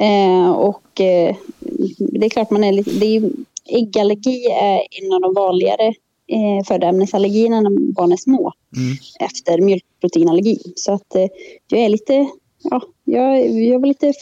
Eh, 0.01 0.51
och 0.51 1.01
eh, 1.01 1.37
det 1.99 2.27
är 2.27 2.31
klart 2.31 2.51
man 2.51 2.65
är 2.65 2.73
lite, 2.73 2.91
det 2.91 3.07
är, 3.07 3.21
ju- 3.21 3.33
äggallergi 3.67 4.45
är 4.47 4.81
en 5.03 5.13
av 5.13 5.21
de 5.21 5.35
vanligare 5.35 5.87
eh, 6.27 6.65
födoämnesallergierna 6.69 7.61
när 7.61 7.93
barn 7.93 8.13
är 8.13 8.17
små 8.17 8.53
Mm. 8.77 8.97
efter 9.21 9.59
mjölkproteinallergi. 9.61 10.59
Så 10.77 10.93
att 10.93 11.15
eh, 11.15 11.27
jag 11.69 11.81
är 11.81 11.89
lite, 11.89 12.29
ja, 12.63 12.83
jag, 13.05 13.51
jag 13.61 13.79
var 13.81 13.87
lite 13.89 14.13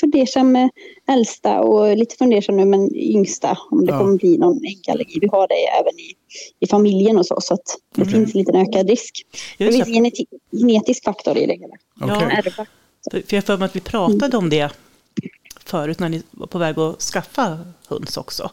fundersam 0.00 0.52
med 0.52 0.70
äldsta 1.08 1.60
och 1.60 1.96
lite 1.96 2.16
fundersam 2.16 2.56
nu 2.56 2.64
med 2.64 2.92
yngsta 2.96 3.58
om 3.70 3.86
det 3.86 3.92
Ja. 3.92 3.98
kommer 3.98 4.18
bli 4.18 4.38
någon 4.38 4.64
äggallergi. 4.64 5.18
Vi 5.20 5.28
har 5.32 5.48
det 5.48 5.54
även 5.80 5.98
i, 5.98 6.14
i 6.60 6.66
familjen 6.66 7.18
och 7.18 7.26
så, 7.26 7.40
så 7.40 7.54
att 7.54 7.76
det 7.94 8.02
Okej. 8.02 8.12
finns 8.14 8.34
en 8.34 8.38
liten 8.38 8.56
ökad 8.56 8.88
risk. 8.90 9.26
Det 9.58 9.72
finns 9.72 9.88
geneti- 9.88 10.26
genetisk 10.52 11.04
faktor 11.04 11.36
i 11.38 11.46
det 11.46 11.52
hela. 11.54 11.74
Okej. 12.16 12.42
Ja. 12.56 12.64
För 13.10 13.34
jag 13.34 13.44
för 13.44 13.56
mig 13.56 13.66
att 13.66 13.76
vi 13.76 13.80
pratade 13.80 14.36
om 14.36 14.50
det 14.50 14.70
förut 15.64 15.98
när 15.98 16.08
ni 16.08 16.22
var 16.30 16.46
på 16.46 16.58
väg 16.58 16.78
att 16.78 17.00
skaffa 17.02 17.58
höns 17.88 18.16
också. 18.16 18.50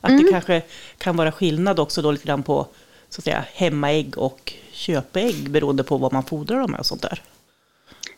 Att 0.00 0.10
Mm. 0.10 0.24
det 0.24 0.30
kanske 0.30 0.62
kan 0.98 1.16
vara 1.16 1.32
skillnad 1.32 1.80
också 1.80 2.02
då 2.02 2.10
lite 2.10 2.26
grann 2.26 2.42
på 2.42 2.66
så 3.08 3.20
att 3.20 3.24
säga, 3.24 3.44
hemmaägg 3.54 4.18
och 4.18 4.52
köpägg 4.72 5.50
beroende 5.50 5.84
på 5.84 5.96
vad 5.96 6.12
man 6.12 6.22
fodrar 6.22 6.60
dem 6.60 6.70
med 6.70 6.80
och 6.80 6.86
sånt 6.86 7.02
där. 7.02 7.22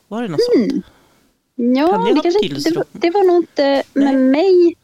Var 0.09 0.23
det 0.23 0.29
något 0.29 0.41
Mm. 0.57 0.71
sånt? 0.71 0.85
Ja, 1.55 1.87
Kan 1.93 2.05
det 2.15 2.21
kanske, 2.23 2.71
det, 2.71 2.77
var, 2.77 2.85
det 2.93 3.11
var 3.11 3.25
nog 3.25 3.37
inte 3.37 3.83
med 3.93 4.05
Nej. 4.05 4.17
mig. 4.17 4.75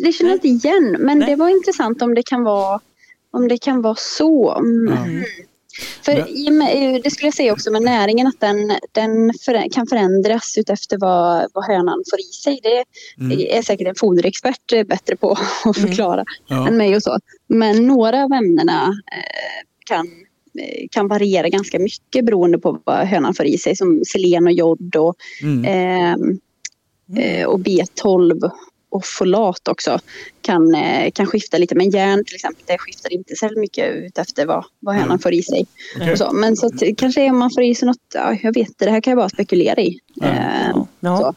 Det 0.00 0.12
känner 0.12 0.30
jag 0.30 0.36
inte 0.44 0.48
igen, 0.68 0.96
men 0.98 1.18
Nej. 1.18 1.28
det 1.28 1.36
var 1.36 1.48
intressant 1.48 2.02
om 2.02 2.14
det 2.14 2.22
kan 2.22 2.42
vara, 2.44 2.80
om 3.30 3.48
det 3.48 3.58
kan 3.58 3.82
vara 3.82 3.94
så. 3.98 4.54
Mm. 4.54 4.94
Ja. 5.18 5.24
För 6.02 6.12
eh, 6.12 7.00
det 7.04 7.10
skulle 7.10 7.26
jag 7.26 7.34
säga 7.34 7.52
också 7.52 7.70
med 7.70 7.82
näringen, 7.82 8.26
att 8.26 8.40
den, 8.40 8.72
den 8.92 9.30
förä- 9.32 9.68
kan 9.72 9.86
förändras 9.86 10.58
utefter 10.58 10.98
vad, 11.00 11.46
vad 11.54 11.64
hönan 11.64 12.02
får 12.10 12.20
i 12.20 12.32
sig. 12.44 12.60
Det 12.62 12.84
Mm. 13.24 13.38
är 13.58 13.62
säkert 13.62 13.88
en 13.88 13.94
foderexpert 13.94 14.72
eh, 14.72 14.84
bättre 14.84 15.16
på 15.16 15.30
att 15.64 15.76
Mm. 15.76 15.88
förklara 15.88 16.24
Ja. 16.46 16.68
än 16.68 16.76
mig 16.76 16.96
och 16.96 17.02
så. 17.02 17.18
Men 17.46 17.86
några 17.86 18.24
av 18.24 18.32
ämnena 18.32 18.82
eh, 19.12 19.66
kan, 19.86 20.06
kan 20.90 21.08
variera 21.08 21.48
ganska 21.48 21.78
mycket 21.78 22.24
beroende 22.24 22.58
på 22.58 22.80
vad 22.84 22.96
hönan 23.06 23.34
får 23.34 23.46
i 23.46 23.58
sig. 23.58 23.76
Som 23.76 24.02
selen 24.04 24.46
och 24.46 24.52
jod 24.52 24.96
och, 24.96 25.14
Mm. 25.42 25.64
ehm, 25.64 26.38
eh, 27.22 27.46
och 27.46 27.58
B12 27.60 28.50
och 28.92 29.04
folat 29.06 29.68
också 29.68 29.98
kan, 30.42 30.74
eh, 30.74 31.10
kan 31.10 31.26
skifta 31.26 31.58
lite. 31.58 31.74
Men 31.74 31.90
järn 31.90 32.24
till 32.24 32.34
exempel, 32.34 32.62
det 32.66 32.78
skiftar 32.78 33.12
inte 33.12 33.36
så 33.36 33.48
mycket 33.56 33.94
ut 33.94 34.18
efter 34.18 34.46
vad, 34.46 34.64
vad 34.80 34.94
hönan 34.94 35.08
Mm. 35.08 35.18
får 35.18 35.34
i 35.34 35.42
sig. 35.42 35.66
Och 36.12 36.18
så. 36.18 36.32
Men 36.32 36.56
så 36.56 36.66
att, 36.66 36.82
kanske 36.96 37.30
om 37.30 37.38
man 37.38 37.50
får 37.50 37.62
i 37.62 37.74
sig 37.74 37.86
något, 37.86 37.96
ja, 38.14 38.36
jag 38.42 38.54
vet 38.54 38.68
inte, 38.68 38.84
det 38.84 38.90
här 38.90 39.00
kan 39.00 39.10
jag 39.10 39.18
bara 39.18 39.28
spekulera 39.28 39.80
i. 39.80 39.98
Ja. 40.14 40.26
Eh, 40.26 40.84
Ja. 41.00 41.34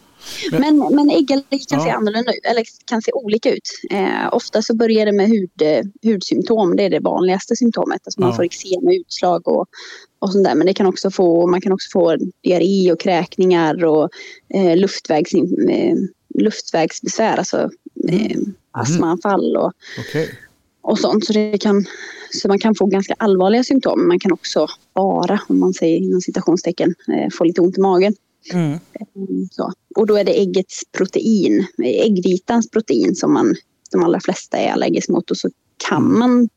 Men- 0.51 0.77
Men, 0.95 1.09
äggallergi 1.09 1.59
kan 1.69 1.79
Ja. 1.79 1.86
se 1.86 1.89
annorlunda 1.91 2.31
ut, 2.31 2.45
eller 2.51 2.63
kan 2.86 3.01
se 3.01 3.12
olika 3.12 3.53
ut. 3.53 3.69
Eh, 3.91 4.27
ofta 4.33 4.62
så 4.62 4.75
börjar 4.75 5.05
det 5.05 5.12
med 5.12 5.27
hud, 5.29 5.62
eh, 5.62 6.12
hudsymptom, 6.12 6.75
det 6.75 6.83
är 6.83 6.89
det 6.89 6.99
vanligaste 6.99 7.55
symptomet. 7.55 8.01
Alltså 8.05 8.21
man 8.21 8.29
Ja. 8.29 8.36
får 8.36 8.43
eksem 8.43 8.83
och 8.83 8.91
utslag 9.01 9.47
och, 9.47 9.65
och 10.19 10.31
sånt 10.31 10.45
där. 10.45 10.55
Men 10.55 10.67
det 10.67 10.73
kan 10.73 10.86
också 10.86 11.12
få, 11.12 11.47
man 11.47 11.62
kan 11.62 11.71
också 11.71 11.89
få 11.93 12.15
diarré 12.43 12.91
och 12.91 12.99
kräkningar 12.99 13.86
och 13.86 14.09
eh, 14.53 14.77
luftvägs, 14.77 15.33
eh, 15.69 15.95
luftvägsbesvär, 16.39 17.38
alltså 17.38 17.69
eh, 18.09 18.38
astmaanfall 18.71 19.57
och, 19.57 19.71
Okej. 19.99 20.29
och 20.81 20.99
sånt. 20.99 21.25
Så, 21.25 21.33
det 21.33 21.57
kan, 21.57 21.86
så 22.31 22.47
man 22.47 22.59
kan 22.59 22.75
få 22.75 22.86
ganska 22.86 23.15
allvarliga 23.19 23.63
symptom. 23.63 24.07
Man 24.07 24.19
kan 24.19 24.31
också 24.31 24.67
bara, 24.93 25.39
om 25.49 25.59
man 25.59 25.73
säger 25.73 25.97
inom 25.97 26.21
citationstecken, 26.21 26.95
eh, 27.07 27.29
få 27.38 27.43
lite 27.43 27.62
ont 27.62 27.77
i 27.77 27.81
magen. 27.81 28.15
Mm. 28.53 28.79
Mm, 29.15 29.47
Så. 29.51 29.71
Och 29.95 30.08
då 30.08 30.15
är 30.15 30.23
det 30.23 30.41
äggets 30.41 30.82
protein, 30.97 31.65
äggvitans 31.84 32.69
protein 32.69 33.15
som 33.15 33.34
man, 33.34 33.56
de 33.91 34.03
allra 34.03 34.19
flesta 34.19 34.58
är 34.58 34.71
allergisk 34.71 35.10
mot. 35.10 35.32
Och 35.32 35.38
så 35.38 35.49
kan 35.89 36.17
man, 36.19 36.49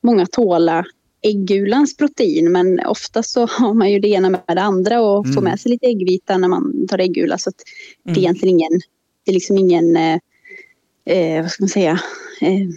många 0.00 0.26
tåla 0.26 0.84
äggulans 1.22 1.96
protein 1.96 2.52
men 2.52 2.80
ofta 2.86 3.22
så 3.22 3.46
har 3.46 3.74
man 3.74 3.92
ju 3.92 3.98
det 4.00 4.08
ena 4.08 4.30
med 4.30 4.40
det 4.46 4.60
andra 4.62 5.00
och 5.02 5.26
får 5.26 5.32
Mm. 5.32 5.44
med 5.44 5.60
sig 5.60 5.70
lite 5.70 5.86
äggvita 5.86 6.38
när 6.38 6.48
man 6.48 6.86
tar 6.88 6.98
äggula. 6.98 7.38
Så 7.38 7.48
att 7.50 7.56
det 8.04 8.10
är 8.10 8.14
Mm. 8.14 8.22
egentligen 8.24 8.54
ingen, 8.58 8.80
det 9.24 9.30
är 9.30 9.34
liksom 9.34 9.58
ingen, 9.58 9.96
eh, 9.96 10.18
eh, 11.04 11.42
vad 11.42 11.50
ska 11.50 11.62
man 11.62 11.68
säga, 11.68 12.00
eh, 12.40 12.68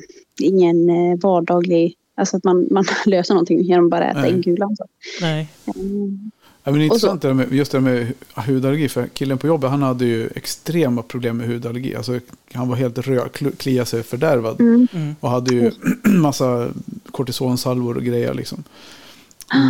ingen 0.41 0.89
eh, 0.89 1.19
vardaglig, 1.21 1.95
alltså 2.15 2.37
att 2.37 2.43
man, 2.43 2.67
man 2.71 2.85
löser 3.05 3.33
någonting 3.33 3.61
genom 3.63 3.85
att 3.85 3.91
bara 3.91 4.11
äta 4.11 4.21
Nej. 4.21 4.31
äggulan. 4.33 4.75
Nej. 5.21 5.47
Mm. 6.63 6.63
Ja, 6.63 6.71
men 6.71 6.79
det 6.79 6.85
är 6.85 6.87
så- 6.89 6.93
intressant 6.95 7.21
det 7.21 7.27
där 7.27 7.33
med, 7.33 7.53
just 7.53 7.71
det 7.71 7.79
med 7.81 8.13
hudallergi. 8.35 8.89
För 8.89 9.07
killen 9.07 9.37
på 9.37 9.47
jobbet 9.47 9.69
han 9.69 9.81
hade 9.81 10.05
ju 10.05 10.29
extrema 10.35 11.01
problem 11.01 11.37
med 11.37 11.47
hudallergi. 11.47 11.95
Alltså, 11.95 12.19
han 12.53 12.69
var 12.69 12.75
helt 12.75 12.97
röd, 12.97 13.27
kl- 13.33 13.55
kliade 13.55 13.85
sig 13.85 14.03
fördärvad. 14.03 14.59
Mm. 14.59 14.87
Mm. 14.93 15.15
Och 15.19 15.29
hade 15.29 15.55
ju 15.55 15.71
massa 16.03 16.67
kortisonsalvor 17.11 17.97
och 17.97 18.03
grejer 18.03 18.33
liksom. 18.33 18.63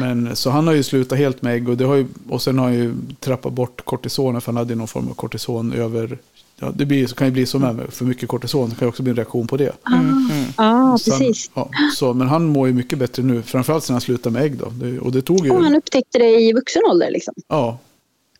Men, 0.01 0.35
så 0.35 0.49
han 0.49 0.67
har 0.67 0.73
ju 0.73 0.83
slutat 0.83 1.17
helt 1.17 1.41
med 1.41 1.55
ägg 1.55 1.69
och, 1.69 1.77
det 1.77 1.85
har 1.85 1.95
ju, 1.95 2.05
och 2.29 2.41
sen 2.41 2.57
har 2.57 2.65
han 2.65 2.73
ju 2.75 2.93
trappat 3.19 3.53
bort 3.53 3.85
kortisonen 3.85 4.41
för 4.41 4.51
han 4.51 4.57
hade 4.57 4.69
ju 4.73 4.77
någon 4.77 4.87
form 4.87 5.07
av 5.09 5.13
kortison 5.13 5.73
över. 5.73 6.17
Ja, 6.61 6.71
det 6.75 6.85
blir, 6.85 7.07
kan 7.07 7.27
ju 7.27 7.33
bli 7.33 7.45
så 7.45 7.59
med, 7.59 7.75
för 7.89 8.05
mycket 8.05 8.29
kortison. 8.29 8.69
Det 8.69 8.75
kan 8.75 8.85
ju 8.85 8.89
också 8.89 9.03
bli 9.03 9.09
en 9.09 9.15
reaktion 9.15 9.47
på 9.47 9.57
det. 9.57 9.71
Mm. 9.87 9.99
Mm. 9.99 10.17
Ja, 10.57 10.97
Så 10.99 11.11
han- 11.11 11.19
precis. 11.19 11.51
ja, 11.53 11.69
så, 11.95 12.13
men 12.13 12.27
han 12.27 12.45
mår 12.45 12.67
ju 12.67 12.73
mycket 12.73 12.99
bättre 12.99 13.23
nu. 13.23 13.41
Framförallt 13.41 13.83
sen 13.83 13.93
han 13.93 14.01
slutade 14.01 14.33
med 14.33 14.43
ägg 14.43 14.57
då. 14.57 14.65
Det, 14.69 14.99
och 14.99 15.11
det 15.11 15.21
tog 15.21 15.45
ju... 15.45 15.51
Och 15.51 15.63
han 15.63 15.75
upptäckte 15.75 16.17
det 16.19 16.39
i 16.41 16.53
vuxen 16.53 16.81
ålder 16.91 17.11
liksom. 17.11 17.33
Ja, 17.47 17.77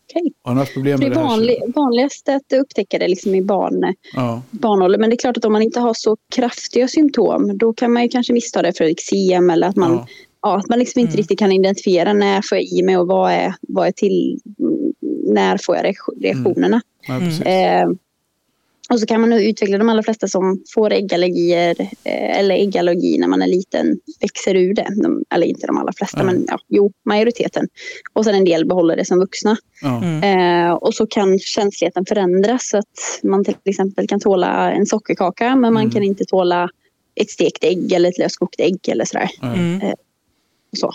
Okej. 0.10 0.34
han 0.44 0.58
har 0.58 0.62
haft 0.64 0.74
problem 0.74 1.00
Det 1.00 1.10
med 1.10 1.18
är 1.18 1.22
det 1.22 1.22
här. 1.22 1.28
så- 1.30 1.36
vanlig, 1.36 1.58
vanligast 1.76 2.30
att 2.30 2.54
upptäcka 2.62 3.00
det 3.00 3.08
liksom 3.08 3.36
i 3.36 3.42
barn, 3.42 3.94
Ja, 4.14 4.42
barnålder. 4.52 5.00
Men 5.00 5.10
det 5.10 5.14
är 5.16 5.18
klart 5.18 5.38
att 5.38 5.46
om 5.46 5.54
man 5.54 5.62
inte 5.62 5.80
har 5.80 5.94
så 5.94 6.18
kraftiga 6.36 6.88
symptom 6.88 7.58
då 7.58 7.74
kan 7.74 7.94
man 7.94 8.04
ju 8.04 8.10
kanske 8.10 8.34
missta 8.34 8.62
det 8.62 8.78
för 8.78 8.84
eksem 8.86 9.50
eller 9.50 9.68
att 9.68 9.76
man, 9.76 9.92
ja, 9.92 10.08
ja. 10.42 10.58
att 10.58 10.70
man 10.70 10.80
liksom 10.80 11.00
inte 11.00 11.10
Mm. 11.12 11.18
riktigt 11.18 11.40
kan 11.40 11.52
identifiera 11.52 12.14
när 12.14 12.42
får 12.42 12.58
jag 12.58 12.66
i 12.66 12.84
mig 12.84 12.98
och 12.98 13.08
vad 13.08 13.32
är, 13.32 13.56
vad 13.62 13.88
är 13.88 13.92
till, 13.92 14.40
när 15.28 15.58
får 15.58 15.76
jag 15.76 15.86
reak- 15.86 16.22
reaktionerna. 16.22 16.82
ja, 17.08 17.14
Mm. 17.14 17.28
precis. 17.28 17.44
Och 18.92 19.00
så 19.00 19.06
kan 19.06 19.22
man 19.22 19.30
nu 19.30 19.44
utveckla 19.44 19.78
de 19.78 19.90
allra 19.90 20.04
flesta 20.04 20.28
som 20.28 20.64
får 20.74 20.92
äggallergier 20.94 21.76
eh, 21.82 22.40
eller 22.40 22.56
äggallergi 22.56 23.18
när 23.18 23.28
man 23.28 23.42
är 23.42 23.48
liten 23.48 24.00
växer 24.20 24.56
ur 24.56 24.74
det. 24.74 24.88
De, 25.04 25.24
eller 25.30 25.48
inte 25.48 25.68
de 25.68 25.78
allra 25.78 25.94
flesta, 25.94 26.18
Ja. 26.20 26.24
men 26.24 26.46
ja, 26.48 26.58
jo, 26.68 26.92
majoriteten. 27.06 27.68
Och 28.14 28.26
sen 28.26 28.36
en 28.36 28.46
del 28.46 28.66
behåller 28.66 28.96
det 28.96 29.06
som 29.06 29.20
vuxna. 29.20 29.58
Mm. 29.84 30.24
Eh, 30.24 30.74
och 30.74 30.94
så 30.94 31.08
kan 31.08 31.40
känsligheten 31.40 32.06
förändras 32.06 32.70
så 32.70 32.78
att 32.78 33.20
man 33.24 33.44
till 33.46 33.56
exempel 33.66 34.08
kan 34.08 34.20
tåla 34.20 34.72
en 34.72 34.86
sockerkaka 34.86 35.56
men 35.56 35.74
man 35.74 35.84
Mm. 35.84 35.92
kan 35.92 36.04
inte 36.04 36.26
tåla 36.26 36.70
ett 37.16 37.30
stekt 37.30 37.64
ägg 37.64 37.92
eller 37.92 38.10
ett 38.10 38.18
löskokt 38.18 38.60
ägg 38.60 38.90
eller 38.90 39.06
sådär. 39.06 39.30
Mm. 39.44 39.80
Så, 40.78 40.92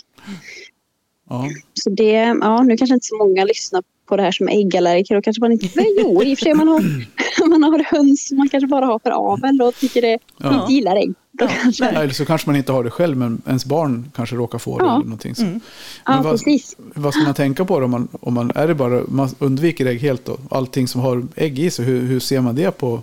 ja. 1.28 1.48
så 1.74 1.90
det, 1.90 2.12
ja, 2.40 2.62
nu 2.62 2.76
kanske 2.76 2.94
inte 2.94 3.06
så 3.06 3.16
många 3.16 3.44
lyssnar 3.44 3.82
på 4.07 4.16
det 4.16 4.23
här 4.23 4.33
som 4.33 4.49
äggallergiker. 4.49 5.14
Då 5.14 5.23
kanske 5.23 5.40
man 5.40 5.53
inte, 5.53 5.69
men 5.75 5.85
jo, 5.99 6.23
i 6.23 6.35
och 6.35 6.38
för 6.38 6.45
sig 6.45 6.55
man 6.55 6.69
har, 6.69 6.81
man 7.49 7.62
har 7.62 7.97
höns 7.97 8.33
man 8.33 8.49
kanske 8.49 8.66
bara 8.66 8.87
har 8.87 8.99
för 8.99 9.11
avel 9.11 9.62
och 9.62 9.75
tycker 9.75 10.03
det, 10.03 10.19
Ja. 10.38 10.61
inte 10.62 10.73
gillar 10.73 10.97
ägg. 10.97 11.14
Ja. 11.38 11.49
Ja, 11.79 11.87
Eller 11.87 12.12
så 12.14 12.25
kanske 12.25 12.49
man 12.49 12.57
inte 12.57 12.73
har 12.73 12.85
det 12.85 12.90
själv, 12.90 13.16
men 13.16 13.42
ens 13.47 13.64
barn 13.64 14.11
kanske 14.16 14.37
råkar 14.37 14.59
få 14.59 14.79
det. 14.79 14.85
Ja. 14.85 14.95
Eller 14.95 15.05
någonting. 15.05 15.35
Så. 15.35 15.42
Mm. 15.42 15.61
ja, 16.07 16.12
Men 16.14 16.23
vad, 16.23 16.33
precis. 16.33 16.77
vad 16.95 17.14
ska 17.14 17.25
man 17.25 17.35
tänka 17.35 17.64
på 17.64 17.79
då? 17.79 17.85
Om 17.85 17.90
man, 17.90 18.09
om 18.21 18.35
man, 18.35 18.53
är 18.55 18.69
det 18.69 18.75
bara, 18.75 19.03
man 19.09 19.29
undviker 19.38 19.87
ägg 19.87 20.01
helt 20.01 20.25
då? 20.25 20.37
Allting 20.51 20.88
som 20.88 21.01
har 21.01 21.27
ägg 21.37 21.59
i 21.59 21.71
sig, 21.71 21.85
hur, 21.85 22.01
hur 22.03 22.21
ser 22.21 22.40
man 22.40 22.55
det 22.55 22.71
på? 22.79 23.03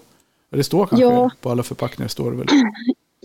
Det 0.51 0.63
står 0.63 0.85
kanske 0.85 1.05
Ja. 1.05 1.31
på 1.41 1.49
alla 1.51 1.63
förpackningar. 1.63 2.07
Står 2.07 2.31
det 2.31 2.37
väl? 2.37 2.47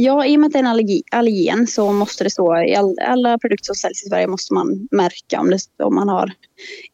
Ja, 0.00 0.26
i 0.26 0.36
och 0.36 0.40
med 0.40 0.46
att 0.46 0.52
det 0.52 0.58
är 0.58 0.62
en 0.62 0.66
allergi, 0.66 1.02
allergen 1.10 1.66
så 1.66 1.92
måste 1.92 2.24
det 2.24 2.30
stå 2.30 2.62
i 2.62 2.74
all, 2.74 2.96
alla 2.98 3.38
produkter 3.38 3.66
som 3.66 3.74
säljs 3.74 4.02
i 4.04 4.08
Sverige 4.08 4.26
måste 4.26 4.54
man 4.54 4.88
märka 4.90 5.40
om, 5.40 5.50
det, 5.50 5.84
om 5.84 5.94
man 5.94 6.08
har 6.08 6.32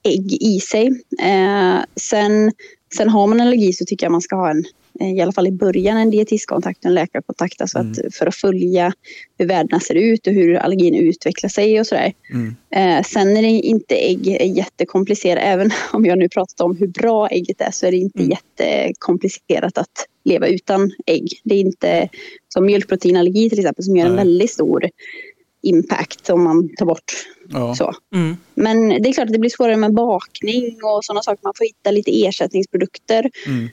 ägg 0.02 0.32
i 0.32 0.60
sig. 0.60 0.86
Eh, 1.22 1.78
sen, 1.96 2.52
sen 2.96 3.08
har 3.08 3.26
man 3.26 3.40
allergi 3.40 3.72
så 3.72 3.84
tycker 3.84 4.06
jag 4.06 4.12
man 4.12 4.20
ska 4.20 4.36
ha 4.36 4.50
en, 4.50 4.64
i 5.00 5.20
alla 5.20 5.32
fall 5.32 5.46
i 5.46 5.52
början, 5.52 5.96
en 5.96 6.10
dietistkontakt 6.10 6.78
och 6.78 6.88
en 6.88 6.94
läkarkontakt. 6.94 7.60
Alltså 7.60 7.78
att, 7.78 8.14
för 8.14 8.26
att 8.26 8.34
följa 8.34 8.92
hur 9.38 9.46
värdena 9.46 9.80
ser 9.80 9.94
ut 9.94 10.26
och 10.26 10.32
hur 10.32 10.54
allergin 10.54 10.94
utvecklar 10.94 11.50
sig 11.50 11.80
och 11.80 11.86
sådär. 11.86 12.12
Mm. 12.32 12.54
Eh, 12.74 13.04
sen 13.04 13.36
är 13.36 13.42
det 13.42 13.48
inte 13.48 13.94
ägg 13.94 14.28
är 14.28 14.44
jättekomplicerat. 14.46 15.42
Även 15.42 15.70
om 15.92 16.04
jag 16.04 16.18
nu 16.18 16.28
pratat 16.28 16.60
om 16.60 16.76
hur 16.76 16.86
bra 16.86 17.28
ägget 17.28 17.60
är 17.60 17.70
så 17.70 17.86
är 17.86 17.90
det 17.90 17.96
inte 17.96 18.22
Mm. 18.22 18.30
jättekomplicerat 18.30 19.78
att 19.78 20.06
leva 20.24 20.46
utan 20.46 20.92
ägg. 21.06 21.28
Det 21.44 21.54
är 21.54 21.60
inte 21.60 22.08
som 22.48 22.66
mjölkproteinallergi 22.66 23.50
till 23.50 23.58
exempel 23.58 23.84
som 23.84 23.96
gör 23.96 24.06
en 24.06 24.16
väldigt 24.16 24.50
stor 24.50 24.88
impact 25.64 26.30
om 26.30 26.44
man 26.44 26.68
tar 26.76 26.86
bort 26.86 27.12
Ja. 27.48 27.74
så. 27.74 27.92
Mm. 28.14 28.36
Men 28.54 28.88
det 28.88 29.08
är 29.08 29.12
klart 29.12 29.26
att 29.26 29.32
det 29.32 29.38
blir 29.38 29.50
svårare 29.50 29.76
med 29.76 29.94
bakning 29.94 30.78
och 30.82 31.04
sådana 31.04 31.22
saker. 31.22 31.40
Man 31.42 31.52
får 31.56 31.64
hitta 31.64 31.90
lite 31.90 32.24
ersättningsprodukter 32.26 33.30
Mm. 33.46 33.68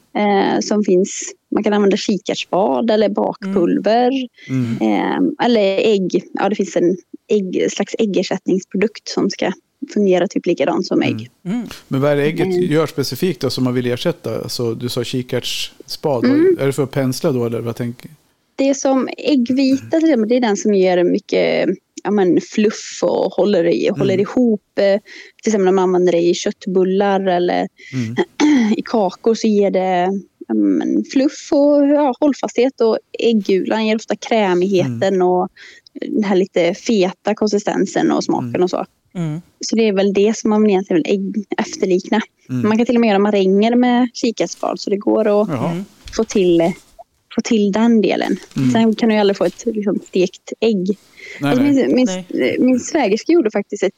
eh, 0.56 0.60
som 0.60 0.84
finns. 0.84 1.34
Man 1.56 1.64
kan 1.64 1.74
använda 1.74 1.98
kikärtsbad 1.98 2.92
eller 2.92 3.10
bakpulver. 3.10 4.12
Mm. 4.50 4.78
Eh, 4.82 5.46
eller 5.46 5.62
ägg. 5.78 6.24
Ja, 6.34 6.50
det 6.50 6.56
finns 6.56 6.76
en 6.76 6.98
ägg, 7.28 7.72
slags 7.72 7.96
äggersättningsprodukt 8.00 9.08
som 9.10 9.30
ska 9.30 9.52
fungera 9.94 10.28
typ 10.28 10.46
likadant 10.46 10.86
som 10.88 11.02
ägg. 11.02 11.30
Mm. 11.46 11.68
Men 11.88 12.02
vad 12.02 12.12
är 12.12 12.16
det 12.16 12.24
ägget 12.24 12.48
Mm. 12.48 12.62
gör 12.62 12.88
specifikt 12.88 13.42
då 13.42 13.50
som 13.50 13.64
man 13.64 13.74
vill 13.74 13.88
ersätta? 13.88 14.36
Alltså, 14.42 14.74
du 14.74 14.90
sa 14.90 15.04
kikärtsspad. 15.04 16.26
Mm. 16.26 16.58
Är 16.60 16.66
det 16.66 16.74
för 16.74 16.84
att 16.84 16.92
pensla 16.92 17.32
då? 17.32 17.46
Eller 17.46 17.60
vad 17.62 17.76
tänker 17.76 18.12
Det 18.62 18.76
som 18.76 19.10
äggvita 19.18 20.00
det 20.00 20.36
är 20.36 20.40
den 20.42 20.58
som 20.58 20.74
ger 20.74 21.04
mycket 21.04 21.70
ja, 22.04 22.12
men 22.12 22.42
fluff 22.42 23.00
och 23.02 23.34
håller, 23.34 23.64
i, 23.64 23.90
håller 23.90 24.20
ihop. 24.20 24.62
Eh, 24.80 25.00
till 25.44 25.50
exempel 25.50 25.66
när 25.66 25.72
man 25.72 25.84
använder 25.84 26.12
det 26.12 26.18
i 26.22 26.34
köttbullar 26.34 27.28
eller 27.28 27.68
Mm. 27.94 28.16
i 28.78 28.82
kakor 28.86 29.34
så 29.36 29.48
ger 29.48 29.72
det 29.72 30.10
ja, 30.48 30.54
men 30.54 31.04
fluff 31.12 31.50
och 31.52 31.88
ja, 31.88 32.14
hållfasthet. 32.20 32.82
Och 32.82 32.98
äggulan 33.20 33.86
ger 33.88 33.96
ofta 33.96 34.16
krämigheten 34.16 35.22
och 35.22 35.50
den 36.02 36.24
här 36.24 36.36
lite 36.36 36.74
feta 36.74 37.36
konsistensen 37.36 38.12
och 38.12 38.24
smaken 38.24 38.50
Mm. 38.50 38.64
och 38.64 38.70
så. 38.70 38.86
Mm. 39.16 39.42
Så 39.66 39.76
det 39.76 39.88
är 39.88 39.94
väl 39.94 40.14
det 40.14 40.38
som 40.38 40.50
man 40.50 40.70
egentligen 40.70 41.04
vill 41.04 41.14
ägg 41.14 41.46
efterlikna. 41.58 42.20
Mm. 42.50 42.68
Man 42.68 42.78
kan 42.78 42.86
till 42.86 42.96
och 42.96 43.02
med 43.02 43.08
göra 43.08 43.20
maränger 43.20 43.76
med 43.76 44.10
kikärtsspad 44.14 44.80
så 44.80 44.90
det 44.90 44.98
går 44.98 45.42
att 45.42 45.50
Jaha. 45.50 45.72
Mm. 45.72 45.86
få 46.16 46.24
till, 46.24 46.74
få 47.36 47.42
till 47.42 47.72
den 47.72 48.02
delen. 48.02 48.38
Mm. 48.58 48.72
Sen 48.72 48.96
kan 48.96 49.10
du 49.10 49.16
ju 49.16 49.22
aldrig 49.22 49.38
få 49.38 49.46
ett 49.46 49.66
liksom, 49.66 50.00
stekt 50.08 50.54
ägg. 50.60 50.98
Nej, 51.42 51.50
Alltså, 51.52 51.64
min, 51.64 51.96
min, 51.96 52.06
Nej. 52.30 52.58
min 52.60 52.80
svägerska 52.80 53.32
gjorde 53.32 53.52
faktiskt 53.52 53.84
ett... 53.84 53.94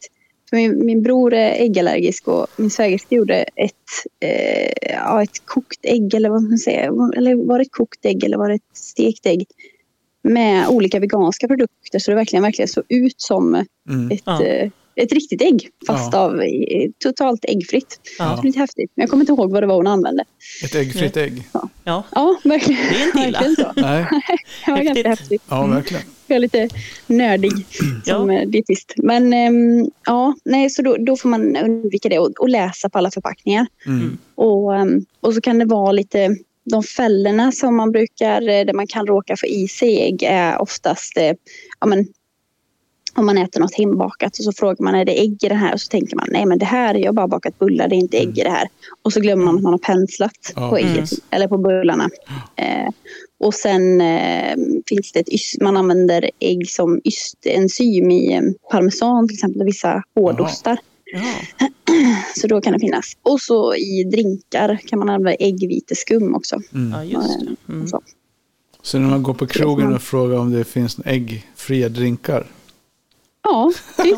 För 0.50 0.58
min, 0.58 0.86
min 0.86 1.04
bror 1.04 1.34
är 1.34 1.52
äggallergisk 1.52 2.28
och 2.28 2.48
min 2.58 2.69
svägerska 2.69 3.15
gjorde 3.15 3.36
ett, 3.56 3.72
eh, 4.19 4.89
ja, 4.93 5.24
ett 5.24 5.46
kokt 5.46 5.80
ägg 5.84 6.13
eller 6.13 6.30
vad 6.30 6.43
man 6.43 6.58
säger. 6.58 7.17
Eller 7.17 7.36
var 7.36 7.58
det 7.58 7.62
ett 7.62 7.72
kokt 7.72 8.06
ägg 8.06 8.24
eller 8.24 8.38
var 8.38 8.50
det 8.50 8.56
ett 8.56 8.62
stekt 8.78 9.25
ägg? 9.25 9.46
Med 10.21 10.67
olika 10.67 11.00
veganska 11.00 11.48
produkter 11.48 12.00
så 12.00 12.12
det 12.12 12.15
verkligen, 12.15 12.44
verkligen 12.44 12.67
såg 12.67 12.84
ut 12.90 13.21
som 13.21 13.65
Mm. 13.90 14.12
ett, 14.12 14.21
Ja. 14.25 14.46
eh, 14.46 14.69
ett 14.96 15.12
riktigt 15.12 15.41
ägg. 15.41 15.69
Fast 15.87 16.13
Ja. 16.13 16.19
av 16.19 16.41
eh, 16.41 16.89
totalt 17.04 17.46
äggfritt. 17.46 18.00
Ja. 18.19 18.29
Det 18.29 18.35
var 18.35 18.44
lite 18.44 18.60
häftigt. 18.60 18.91
Men 18.96 19.04
jag 19.04 19.10
kommer 19.10 19.21
inte 19.23 19.31
ihåg 19.33 19.52
vad 19.52 19.63
det 19.63 19.67
var 19.67 19.75
hon 19.75 19.87
använde. 19.87 20.23
Ett 20.63 20.75
äggfritt 20.75 21.17
ägg. 21.17 21.48
Ja. 21.83 22.04
Ja, 22.15 22.35
verkligen. 22.44 22.81
Det 22.91 23.02
är 23.02 23.06
inte 23.06 23.19
illa. 23.29 23.56
så. 23.56 23.81
Nej, 23.81 24.06
Det 24.65 24.71
var 24.71 24.83
ganska 24.83 25.10
Häftigt. 25.10 25.41
ja 25.50 25.65
verkligen. 25.65 26.04
Jag 26.27 26.35
är 26.35 26.39
lite 26.39 26.69
nördig 27.08 27.52
som 28.06 28.31
Ja. 28.31 28.33
ja. 28.33 28.46
dietist. 28.46 28.94
Men 28.98 29.33
ehm, 29.33 29.89
ja, 30.06 30.35
nej, 30.46 30.69
så 30.69 30.81
då, 30.81 30.98
då 30.98 31.17
får 31.17 31.29
man 31.29 31.56
undvika 31.58 32.10
det 32.10 32.19
och, 32.19 32.31
och 32.39 32.50
läsa 32.50 32.89
på 32.89 32.98
alla 32.98 33.12
förpackningar. 33.12 33.67
Mm. 33.85 34.17
Och, 34.35 34.75
ehm, 34.75 35.06
och 35.21 35.33
så 35.33 35.41
kan 35.41 35.60
det 35.60 35.65
vara 35.65 35.91
lite, 35.91 36.35
de 36.71 36.83
fällorna 36.83 37.52
som 37.52 37.75
man 37.75 37.91
brukar, 37.91 38.41
eh, 38.41 38.65
där 38.65 38.73
man 38.73 38.87
kan 38.87 39.08
råka 39.08 39.35
få 39.37 39.46
i 39.48 39.67
sig 39.67 40.02
ägg 40.02 40.23
är 40.23 40.62
oftast 40.62 41.17
eh, 41.17 41.31
ja, 41.79 41.87
men, 41.87 42.08
om 43.15 43.25
man 43.25 43.37
äter 43.37 43.59
något 43.59 43.73
hembakat 43.75 44.37
och 44.37 44.43
så 44.43 44.51
frågar 44.53 44.83
man 44.83 44.95
är 44.95 45.05
det 45.05 45.21
ägg 45.21 45.43
i 45.43 45.47
det 45.49 45.55
här 45.55 45.73
och 45.73 45.81
så 45.81 45.87
tänker 45.87 46.15
man 46.15 46.27
nej 46.31 46.45
men 46.45 46.59
det 46.59 46.65
här, 46.65 46.95
jag 46.95 47.05
har 47.07 47.13
bara 47.13 47.27
bakat 47.27 47.59
bullar, 47.59 47.87
det 47.87 47.95
är 47.95 47.97
inte 47.97 48.17
ägg 48.17 48.37
i 48.37 48.43
det 48.43 48.49
här. 48.49 48.67
Och 49.01 49.13
så 49.13 49.19
glömmer 49.19 49.45
man 49.45 49.55
att 49.55 49.61
man 49.61 49.73
har 49.73 49.79
penslat 49.79 50.53
Ja. 50.55 50.69
på 50.69 50.77
ägget, 50.77 51.09
eller 51.29 51.47
på 51.47 51.57
bullarna. 51.57 52.09
Eh, 52.55 52.89
och 53.39 53.53
sen 53.53 54.01
eh, 54.01 54.55
finns 54.87 55.11
det 55.11 55.19
ett, 55.19 55.27
man 55.61 55.77
använder 55.77 56.29
ägg 56.39 56.69
som 56.69 57.01
ystenzym 57.05 58.11
i 58.11 58.33
eh, 58.33 58.41
parmesan 58.71 59.27
till 59.27 59.35
exempel, 59.35 59.61
och 59.61 59.67
vissa 59.67 60.03
hårdostar. 60.15 60.77
Ja. 61.13 61.67
Så 62.35 62.47
då 62.47 62.61
kan 62.61 62.73
det 62.73 62.79
finnas. 62.79 63.17
Och 63.21 63.41
så 63.41 63.75
i 63.75 64.03
drinkar 64.03 64.79
kan 64.87 64.99
man 64.99 65.09
använda 65.09 65.33
äggviteskum 65.35 66.35
också. 66.35 66.61
ja, 66.93 67.03
just 67.03 67.39
det. 67.39 67.73
Mm. 67.73 67.87
Så. 67.87 68.01
Så 68.81 68.99
när 68.99 69.09
man 69.09 69.23
går 69.23 69.33
på 69.33 69.47
krogen 69.47 69.93
och 69.95 70.01
frågar 70.01 70.37
om 70.37 70.51
det 70.51 70.63
finns 70.63 70.99
äggfria 71.05 71.89
drinkar. 71.89 72.47
Ja, 73.44 73.71
det, 73.98 74.15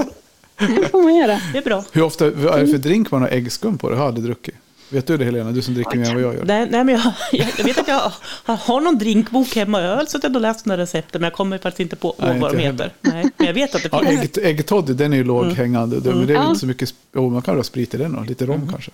det 0.58 0.90
får 0.90 1.04
man 1.04 1.16
göra. 1.16 1.42
Det 1.52 1.58
är 1.58 1.62
bra. 1.64 1.84
Hur 1.92 2.02
ofta, 2.02 2.30
vad 2.30 2.60
är 2.60 2.62
det 2.62 2.68
för 2.68 2.78
drink 2.78 3.12
man 3.12 3.22
har 3.22 3.30
äggskum 3.30 3.78
på? 3.78 3.90
Det 3.90 3.96
har 3.96 4.02
jag 4.04 4.08
aldrig 4.08 4.26
druckit. 4.26 4.56
Vet 4.90 5.08
du 5.08 5.18
det 5.18 5.26
Helena? 5.26 5.52
Du 5.52 5.62
som 5.62 5.74
dricker 5.74 5.98
mer 5.98 6.06
än 6.10 6.14
vad 6.14 6.24
jag 6.24 6.34
gör. 6.36 6.44
Nej, 6.46 6.68
nej, 6.72 6.84
men 6.84 6.96
jag, 6.96 7.14
jag, 7.32 7.48
jag 7.58 7.66
vet 7.66 7.78
att 7.78 7.88
jag 7.88 8.12
har, 8.44 8.56
har 8.56 8.82
någon 8.82 8.98
drinkbok 8.98 9.56
hemma. 9.56 9.82
Jag 9.82 9.96
har 9.96 10.06
suttit 10.06 10.36
och 10.36 10.42
läst 10.42 10.66
några 10.66 10.82
recepten, 10.82 11.22
men 11.22 11.26
jag 11.30 11.34
kommer 11.34 11.58
faktiskt 11.58 11.80
inte 11.80 11.96
på 11.96 12.16
Nej, 12.18 12.40
vad 12.40 12.52
de 12.54 12.58
heter. 12.60 12.94
Nej, 13.02 13.26
men 13.38 13.48
jag 13.48 13.54
vet 13.54 13.76
att 13.76 13.84
det 13.84 13.90
Ja, 13.92 14.00
finns. 14.00 14.38
ägg, 14.38 14.46
äggtoddy, 14.60 14.94
den 14.94 15.14
är 15.14 15.18
ju 15.18 15.24
låghängande. 15.24 16.00
Det- 16.00 16.16
Men 16.16 16.28
det 16.28 16.34
är 16.34 16.38
Ja. 16.38 16.48
inte 16.48 16.60
så 16.60 16.66
mycket... 16.68 16.94
Jo, 17.16 17.30
man 17.30 17.42
kan 17.42 17.56
ha 17.56 17.64
sprit 17.64 17.94
i 17.94 17.98
den 17.98 18.16
och 18.16 18.26
lite 18.26 18.46
rom 18.46 18.68
kanske. 18.72 18.92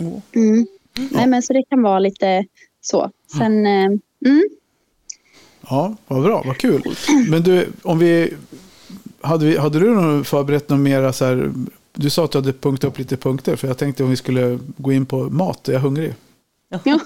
Oh. 0.00 0.20
Mm. 0.34 0.66
Nej, 1.10 1.26
men 1.26 1.42
så 1.42 1.52
det 1.52 1.62
kan 1.70 1.82
vara 1.82 1.98
lite 1.98 2.44
så. 2.80 3.10
Sen, 3.38 3.66
eh, 3.66 3.84
mm, 4.26 4.48
Ja, 5.68 5.96
vad 6.06 6.22
bra, 6.22 6.42
vad 6.46 6.58
kul. 6.58 6.82
Men 7.28 7.42
du, 7.42 7.68
om 7.82 7.98
vi... 7.98 8.32
Hade, 9.24 9.46
vi, 9.46 9.56
hade 9.56 9.78
du 9.78 9.90
någon 9.94 10.24
förberett 10.24 10.68
något 10.68 10.80
mera 10.80 11.12
så 11.12 11.24
här... 11.24 11.52
Du 11.92 12.10
sa 12.10 12.24
att 12.24 12.32
du 12.32 12.38
hade 12.38 12.52
punktat 12.52 12.88
upp 12.88 12.98
lite 12.98 13.16
punkter, 13.16 13.56
för 13.56 13.68
jag 13.68 13.78
tänkte 13.78 14.04
om 14.04 14.10
vi 14.10 14.16
skulle 14.16 14.58
gå 14.76 14.92
in 14.92 15.06
på 15.06 15.16
mat. 15.30 15.60
Jag 15.64 15.74
är 15.74 15.78
hungrig. 15.80 16.14
ja. 16.68 16.78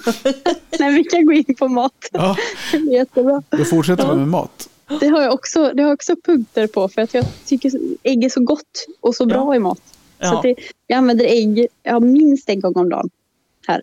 Nej, 0.78 0.94
vi 0.94 1.04
kan 1.04 1.26
gå 1.26 1.32
in 1.32 1.54
på 1.58 1.68
mat. 1.68 1.92
Ja, 2.12 2.36
Det 2.72 2.76
är 2.78 2.92
jättebra. 2.92 3.42
då 3.50 3.64
fortsätter 3.64 4.12
vi 4.12 4.18
med 4.18 4.28
mat. 4.28 4.68
Det 5.00 5.08
har 5.08 5.22
jag 5.22 5.34
också, 5.34 5.72
det 5.74 5.82
har 5.82 5.88
jag 5.88 5.94
också 5.94 6.14
punkter 6.24 6.66
på 6.66 6.88
för 6.88 7.02
att 7.02 7.14
jag 7.14 7.24
tycker 7.46 7.72
ägg 8.02 8.24
är 8.24 8.28
så 8.28 8.40
gott 8.44 8.86
och 9.00 9.14
så 9.14 9.26
bra 9.26 9.36
Ja. 9.36 9.54
i 9.56 9.58
mat. 9.58 9.78
Så 9.78 9.92
Ja. 10.18 10.36
att 10.36 10.42
det, 10.42 10.54
jag 10.86 10.96
använder 10.96 11.24
ägg, 11.24 11.66
jag 11.82 11.92
har 11.92 12.00
minst 12.00 12.48
en 12.48 12.60
gång 12.60 12.74
om 12.76 12.88
dagen 12.88 13.10
här. 13.66 13.82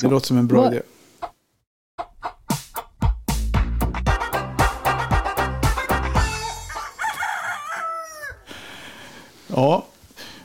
Det 0.00 0.08
låter 0.08 0.26
som 0.26 0.38
en 0.38 0.46
bra 0.46 0.72
idé. 0.72 0.82
Ja, 9.54 9.84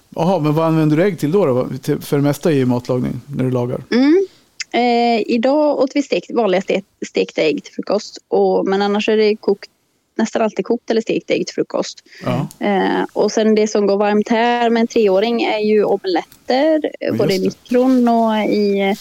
Jaha, 0.10 0.40
men 0.40 0.54
vad 0.56 0.66
använder 0.66 0.98
du 0.98 1.04
ägg 1.04 1.20
till 1.20 1.32
då? 1.32 1.46
då? 1.46 1.68
För 2.02 2.16
det 2.18 2.24
mesta 2.24 2.52
i 2.52 2.66
matlagning, 2.66 3.22
när 3.28 3.44
du 3.44 3.52
lagar? 3.52 3.82
Mm. 3.92 4.28
Eh, 4.72 5.22
idag 5.28 5.80
åt 5.80 5.92
vi 5.96 6.02
stekt, 6.04 6.32
vanliga 6.34 6.62
ste, 6.62 6.82
stekta 7.08 7.42
ägg 7.42 7.64
till 7.64 7.74
frukost. 7.74 8.18
Och, 8.28 8.68
men 8.68 8.82
annars 8.82 9.10
är 9.10 9.18
det 9.18 9.36
kokt, 9.36 9.70
nästan 10.18 10.42
alltid 10.42 10.66
kokt 10.66 10.90
eller 10.92 11.02
stekt 11.02 11.32
ägg 11.32 11.48
till 11.48 11.54
frukost. 11.56 12.04
Ja, 12.24 12.48
Eh, 12.60 13.06
och 13.14 13.32
sen 13.32 13.56
det 13.56 13.68
som 13.68 13.88
går 13.88 13.98
varmt 13.98 14.30
här 14.30 14.70
med 14.70 14.82
en 14.82 14.88
treåring 14.88 15.44
är 15.44 15.60
ju 15.60 15.84
omeletter. 15.84 16.92
just 17.02 17.18
både 17.18 17.34
i 17.36 17.40
mikron 17.40 18.08
och 18.08 18.36
i, 18.38 18.96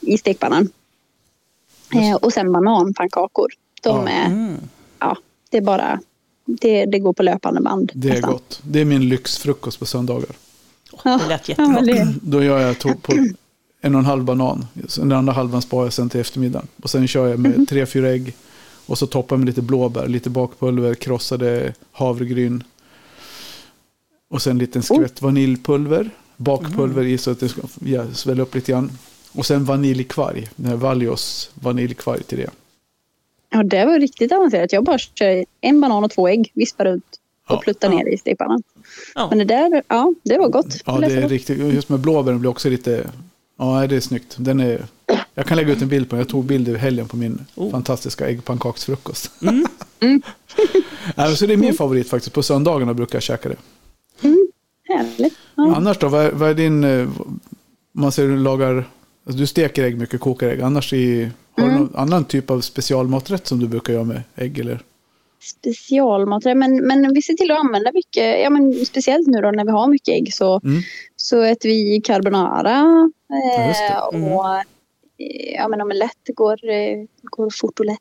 i 0.00 0.18
stekpannan. 0.18 0.68
Eh, 1.94 2.14
och 2.16 2.32
sen 2.32 2.52
bananpannkakor. 2.52 3.48
De 3.82 3.96
Ja. 4.06 4.08
är, 4.12 4.26
Mm. 4.26 4.56
ja, 4.98 5.16
det 5.50 5.56
är 5.56 5.60
bara, 5.62 6.00
det, 6.60 6.86
det 6.86 6.98
går 6.98 7.12
på 7.12 7.22
löpande 7.22 7.60
band. 7.60 7.92
det 7.94 8.08
är 8.08 8.12
nästan. 8.12 8.30
gott. 8.32 8.60
Det 8.62 8.80
är 8.80 8.84
min 8.84 9.08
lyxfrukost 9.08 9.78
på 9.78 9.86
söndagar. 9.86 10.30
Ja, 11.04 11.18
Det 11.22 11.28
lät 11.28 11.48
jättegott. 11.48 12.14
Då 12.22 12.42
gör 12.42 12.60
jag 12.60 12.76
to- 12.76 13.00
på 13.02 13.12
en 13.80 13.94
och 13.94 13.98
en 13.98 14.04
halv 14.04 14.24
banan. 14.24 14.66
Den 14.96 15.12
andra 15.12 15.32
halvan 15.32 15.62
sparar 15.62 15.84
jag 15.86 15.92
sen 15.92 16.08
till 16.08 16.20
eftermiddagen. 16.20 16.66
Och 16.82 16.90
sen 16.90 17.08
kör 17.08 17.28
jag 17.28 17.38
med 17.38 17.68
tre, 17.68 17.86
fyra 17.86 18.08
ägg. 18.10 18.34
Och 18.86 18.98
så 18.98 19.06
toppar 19.06 19.36
jag 19.36 19.38
med 19.40 19.46
lite 19.46 19.62
blåbär, 19.62 20.08
lite 20.08 20.30
bakpulver, 20.30 20.94
krossade 20.94 21.74
havregryn. 21.92 22.62
Och 24.30 24.42
sen 24.42 24.50
en 24.50 24.58
liten 24.58 24.82
skvätt 24.82 25.22
vaniljpulver. 25.22 26.10
Bakpulver 26.36 27.04
i 27.04 27.18
så 27.18 27.30
att 27.30 27.40
det 27.40 27.48
ska 27.48 27.60
svälla 28.12 28.42
upp 28.42 28.54
lite 28.54 28.72
grann. 28.72 28.90
Och 29.32 29.46
sen 29.46 29.64
vaniljkvarg. 29.64 30.48
Den 30.56 30.66
här 30.66 30.76
Valios 30.76 31.50
vaniljkvarg 31.54 32.22
till 32.22 32.38
det. 32.38 32.50
Ja, 33.50 33.62
det 33.62 33.84
var 33.84 33.98
riktigt 34.00 34.32
avancerat. 34.32 34.72
Jag 34.72 34.84
bara 34.84 34.98
kör 34.98 35.44
en 35.60 35.80
banan 35.80 36.04
och 36.04 36.10
två 36.10 36.28
ägg, 36.28 36.50
vispar 36.54 36.84
runt 36.84 37.04
och 37.48 37.54
Ja. 37.56 37.60
pluttar 37.60 37.88
ner 37.88 38.08
i 38.08 38.16
stekpannan. 38.18 38.62
Ja. 39.14 39.26
Men 39.28 39.38
det 39.38 39.44
där, 39.44 39.82
ja, 39.88 40.14
det 40.22 40.38
var 40.38 40.48
gott. 40.48 40.76
Ja, 40.86 40.98
det 40.98 41.06
är 41.12 41.28
riktigt. 41.28 41.58
Just 41.58 41.88
med 41.88 42.00
blåbären 42.00 42.40
blir 42.40 42.50
också 42.50 42.68
lite... 42.68 43.10
Ja, 43.58 43.86
det 43.86 43.96
är 43.96 44.00
snyggt. 44.00 44.34
Den 44.38 44.60
är... 44.60 44.84
Jag 45.34 45.46
kan 45.46 45.56
lägga 45.56 45.72
ut 45.72 45.82
en 45.82 45.88
bild 45.88 46.08
på 46.08 46.14
den. 46.16 46.20
Jag 46.20 46.28
tog 46.28 46.44
bild 46.44 46.68
i 46.68 46.76
helgen 46.76 47.08
på 47.08 47.16
min 47.16 47.44
Oh. 47.54 47.70
fantastiska 47.70 48.28
äggpannkaksfrukost. 48.28 49.30
Mm. 49.42 49.66
Nej, 51.16 51.36
så 51.36 51.46
det 51.46 51.52
är 51.52 51.56
min 51.56 51.74
favorit 51.74 52.08
faktiskt. 52.08 52.34
På 52.34 52.42
söndagarna 52.42 52.94
brukar 52.94 53.16
jag 53.16 53.22
käka 53.22 53.48
det. 53.48 53.56
Härligt. 54.88 55.34
Ja. 55.54 55.74
Annars 55.76 55.98
då? 55.98 56.08
Vad 56.08 56.24
är, 56.24 56.30
vad 56.32 56.50
är 56.50 56.54
din... 56.54 56.84
eh, 56.84 57.08
man 57.92 58.12
säger 58.12 58.28
du 58.28 58.36
lagar... 58.36 58.84
Alltså 59.26 59.40
du 59.40 59.46
steker 59.46 59.84
ägg 59.84 59.98
mycket, 59.98 60.20
kokar 60.20 60.48
ägg. 60.48 60.60
Annars 60.60 60.92
i... 60.92 61.30
Har 61.56 61.64
Mm. 61.64 61.74
du 61.74 61.80
någon 61.80 61.89
annan 62.00 62.24
typ 62.24 62.50
av 62.50 62.60
specialmaträtt 62.60 63.46
som 63.46 63.60
du 63.60 63.68
brukar 63.68 63.92
göra 63.92 64.04
med 64.04 64.22
ägg? 64.36 64.58
Eller? 64.58 64.80
Specialmat, 65.42 66.44
men, 66.44 66.86
men 66.86 67.14
vi 67.14 67.22
ser 67.22 67.34
till 67.34 67.50
att 67.50 67.58
använda 67.58 67.90
mycket, 67.94 68.40
ja, 68.40 68.50
men 68.50 68.84
speciellt 68.86 69.26
nu 69.26 69.40
då 69.40 69.50
när 69.50 69.64
vi 69.64 69.70
har 69.70 69.88
mycket 69.88 70.14
ägg 70.14 70.34
så, 70.34 70.60
Mm. 70.64 70.82
så 71.16 71.42
äter 71.42 71.68
vi 71.68 72.00
carbonara. 72.04 73.10
Ja, 73.28 73.66
just 73.68 73.80
det. 73.80 74.18
Eh, 74.18 74.34
och 74.34 74.54
eh, 74.56 74.62
ja, 75.54 75.68
men 75.68 75.80
omelett 75.80 76.30
går, 76.34 76.70
eh, 76.70 77.04
går 77.22 77.50
fort 77.60 77.80
och 77.80 77.86
lätt 77.86 77.98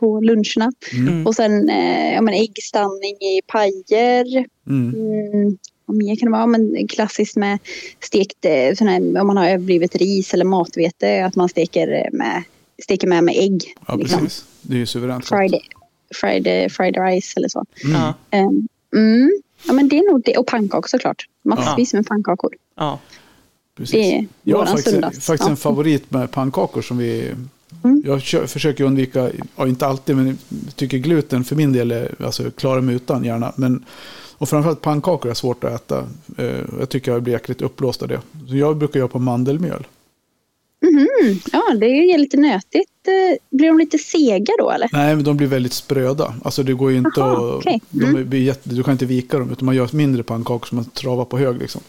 på 0.00 0.20
luncherna. 0.20 0.72
Mm. 0.92 1.26
Och 1.26 1.34
sen 1.34 1.68
eh, 1.70 2.14
ja, 2.14 2.20
men 2.22 2.34
äggstanning 2.34 3.14
i 3.16 3.40
pajer. 3.46 4.46
Mm. 4.68 4.94
Mm, 4.94 5.58
vad 5.86 5.96
mer 5.96 6.16
kan 6.16 6.26
det 6.26 6.32
vara? 6.32 6.46
Men 6.46 6.88
klassiskt 6.88 7.36
med 7.36 7.58
stekt, 8.00 8.46
sån 8.78 8.88
här, 8.88 9.20
om 9.20 9.26
man 9.26 9.36
har 9.36 9.48
överblivet 9.48 9.96
ris 9.96 10.34
eller 10.34 10.44
matvete, 10.44 11.24
att 11.24 11.36
man 11.36 11.48
steker 11.48 12.08
med, 12.12 12.42
steker 12.82 13.06
med 13.06 13.24
med 13.24 13.34
ägg. 13.36 13.74
Ja, 13.88 13.94
liksom. 13.94 14.20
precis. 14.20 14.44
Det 14.62 14.74
är 14.74 14.78
ju 14.78 14.86
suveränt 14.86 15.28
fried, 15.28 16.72
fried 16.72 16.96
rice 16.96 17.32
eller 17.36 17.48
så. 17.48 17.64
Ja. 17.82 18.14
Um, 18.38 18.68
mm, 18.96 19.40
ja, 19.66 19.72
men 19.72 19.88
det 19.88 19.98
är 19.98 20.12
nog 20.12 20.22
det. 20.24 20.36
Och 20.36 20.46
pannkakor 20.46 20.88
såklart. 20.88 21.26
Massvis 21.42 21.94
med 21.94 22.06
pannkakor. 22.06 22.50
Ja. 22.76 22.98
Precis. 23.76 23.92
Det 23.92 24.14
är 24.16 24.26
jag 24.42 24.58
har 24.58 24.66
faktiskt, 24.66 25.24
faktiskt 25.26 25.44
en 25.44 25.48
Ja. 25.48 25.56
favorit 25.56 26.10
med 26.10 26.30
pannkakor 26.30 26.82
som 26.82 26.98
vi... 26.98 27.34
Mm. 27.84 28.02
Jag 28.06 28.22
försöker 28.50 28.84
undvika, 28.84 29.30
ja, 29.56 29.66
inte 29.68 29.86
alltid, 29.86 30.16
men 30.16 30.38
tycker 30.76 30.98
gluten 30.98 31.44
för 31.44 31.56
min 31.56 31.72
del 31.72 31.90
är, 31.90 32.14
alltså 32.24 32.50
klarar 32.50 32.80
mig 32.80 32.94
utan 32.94 33.24
gärna. 33.24 33.52
Men, 33.56 33.84
och 34.38 34.48
framförallt 34.48 34.80
pannkakor 34.80 35.30
är 35.30 35.34
svårt 35.34 35.64
att 35.64 35.72
äta. 35.74 36.06
Eh, 36.38 36.60
Jag 36.78 36.88
tycker 36.88 37.12
jag 37.12 37.22
blir 37.22 37.32
jäkligt 37.34 37.62
uppblåst 37.62 38.02
av 38.02 38.08
det. 38.08 38.20
Så 38.48 38.56
jag 38.56 38.76
brukar 38.76 38.98
göra 39.00 39.08
på 39.08 39.18
mandelmjöl. 39.18 39.86
Mm, 40.82 41.38
ja, 41.52 41.74
det 41.80 41.86
är 41.86 42.18
lite 42.18 42.36
nötigt. 42.36 42.90
Eh, 43.08 43.56
Blir 43.58 43.68
de 43.68 43.78
lite 43.78 43.98
sega 43.98 44.52
då 44.58 44.70
eller? 44.70 44.88
Nej, 44.92 45.14
men 45.16 45.24
de 45.24 45.36
blir 45.36 45.46
väldigt 45.48 45.72
spröda. 45.72 46.34
Alltså 46.44 46.62
det 46.62 46.72
går 46.72 46.90
ju 46.90 46.98
inte 46.98 47.22
Aha, 47.22 47.58
att... 47.58 47.64
De 47.90 48.04
Mm. 48.04 48.28
blir 48.28 48.40
jätte, 48.42 48.68
du 48.68 48.82
kan 48.82 48.92
inte 48.92 49.06
vika 49.06 49.38
dem, 49.38 49.50
utan 49.52 49.66
man 49.66 49.74
gör 49.76 49.88
mindre 49.92 50.22
pannkakor 50.22 50.66
som 50.66 50.76
man 50.76 50.84
travar 50.84 51.24
på 51.24 51.38
hög. 51.38 51.58
Liksom. 51.58 51.80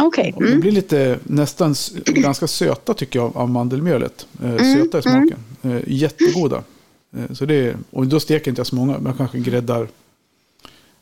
Okej. 0.00 0.32
Och 0.36 0.42
De 0.42 0.48
Mm. 0.48 0.60
blir 0.60 0.72
lite, 0.72 1.18
nästan 1.22 1.74
ganska 2.06 2.46
söta 2.46 2.94
tycker 2.94 3.18
jag 3.18 3.36
av 3.36 3.50
mandelmjölet. 3.50 4.26
Eh, 4.42 4.50
Mm, 4.50 4.74
Söta 4.74 4.98
i 4.98 5.02
smaken. 5.02 5.38
Eh, 5.62 5.80
jättegoda. 5.86 6.62
Så 7.32 7.44
det 7.44 7.54
är, 7.54 7.76
och 7.90 8.06
då 8.06 8.20
steker 8.20 8.50
inte 8.50 8.60
jag 8.60 8.66
så 8.66 8.74
många, 8.76 8.92
men 8.92 9.06
jag 9.06 9.16
kanske 9.16 9.38
gräddar 9.38 9.88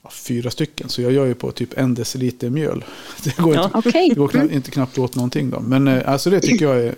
ja, 0.03 0.11
fyra 0.11 0.51
stycken. 0.51 0.89
Så 0.89 1.03
jag 1.03 1.13
gör 1.13 1.27
ju 1.27 1.35
på 1.35 1.51
typ 1.53 1.79
en 1.79 1.95
deciliter 1.95 2.51
mjöl. 2.51 2.85
Det 3.25 3.37
går, 3.39 3.55
Ja. 3.55 3.65
inte, 3.65 3.79
Okej. 3.89 4.09
det 4.09 4.15
går 4.15 4.29
knappt, 4.29 4.53
inte 4.53 4.71
knappt 4.71 4.99
åt 4.99 5.15
någonting 5.15 5.51
då. 5.51 5.61
Men 5.61 5.89
alltså 5.89 6.31
det 6.31 6.41
tycker 6.41 6.65
jag 6.65 6.77
är 6.85 6.95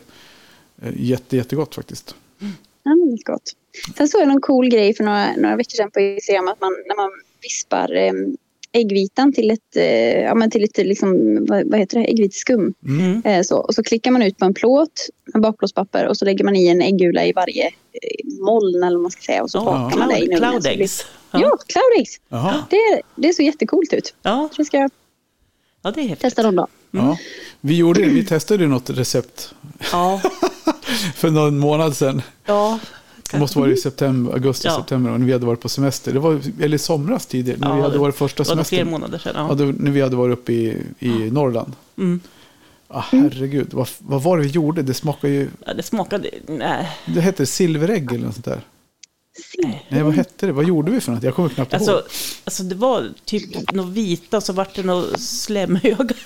jätte, 0.96 1.36
jättegott 1.36 1.74
faktiskt. 1.74 2.14
Är 2.84 3.24
gott. 3.24 3.52
Sen 3.96 4.08
såg 4.08 4.20
jag 4.20 4.28
någon 4.28 4.40
cool 4.40 4.68
grej 4.68 4.94
för 4.94 5.04
några, 5.04 5.36
några 5.36 5.56
veckor 5.56 5.76
sedan 5.76 5.90
på 5.90 6.00
Instagram 6.00 6.48
att 6.48 6.60
man, 6.60 6.72
när 6.86 6.96
man 6.96 7.10
vispar 7.42 7.94
eh, 7.96 8.12
äggvitan 8.72 9.32
till 9.32 9.50
ett, 9.50 9.76
eh, 9.76 10.20
ja, 10.22 10.34
men 10.34 10.50
till 10.50 10.64
ett 10.64 10.76
liksom, 10.76 11.36
vad, 11.46 11.70
vad 11.70 11.80
heter 11.80 11.98
det, 11.98 12.04
äggviteskum. 12.04 12.74
Mm. 12.88 13.22
Eh, 13.24 13.42
så, 13.42 13.56
och 13.56 13.74
så 13.74 13.82
klickar 13.82 14.10
man 14.10 14.22
ut 14.22 14.38
på 14.38 14.44
en 14.44 14.54
plåt 14.54 15.08
med 15.34 15.42
bakplåtspapper 15.42 16.06
och 16.06 16.16
så 16.16 16.24
lägger 16.24 16.44
man 16.44 16.56
i 16.56 16.68
en 16.68 16.82
äggula 16.82 17.26
i 17.26 17.32
varje 17.32 17.66
eh, 17.66 17.72
moln 18.40 18.82
eller 18.82 18.96
vad 18.96 19.02
man 19.02 19.10
ska 19.10 19.20
säga 19.22 19.42
och 19.42 19.50
så 19.50 19.58
Ja, 19.58 19.64
bakar 19.64 19.98
man 19.98 20.08
det 20.08 20.18
i 20.18 20.26
cloud, 20.26 20.62
blir- 20.62 20.70
eggs. 20.80 21.06
Ja, 21.32 21.40
Ja. 21.40 21.58
cloud 21.66 21.98
eggs. 22.00 22.20
Det, 22.70 23.02
det 23.16 23.32
ser 23.34 23.44
jättecoolt 23.44 23.92
ut. 23.92 24.14
Ja. 24.22 24.48
Det 24.56 24.64
ska 24.64 24.76
jag 24.76 24.90
ja, 25.82 25.90
det 25.90 26.00
är 26.00 26.02
häftigt. 26.02 26.20
testa 26.20 26.42
någon 26.42 26.56
dag. 26.90 27.04
Ja. 27.04 27.18
Vi, 27.60 27.76
gjorde, 27.76 28.00
vi 28.02 28.24
testade 28.24 28.62
ju 28.62 28.68
något 28.68 28.90
recept. 28.90 29.54
Ja. 29.92 30.20
för 31.14 31.30
någon 31.30 31.58
månad 31.58 31.96
sedan. 31.96 32.22
Ja, 32.46 32.78
Det 33.32 33.38
måste 33.38 33.58
vara 33.58 33.70
i 33.70 33.76
september, 33.76 34.32
augusti, 34.32 34.68
Ja. 34.68 34.76
september 34.76 35.10
när 35.10 35.26
vi 35.26 35.32
hade 35.32 35.46
varit 35.46 35.60
på 35.60 35.68
semester. 35.68 36.12
Det 36.12 36.18
var, 36.18 36.40
eller 36.60 36.78
somras 36.78 37.26
tidigare, 37.26 37.58
när 37.60 37.68
Ja, 37.68 37.74
vi 37.76 37.82
hade 37.82 37.94
det- 37.94 37.98
varit 37.98 38.16
första 38.16 38.42
det 38.42 38.48
var 38.48 38.54
semestern. 38.54 38.90
månader 38.90 39.18
sedan. 39.18 39.46
Ja, 39.48 39.54
då, 39.54 39.64
när 39.64 39.90
vi 39.90 40.00
hade 40.00 40.16
varit 40.16 40.32
uppe 40.38 40.52
i, 40.52 40.76
i 40.98 41.08
Norrland. 41.30 41.72
Mm. 41.98 42.20
Ah, 42.88 43.00
herregud, 43.10 43.68
vad, 43.72 43.88
vad 43.98 44.22
var 44.22 44.36
det 44.36 44.42
vi 44.42 44.48
gjorde? 44.48 44.82
Det 44.82 44.94
smakade 44.94 45.32
ju... 45.32 45.48
Det 45.76 45.82
smakade... 45.82 46.30
Nej. 46.48 46.88
Det 47.06 47.20
hette 47.20 47.46
silverägg 47.46 48.12
eller 48.12 48.24
något 48.24 48.34
sånt 48.34 48.44
där. 48.44 48.60
Nej, 49.88 50.02
vad 50.02 50.14
hette 50.14 50.46
det? 50.46 50.52
Vad 50.52 50.64
gjorde 50.64 50.90
vi 50.92 51.00
för 51.00 51.12
något? 51.12 51.22
Jag 51.22 51.34
kommer 51.34 51.48
knappt 51.48 51.72
ihåg. 51.72 51.80
Alltså, 51.80 52.02
alltså 52.44 52.62
det 52.62 52.74
var 52.74 53.08
typ 53.24 53.72
något 53.72 53.88
vita 53.88 54.36
och 54.36 54.42
så 54.42 54.52
vart 54.52 54.74
det 54.74 54.82
något 54.82 55.20
slemhögar. 55.20 56.16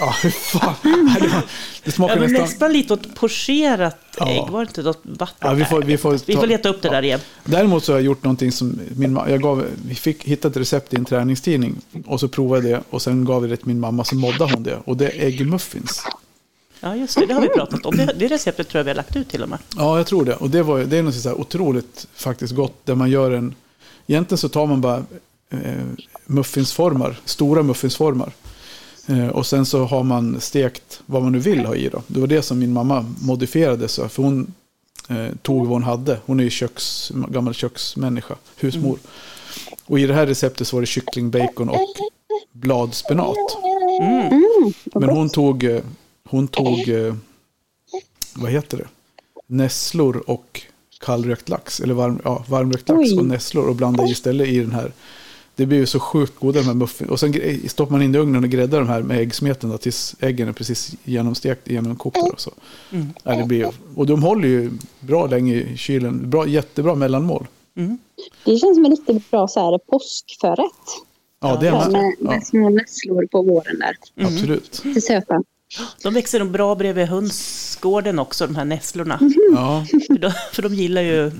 Ja, 0.00 0.14
hur 0.22 0.30
fan. 0.30 0.74
Det, 0.82 1.28
var, 1.28 1.28
det 1.30 1.42
Ja, 1.84 1.92
smakade 1.92 2.20
men 2.20 2.30
nästan... 2.32 2.46
nästan 2.48 2.72
lite 2.72 2.92
åt 2.94 3.14
pocherat 3.14 3.98
Ja. 4.18 4.28
ägg. 4.28 4.50
Var 4.52 4.60
det 4.60 4.68
inte 4.68 4.82
något 4.82 5.00
vatten? 5.02 5.36
Ja, 5.48 5.52
vi 5.54 5.64
får- 5.64 5.82
vi 5.82 5.98
får 5.98 6.12
vi 6.26 6.34
ta- 6.34 6.40
får 6.40 6.46
leta 6.46 6.68
upp 6.68 6.82
det 6.82 6.88
där 6.88 7.02
igen. 7.02 7.20
Däremot 7.44 7.84
så 7.84 7.92
har 7.92 7.98
jag 7.98 8.06
gjort 8.06 8.24
någonting 8.24 8.52
som 8.52 8.80
min 8.96 9.18
jag 9.28 9.42
gav, 9.42 9.64
vi 9.88 9.94
fick 9.94 10.24
hitta 10.24 10.48
ett 10.48 10.56
recept 10.56 10.94
i 10.94 10.96
en 10.96 11.04
träningstidning 11.04 11.74
och 12.06 12.20
så 12.20 12.28
provade 12.28 12.68
jag 12.68 12.80
det 12.80 12.84
och 12.90 13.02
sen 13.02 13.24
gav 13.24 13.42
vi 13.42 13.48
det 13.48 13.56
till 13.56 13.66
min 13.66 13.80
mamma 13.80 14.04
så 14.04 14.14
moddade 14.16 14.52
hon 14.54 14.62
det 14.62 14.78
och 14.84 14.96
det 14.96 15.06
är 15.08 15.26
äggmuffins. 15.26 16.02
Ja, 16.80 16.96
just 16.96 17.18
det. 17.18 17.26
Det 17.26 17.34
har 17.34 17.40
vi 17.40 17.48
pratat 17.48 17.86
om. 17.86 17.96
Det, 17.96 18.12
det 18.18 18.28
receptet 18.28 18.68
tror 18.68 18.78
jag 18.78 18.84
vi 18.84 18.90
har 18.90 18.96
lagt 18.96 19.16
ut 19.16 19.28
till 19.28 19.42
och 19.42 19.48
med. 19.48 19.58
Ja, 19.76 19.96
jag 19.96 20.06
tror 20.06 20.24
det. 20.24 20.34
Och 20.34 20.50
det, 20.50 20.62
var, 20.62 20.78
det 20.78 20.96
är 20.96 21.02
något 21.02 21.14
så 21.14 21.28
här 21.28 21.40
otroligt 21.40 22.06
faktiskt 22.14 22.54
gott 22.54 22.86
där 22.86 22.94
man 22.94 23.10
gör 23.10 23.30
en... 23.30 23.54
Egentligen 24.06 24.38
så 24.38 24.48
tar 24.48 24.66
man 24.66 24.80
bara 24.80 25.04
eh, 25.50 25.84
muffinsformar, 26.26 27.20
stora 27.24 27.62
muffinsformar. 27.62 28.32
Eh, 29.06 29.28
och 29.28 29.46
sen 29.46 29.66
så 29.66 29.84
har 29.84 30.02
man 30.02 30.40
stekt 30.40 31.00
vad 31.06 31.22
man 31.22 31.32
nu 31.32 31.38
vill 31.38 31.66
ha 31.66 31.74
i 31.74 31.88
då. 31.88 32.02
Det 32.06 32.20
var 32.20 32.26
det 32.26 32.42
som 32.42 32.58
min 32.58 32.72
mamma 32.72 33.14
modifierade 33.20 33.88
så. 33.88 34.08
För 34.08 34.22
hon 34.22 34.52
eh, 35.08 35.26
tog 35.42 35.66
vad 35.66 35.72
hon 35.72 35.82
hade. 35.82 36.18
Hon 36.26 36.40
är 36.40 36.44
ju 36.44 36.50
köks, 36.50 37.12
gammal 37.28 37.54
köksmänniska, 37.54 38.34
husmor. 38.56 38.98
Och 39.86 39.98
i 39.98 40.06
det 40.06 40.14
här 40.14 40.26
receptet 40.26 40.68
så 40.68 40.76
var 40.76 40.80
det 40.80 40.86
kyckling, 40.86 41.30
bacon 41.30 41.68
och 41.68 41.86
bladspenat. 42.52 43.36
Men 44.94 45.08
hon 45.08 45.28
tog, 45.30 45.64
eh, 45.64 45.82
hon 46.30 46.48
tog, 46.48 46.88
eh, 46.88 47.14
vad 48.34 48.50
heter 48.50 48.78
det? 48.78 48.86
Nässlor 49.46 50.22
och 50.26 50.62
kallrökt 51.00 51.48
lax. 51.48 51.80
Eller 51.80 51.94
varm, 51.94 52.20
ja, 52.24 52.44
varmrökt 52.48 52.88
lax 52.88 53.00
Oj. 53.12 53.18
och 53.18 53.24
nässlor 53.24 53.68
och 53.68 53.74
blandade 53.76 54.10
istället 54.10 54.48
i 54.48 54.58
den 54.58 54.72
här. 54.72 54.92
Det 55.54 55.66
blir 55.66 55.78
ju 55.78 55.86
så 55.86 56.00
sjukt 56.00 56.38
goda 56.38 56.60
de 56.60 56.66
här 56.66 56.74
muffins. 56.74 57.10
Och 57.10 57.20
sen 57.20 57.34
stoppar 57.68 57.92
man 57.92 58.02
in 58.02 58.14
i 58.14 58.18
ugnen 58.18 58.44
och 58.44 58.50
gräddar 58.50 58.78
de 58.78 58.88
här 58.88 59.02
med 59.02 59.18
äggsmeten 59.18 59.70
då, 59.70 59.78
tills 59.78 60.16
äggen 60.20 60.48
är 60.48 60.52
precis 60.52 60.94
genomstekt, 61.04 61.68
genomkokta. 61.68 62.20
Och, 62.20 62.40
så. 62.40 62.50
Mm. 62.92 63.06
Ja, 63.22 63.36
det 63.36 63.44
blir, 63.44 63.70
och 63.96 64.06
de 64.06 64.22
håller 64.22 64.48
ju 64.48 64.70
bra 65.00 65.26
länge 65.26 65.54
i 65.54 65.76
kylen. 65.76 66.30
Bra, 66.30 66.46
jättebra 66.46 66.94
mellanmål. 66.94 67.46
Mm. 67.76 67.98
Det 68.44 68.56
känns 68.58 68.76
som 68.76 68.84
en 68.84 68.90
riktigt 68.90 69.30
bra 69.30 69.48
så 69.48 69.60
här, 69.60 69.78
påskförrätt. 69.78 70.72
Ja, 71.40 71.56
det 71.60 71.68
är 71.68 71.90
med, 71.90 72.14
Ja, 72.20 72.30
med 72.30 72.46
små 72.46 72.68
nässlor 72.70 73.26
på 73.26 73.42
våren 73.42 73.78
där. 73.78 74.24
absolut. 74.26 74.84
Lite 74.84 75.00
söta. 75.00 75.42
De 76.02 76.14
växer 76.14 76.38
nog 76.38 76.50
bra 76.50 76.74
bredvid 76.74 77.06
hönsgården 77.06 78.18
också, 78.18 78.46
de 78.46 78.56
här 78.56 78.64
nässlorna. 78.64 79.18
Ja, 79.54 79.86
För 80.06 80.18
de, 80.18 80.32
för 80.52 80.62
de 80.62 80.74
gillar 80.74 81.02
ju 81.02 81.32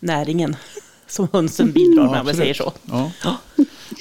näringen 0.00 0.56
som 1.06 1.28
hönsen 1.32 1.72
bidrar 1.72 2.10
med, 2.10 2.20
om 2.20 2.26
jag 2.26 2.36
säger 2.36 2.54
så. 2.54 2.72
Ja. 2.84 3.10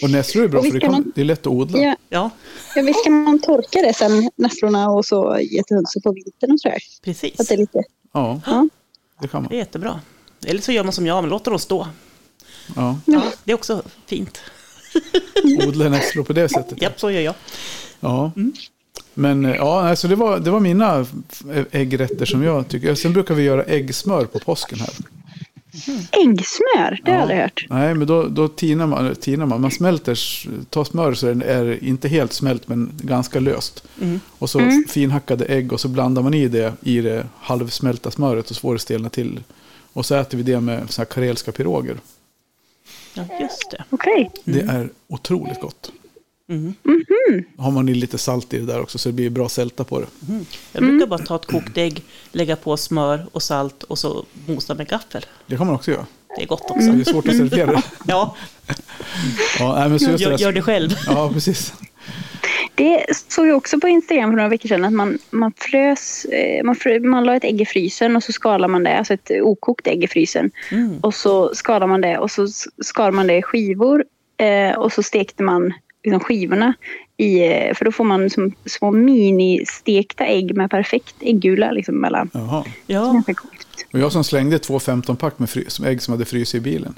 Och 0.01 0.09
nässlor 0.09 0.43
är 0.43 0.47
bra 0.47 0.61
för 0.63 0.71
det, 0.71 0.79
kan 0.79 0.91
man- 0.91 1.11
det 1.15 1.21
är 1.21 1.25
lätt 1.25 1.39
att 1.39 1.47
odla. 1.47 1.77
Ja, 1.79 1.95
Ja, 2.09 2.29
ja, 2.75 2.81
visst 2.81 3.03
kan 3.03 3.23
man 3.23 3.39
torka 3.41 3.81
det 3.81 3.93
sen, 3.93 4.29
nässlorna, 4.35 4.89
och 4.89 5.05
så 5.05 5.37
ge 5.39 5.63
till 5.63 5.75
hönsen 5.75 6.01
på 6.01 6.11
vintern 6.11 6.51
och 6.51 6.59
sådär. 6.59 6.77
precis. 7.03 7.39
Att 7.39 7.47
det 7.47 7.53
är 7.53 7.57
lite... 7.57 7.83
Ja, 8.13 8.41
Ja. 8.45 8.67
det 9.21 9.27
kan 9.27 9.41
man. 9.41 9.49
Det 9.49 9.55
är 9.55 9.59
jättebra. 9.59 9.99
Eller 10.45 10.61
så 10.61 10.71
gör 10.71 10.83
man 10.83 10.93
som 10.93 11.05
jag, 11.07 11.21
man 11.23 11.29
låter 11.29 11.51
dem 11.51 11.59
stå. 11.59 11.87
Ja. 12.75 12.99
Ja, 13.05 13.23
det 13.43 13.51
är 13.51 13.55
också 13.55 13.81
fint. 14.05 14.41
Odla 15.67 15.89
nässlor 15.89 16.23
på 16.23 16.33
det 16.33 16.49
sättet. 16.49 16.81
Japp, 16.81 16.99
så 16.99 17.11
gör 17.11 17.21
jag. 17.21 17.35
Ja. 17.99 18.31
Men 19.13 19.45
eh, 19.45 19.55
ja, 19.55 19.89
alltså 19.89 20.07
det, 20.07 20.15
var, 20.15 20.39
det 20.39 20.51
var 20.51 20.59
mina 20.59 21.05
f- 21.31 21.65
äggrätter 21.71 22.25
som 22.25 22.43
jag 22.43 22.67
tycker. 22.67 22.95
Sen 22.95 23.13
brukar 23.13 23.35
vi 23.35 23.43
göra 23.43 23.63
äggsmör 23.63 24.25
på 24.25 24.39
påsken 24.39 24.79
här. 24.79 24.89
Äggsmör, 26.11 26.99
det 27.05 27.11
har 27.11 27.17
jag 27.17 27.17
Ja. 27.17 27.21
aldrig 27.21 27.39
hört. 27.39 27.65
Nej, 27.69 27.93
men 27.95 28.07
då, 28.07 28.23
då 28.27 28.47
tinar, 28.47 28.87
man, 28.87 29.05
eller 29.05 29.15
tinar 29.15 29.45
man. 29.45 29.61
Man 29.61 29.71
smälter, 29.71 30.19
tar 30.69 30.83
smör 30.83 31.13
så 31.13 31.25
den 31.25 31.41
är 31.41 31.83
inte 31.83 32.07
helt 32.07 32.33
smält 32.33 32.67
men 32.67 32.91
ganska 33.01 33.39
löst. 33.39 33.83
Och 34.29 34.49
så 34.49 34.83
finhackade 34.89 35.45
ägg 35.45 35.73
och 35.73 35.79
så 35.79 35.87
blandar 35.87 36.21
man 36.21 36.33
i 36.33 36.47
det 36.47 36.73
i 36.81 37.01
det 37.01 37.25
halvsmälta 37.39 38.11
smöret 38.11 38.49
och 38.49 38.55
så 38.55 38.61
får 38.61 38.73
det 38.73 38.79
stelna 38.79 39.09
till. 39.09 39.39
Och 39.93 40.05
så 40.05 40.15
äter 40.15 40.37
vi 40.37 40.43
det 40.43 40.59
med 40.61 40.91
så 40.91 41.01
här 41.01 41.05
karelska 41.05 41.51
piroger. 41.51 41.97
Ja, 43.13 43.23
just 43.41 43.71
det. 43.71 43.83
Okej. 43.89 44.31
Det 44.43 44.61
är 44.61 44.89
otroligt 45.07 45.61
gott. 45.61 45.91
Mm. 46.51 47.43
Har 47.57 47.71
man 47.71 47.89
i 47.89 47.93
lite 47.93 48.17
salt 48.17 48.53
i 48.53 48.59
det 48.59 48.65
där 48.65 48.81
också 48.81 48.97
så 48.97 49.09
det 49.09 49.13
blir 49.13 49.29
bra 49.29 49.49
sälta 49.49 49.83
på 49.83 49.99
det. 49.99 50.07
Jag 50.71 50.83
brukar 50.83 51.07
bara 51.07 51.19
ta 51.19 51.35
ett 51.35 51.45
kokt 51.45 51.77
ägg, 51.77 52.03
lägga 52.31 52.55
på 52.55 52.77
smör 52.77 53.25
och 53.31 53.43
salt 53.43 53.83
och 53.83 53.99
så 53.99 54.25
mosa 54.47 54.75
med 54.75 54.87
gaffel. 54.87 55.25
Det 55.47 55.57
kan 55.57 55.67
man 55.67 55.75
också 55.75 55.91
göra. 55.91 56.05
Det 56.37 56.43
är 56.43 56.47
gott 56.47 56.63
Så 56.67 56.73
också. 56.73 56.91
det 56.91 57.01
är 57.01 57.03
svårt 57.03 57.27
att 57.27 57.37
servera 57.37 57.71
det. 57.71 57.81
Ja, 58.07 58.35
Ja, 59.59 59.75
nej, 59.79 59.89
men 59.89 59.99
så 59.99 60.11
gör, 60.11 60.37
gör 60.37 60.51
det 60.51 60.61
själv. 60.61 60.89
Ja, 61.07 61.29
precis. 61.33 61.73
Det 62.75 63.05
såg 63.27 63.47
jag 63.47 63.57
också 63.57 63.79
på 63.79 63.87
Instagram 63.87 64.29
för 64.29 64.35
några 64.35 64.49
veckor 64.49 64.69
sedan 64.69 64.85
att 64.85 64.93
man, 64.93 65.19
man 65.29 65.53
frös, 65.57 66.25
eh, 66.25 66.63
man, 66.63 66.75
frö, 66.75 66.99
man 66.99 67.23
la 67.23 67.35
ett 67.35 67.43
ägg 67.43 67.61
i 67.61 67.65
frysen 67.65 68.15
och 68.15 68.23
så 68.23 68.31
skalar 68.31 68.67
man 68.67 68.83
det, 68.83 68.97
alltså 68.97 69.13
ett 69.13 69.31
okokt 69.41 69.87
ägg 69.87 70.03
i 70.03 70.07
frysen. 70.07 70.51
Mm. 70.71 70.99
Och 70.99 71.13
så 71.13 71.55
skalar 71.55 71.87
man 71.87 72.01
det 72.01 72.17
och 72.17 72.31
så 72.31 72.47
skar 72.83 73.11
man 73.11 73.27
det 73.27 73.37
i 73.37 73.41
skivor 73.41 74.03
eh, 74.37 74.77
och 74.77 74.93
så 74.93 75.03
stekte 75.03 75.43
man 75.43 75.73
liksom 76.03 76.19
skivorna 76.19 76.73
i, 77.17 77.39
eh, 77.39 77.73
för 77.75 77.85
då 77.85 77.91
får 77.91 78.03
man 78.03 78.29
som 78.29 78.51
små 78.65 78.91
ministekta 78.91 80.25
ägg 80.25 80.55
med 80.55 80.69
perfekt 80.69 81.15
äggula 81.19 81.71
liksom 81.71 81.95
mellan. 81.95 82.29
Jaha. 82.33 82.65
Ja. 82.87 83.23
Och 83.93 83.99
jag 83.99 84.11
som 84.11 84.23
slängde 84.23 84.59
två 84.59 84.79
15-pack 84.79 85.39
med 85.39 85.49
som 85.67 85.85
ägg 85.85 86.01
som 86.01 86.11
hade 86.11 86.25
fryst 86.25 86.55
i 86.55 86.59
bilen. 86.59 86.93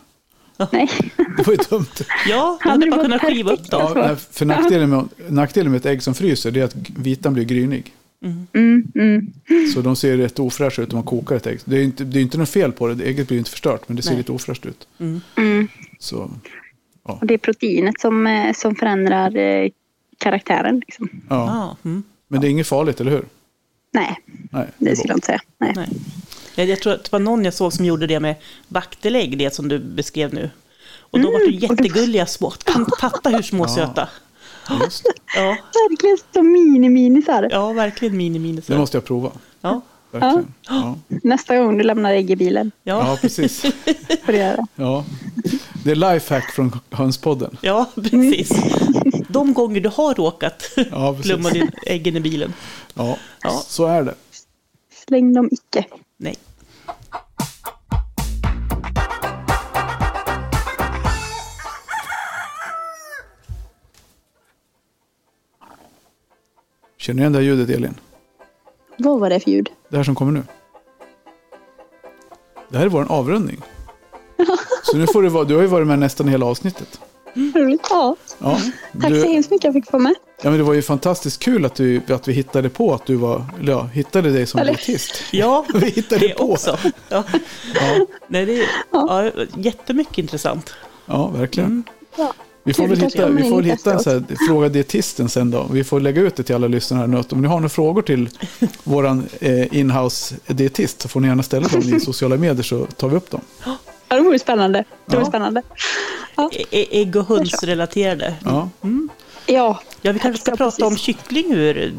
Nej, 0.72 0.90
Det 1.38 1.48
var 1.48 1.54
ju 1.54 1.60
dumt. 1.70 1.86
ja 2.28 2.58
Hade 2.62 2.74
hade 2.74 2.92
bara 2.92 3.02
kunnat 3.02 3.22
skiva 3.22 3.52
upp 3.52 3.72
dem. 3.72 3.92
Ja, 3.96 4.08
nej, 4.08 4.16
för 4.32 4.46
nackdelen 4.46 4.90
med, 4.90 5.08
nackdelen 5.30 5.72
med 5.72 5.80
ett 5.80 5.86
ägg 5.86 6.04
som 6.04 6.14
fryser 6.16 6.52
det 6.52 6.60
är 6.60 6.64
att 6.64 6.76
vitan 6.98 7.34
blir 7.34 7.44
grynig. 7.44 7.94
mm, 8.54 8.88
mm. 8.96 9.34
Så 9.74 9.82
de 9.82 9.96
ser 9.96 10.18
rätt 10.18 10.40
ofräscha 10.40 10.82
ut 10.82 10.94
om 10.94 10.98
man 10.98 11.06
kokar 11.06 11.36
ett 11.36 11.48
ägg. 11.48 11.60
Det 11.66 11.78
är 11.78 11.84
inte, 11.84 12.04
det 12.04 12.20
är 12.20 12.22
inte 12.22 12.38
något 12.38 12.50
fel 12.50 12.72
på 12.72 12.88
det. 12.88 12.96
det. 12.96 13.04
Ägget 13.04 13.28
blir 13.28 13.38
inte 13.38 13.52
förstört, 13.52 13.82
men 13.88 13.96
det 13.96 14.02
ser 14.02 14.10
Nej. 14.10 14.18
lite 14.18 14.32
ofräscht 14.32 14.66
ut. 14.66 14.88
Mm. 15.00 15.68
Och 17.04 17.26
det 17.28 17.34
är 17.34 17.38
proteinet 17.38 18.00
som, 18.00 18.28
eh, 18.28 18.54
som 18.54 18.76
förändrar 18.76 19.38
eh, 19.38 19.70
karaktären. 20.18 20.80
Liksom. 20.88 21.10
ja. 21.30 21.46
Ja, 21.46 21.78
mm, 21.90 22.04
Men 22.28 22.42
det 22.42 22.48
är 22.48 22.50
inget 22.50 22.68
farligt, 22.68 23.02
eller 23.02 23.12
hur? 23.12 23.26
Nej, 23.92 24.16
Nej, 24.52 24.68
det 24.78 24.90
det 24.90 24.96
skulle 24.96 25.12
jag 25.12 25.18
inte 25.18 25.26
säga. 25.26 25.42
Nej. 25.58 25.74
nej. 25.76 25.90
Jag, 26.56 26.68
jag 26.68 26.80
tror 26.82 26.94
att 26.94 27.04
det 27.04 27.12
var 27.12 27.20
någon 27.20 27.46
jag 27.46 27.54
såg 27.54 27.74
som 27.74 27.86
gjorde 27.86 28.08
det 28.08 28.20
med 28.20 28.36
vaktelägg, 28.68 29.38
det 29.38 29.54
som 29.56 29.68
du 29.68 29.80
beskrev 29.80 30.34
nu. 30.34 30.50
Och 31.00 31.20
då 31.20 31.32
var 31.32 31.40
det 31.40 31.56
jättegulliga 31.56 32.26
små. 32.26 32.54
Fatta 33.02 33.30
hur 33.30 33.42
små 33.42 33.68
söta. 33.68 34.10
Just. 34.84 35.06
Ja, 35.36 35.58
Verkligen 35.90 36.18
så 36.34 36.44
mini-minisar. 36.44 37.48
ja 37.52 37.74
verkligen 37.74 38.18
mini-mini. 38.18 38.62
det 38.68 38.78
måste 38.78 38.98
jag 38.98 39.06
prova. 39.06 39.32
Ja, 39.62 39.82
Verkligen. 40.12 40.54
Ja. 40.70 40.96
Nästa 41.08 41.58
gång 41.58 41.78
du 41.78 41.84
lämnar 41.84 42.14
ägg 42.14 42.32
i 42.32 42.36
bilen 42.36 42.72
ja, 42.84 43.08
ja, 43.08 43.18
precis. 43.22 43.62
får 44.26 44.32
du 44.32 44.38
göra. 44.38 44.68
Ja. 44.76 45.06
Det 45.84 45.92
är 45.92 45.96
lifehack 45.96 46.52
från 46.52 46.80
Hönspodden. 46.92 47.58
ja, 47.62 47.86
precis. 47.96 48.50
De 49.30 49.54
gånger 49.54 49.82
du 49.82 49.90
har 49.90 50.14
råkat 50.16 50.64
Ja, 50.92 51.12
glömma 51.22 51.50
din 51.50 51.72
äggen 51.86 52.16
i 52.16 52.20
bilen. 52.20 52.54
Ja, 52.94 53.18
Ja. 53.44 53.62
så 53.68 53.86
är 53.86 54.04
det. 54.04 54.16
Släng 55.08 55.34
dem 55.34 55.50
icke. 55.52 55.86
Nej. 56.18 56.36
Känner 66.98 67.18
du 67.18 67.22
igen 67.22 67.32
det 67.34 67.40
här 67.40 67.44
ljudet, 67.46 67.70
Elin? 67.76 68.00
Vad 68.98 69.20
var 69.20 69.30
det 69.30 69.40
för 69.40 69.52
ljud? 69.52 69.70
Det 69.90 69.98
här 69.98 70.04
som 70.04 70.16
kommer 70.16 70.32
nu. 70.32 70.44
Det 72.70 72.78
här 72.78 72.86
är 72.86 72.90
vår 72.90 73.12
avrundning. 73.12 73.62
Så 74.84 74.98
nu 74.98 75.08
får 75.08 75.24
du 75.24 75.30
vara, 75.30 75.44
du 75.44 75.56
har 75.56 75.62
ju 75.62 75.68
varit 75.68 75.88
med 75.88 76.00
nästan 76.00 76.28
hela 76.28 76.46
avsnittet. 76.46 77.00
Roligt. 77.56 77.88
Ja. 77.90 78.16
Ja, 78.40 78.60
Tack 78.94 79.04
så 79.04 79.10
du, 79.10 79.24
hemskt 79.28 79.52
mycket 79.52 79.64
jag 79.64 79.74
fick 79.74 79.92
vara 79.92 80.04
med. 80.04 80.16
ja 80.42 80.50
men 80.50 80.58
det 80.60 80.64
var 80.64 80.74
ju 80.74 80.82
fantastiskt 80.82 81.40
kul 81.44 81.66
att, 81.66 81.76
du, 81.76 82.02
att 82.10 82.28
vi 82.28 82.34
hittade 82.34 82.70
på 82.70 82.94
att 82.94 83.06
du 83.06 83.16
var, 83.16 83.46
ja, 83.68 83.84
hittade 83.94 84.32
dig 84.32 84.46
som 84.46 84.60
Eller- 84.60 84.74
artist. 84.74 85.12
Ja, 85.32 85.66
Vi 85.74 85.90
hittade 85.90 86.28
det 86.28 86.34
på. 86.34 86.52
också. 86.52 86.78
Ja. 87.10 87.24
Ja, 87.76 88.06
Nej, 88.28 88.46
det 88.46 88.60
är 88.60 88.66
ja, 88.92 89.32
jättemycket 89.58 90.18
intressant. 90.18 90.74
ja 91.06 91.28
verkligen. 91.28 91.84
Ja. 92.18 92.34
Vi 92.66 92.74
får 92.74 92.88
väl 92.88 93.00
hitta, 93.02 93.30
vi 93.30 93.50
får 93.50 93.62
hitta 93.62 93.94
en 93.94 94.00
så 94.04 94.10
här, 94.10 94.24
fråga 94.48 94.70
dietisten 94.70 95.30
sen 95.30 95.52
då. 95.52 95.68
Vi 95.72 95.84
får 95.84 96.00
lägga 96.00 96.22
ut 96.22 96.36
det 96.36 96.44
till 96.44 96.56
alla 96.56 96.68
lyssnare 96.68 97.00
här 97.00 97.08
nu. 97.08 97.18
att 97.18 97.34
Om 97.34 97.42
ni 97.42 97.48
har 97.48 97.56
några 97.56 97.70
frågor 97.70 98.02
till 98.02 98.30
våran 98.84 99.24
eh, 99.40 99.78
inhouse 99.78 100.36
dietist 100.48 101.02
så 101.02 101.08
får 101.10 101.20
ni 101.20 101.28
gärna 101.28 101.44
ställa 101.44 101.68
dem 101.68 101.82
i 101.96 102.00
sociala 102.00 102.38
medier 102.38 102.64
så 102.64 102.86
tar 102.86 103.10
vi 103.10 103.16
upp 103.16 103.32
dem. 103.32 103.42
Ja, 104.14 104.18
det 104.20 104.24
vore 104.26 104.40
spännande. 104.40 104.84
Det 105.06 105.16
vore 105.16 105.22
Ja. 105.26 105.30
spännande. 105.30 105.62
Ja. 106.36 106.50
Ä- 106.54 106.66
ä- 106.72 106.88
Ägg 106.92 107.16
och 107.16 107.28
hönsrelaterade. 107.28 108.34
Ja, 108.46 108.70
Ja, 109.46 109.80
Ja, 110.02 110.12
vi 110.12 110.20
kanske 110.20 110.42
ska 110.42 110.52
Ja, 110.52 110.58
prata 110.58 110.86
om 110.86 110.98
kyckling 110.98 111.54
ur 111.54 111.94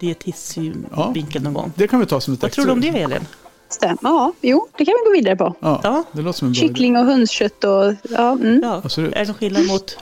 dietistsynvinkel 0.00 1.42
någon 1.42 1.54
gång. 1.54 1.72
det 1.74 1.88
kan 1.88 2.00
vi 2.00 2.06
ta 2.06 2.20
som 2.20 2.34
ett 2.34 2.42
Vad 2.42 2.52
tror 2.52 2.64
du 2.66 2.72
om 2.72 2.80
det, 2.80 2.88
Elin? 2.88 3.26
stämmer. 3.68 3.98
Ja, 4.02 4.32
jo, 4.40 4.68
det 4.78 4.84
kan 4.84 4.94
vi 5.04 5.10
gå 5.10 5.12
vidare 5.16 5.36
på. 5.36 5.54
Ja, 5.60 5.80
Ja. 5.82 6.04
det 6.12 6.22
låter 6.22 6.38
som 6.38 6.48
en. 6.48 6.54
Kyckling 6.54 6.96
och 6.96 7.04
hönskött 7.04 7.64
och... 7.64 7.94
Ja, 8.10 8.32
mm. 8.32 8.60
Ja, 8.62 8.80
Absolut. 8.84 9.14
är 9.14 9.18
det 9.20 9.24
någon 9.26 9.34
skillnad 9.34 9.66
mot 9.66 9.96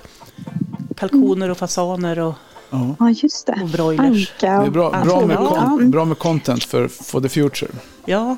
kalkoner 0.96 1.50
och 1.50 1.58
fasaner 1.58 2.18
och, 2.18 2.34
Ja. 2.70 2.96
ja 2.98 3.10
just 3.10 3.46
det. 3.46 3.58
och 3.62 3.68
broilers? 3.68 4.30
Anka. 4.32 4.60
Det 4.60 4.66
är 4.66 4.70
bra, 4.70 4.90
bra, 5.04 5.26
med 5.26 5.36
ja. 5.40 5.78
bra 5.82 6.04
med 6.04 6.18
content 6.18 6.64
för 6.64 6.88
for 6.88 7.20
the 7.20 7.28
future. 7.28 7.70
Ja, 8.04 8.36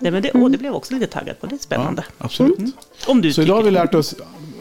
Nej, 0.00 0.12
men 0.12 0.22
det, 0.22 0.30
åh, 0.34 0.50
det 0.50 0.58
blev 0.58 0.68
jag 0.70 0.76
också 0.76 0.94
lite 0.94 1.06
taggad 1.06 1.40
på. 1.40 1.46
Det 1.46 1.52
är 1.52 1.56
Ja, 1.56 1.62
spännande. 1.62 2.04
absolut. 2.18 2.58
Mm. 2.58 2.72
Om 3.06 3.22
du 3.22 3.32
Så 3.32 3.42
idag 3.42 3.54
har 3.54 3.62
vi 3.62 3.70
lärt 3.70 3.94
oss 3.94 4.14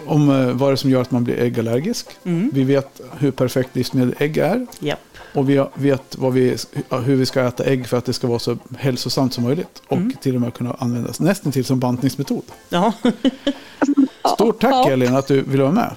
om 0.06 0.30
eh, 0.30 0.52
vad 0.52 0.70
det 0.70 0.74
är 0.74 0.76
som 0.76 0.90
gör 0.90 1.02
att 1.02 1.12
man 1.12 1.24
blir 1.24 1.40
äggallergisk. 1.40 2.08
Mm. 2.24 2.50
Vi 2.54 2.64
vet 2.64 3.02
hur 3.18 3.32
perfekt 3.32 3.76
livsmedel 3.76 4.16
ägg 4.20 4.38
är. 4.38 4.68
Japp. 4.80 5.00
Och 5.36 5.50
vi 5.50 5.66
vet 5.74 6.16
vad 6.18 6.34
vi, 6.34 6.58
hur 7.06 7.16
vi 7.16 7.26
ska 7.26 7.42
äta 7.42 7.64
ägg 7.66 7.88
för 7.88 7.98
att 7.98 8.06
det 8.06 8.14
ska 8.14 8.28
vara 8.28 8.40
så 8.40 8.58
hälsosamt 8.78 9.34
som 9.34 9.44
möjligt. 9.44 9.82
Och 9.88 9.98
Mm. 9.98 10.14
till 10.22 10.36
och 10.36 10.42
med 10.42 10.54
kunna 10.54 10.74
användas 10.80 11.20
nästan 11.20 11.52
till 11.52 11.66
som 11.66 11.80
bantningsmetod. 11.80 12.44
Ja. 12.70 12.94
Stort 14.34 14.62
tack 14.62 14.74
Ja. 14.74 14.90
Elin 14.92 15.16
att 15.16 15.28
du 15.28 15.42
ville 15.42 15.64
vara 15.64 15.74
med. 15.74 15.96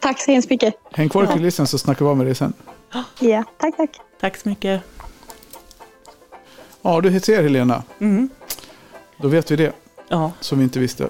Tack 0.00 0.20
så 0.22 0.30
hemskt 0.32 0.50
mycket. 0.50 0.74
Häng 0.92 1.08
kvar 1.08 1.24
i 1.24 1.26
kulissen 1.26 1.66
så 1.66 1.78
snackar 1.78 2.04
vi 2.04 2.10
av 2.10 2.16
med 2.16 2.26
dig 2.26 2.34
sen. 2.34 2.52
Ja, 3.20 3.44
tack, 3.58 3.76
tack. 3.76 3.90
Tack 4.20 4.36
så 4.36 4.48
mycket. 4.48 4.82
Ja, 6.86 7.00
du 7.00 7.20
ser 7.20 7.42
Helena. 7.42 7.82
Mm. 7.98 8.28
Då 9.16 9.28
vet 9.28 9.50
vi 9.50 9.56
det 9.56 9.72
Ja, 10.08 10.32
som 10.40 10.58
vi 10.58 10.64
inte 10.64 10.78
visste. 10.78 11.08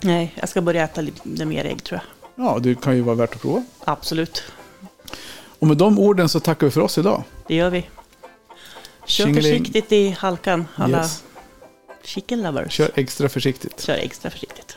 nej, 0.00 0.34
jag 0.40 0.48
ska 0.48 0.60
börja 0.60 0.84
äta 0.84 1.00
lite 1.00 1.44
mer 1.46 1.64
ägg 1.64 1.84
tror 1.84 2.00
jag. 2.34 2.44
Ja, 2.46 2.58
det 2.58 2.80
kan 2.80 2.96
ju 2.96 3.02
vara 3.02 3.14
värt 3.16 3.34
att 3.34 3.40
prova. 3.40 3.64
Absolut, 3.84 4.42
Och 5.58 5.66
med 5.66 5.76
de 5.76 5.98
orden 5.98 6.28
så 6.28 6.40
tackar 6.40 6.66
vi 6.66 6.70
för 6.70 6.80
oss 6.80 6.98
idag. 6.98 7.22
det 7.48 7.54
gör 7.54 7.70
vi. 7.70 7.80
Kör 7.80 9.24
Tjingeling. 9.24 9.58
försiktigt 9.58 9.92
i 9.92 10.10
halkan, 10.10 10.66
alla 10.76 10.98
Yes. 10.98 11.24
chicken 12.04 12.42
lovers. 12.42 12.72
Kör 12.72 12.90
extra 12.94 13.28
försiktigt. 13.28 13.80
Kör 13.80 13.94
extra 13.94 14.30
försiktigt. 14.30 14.76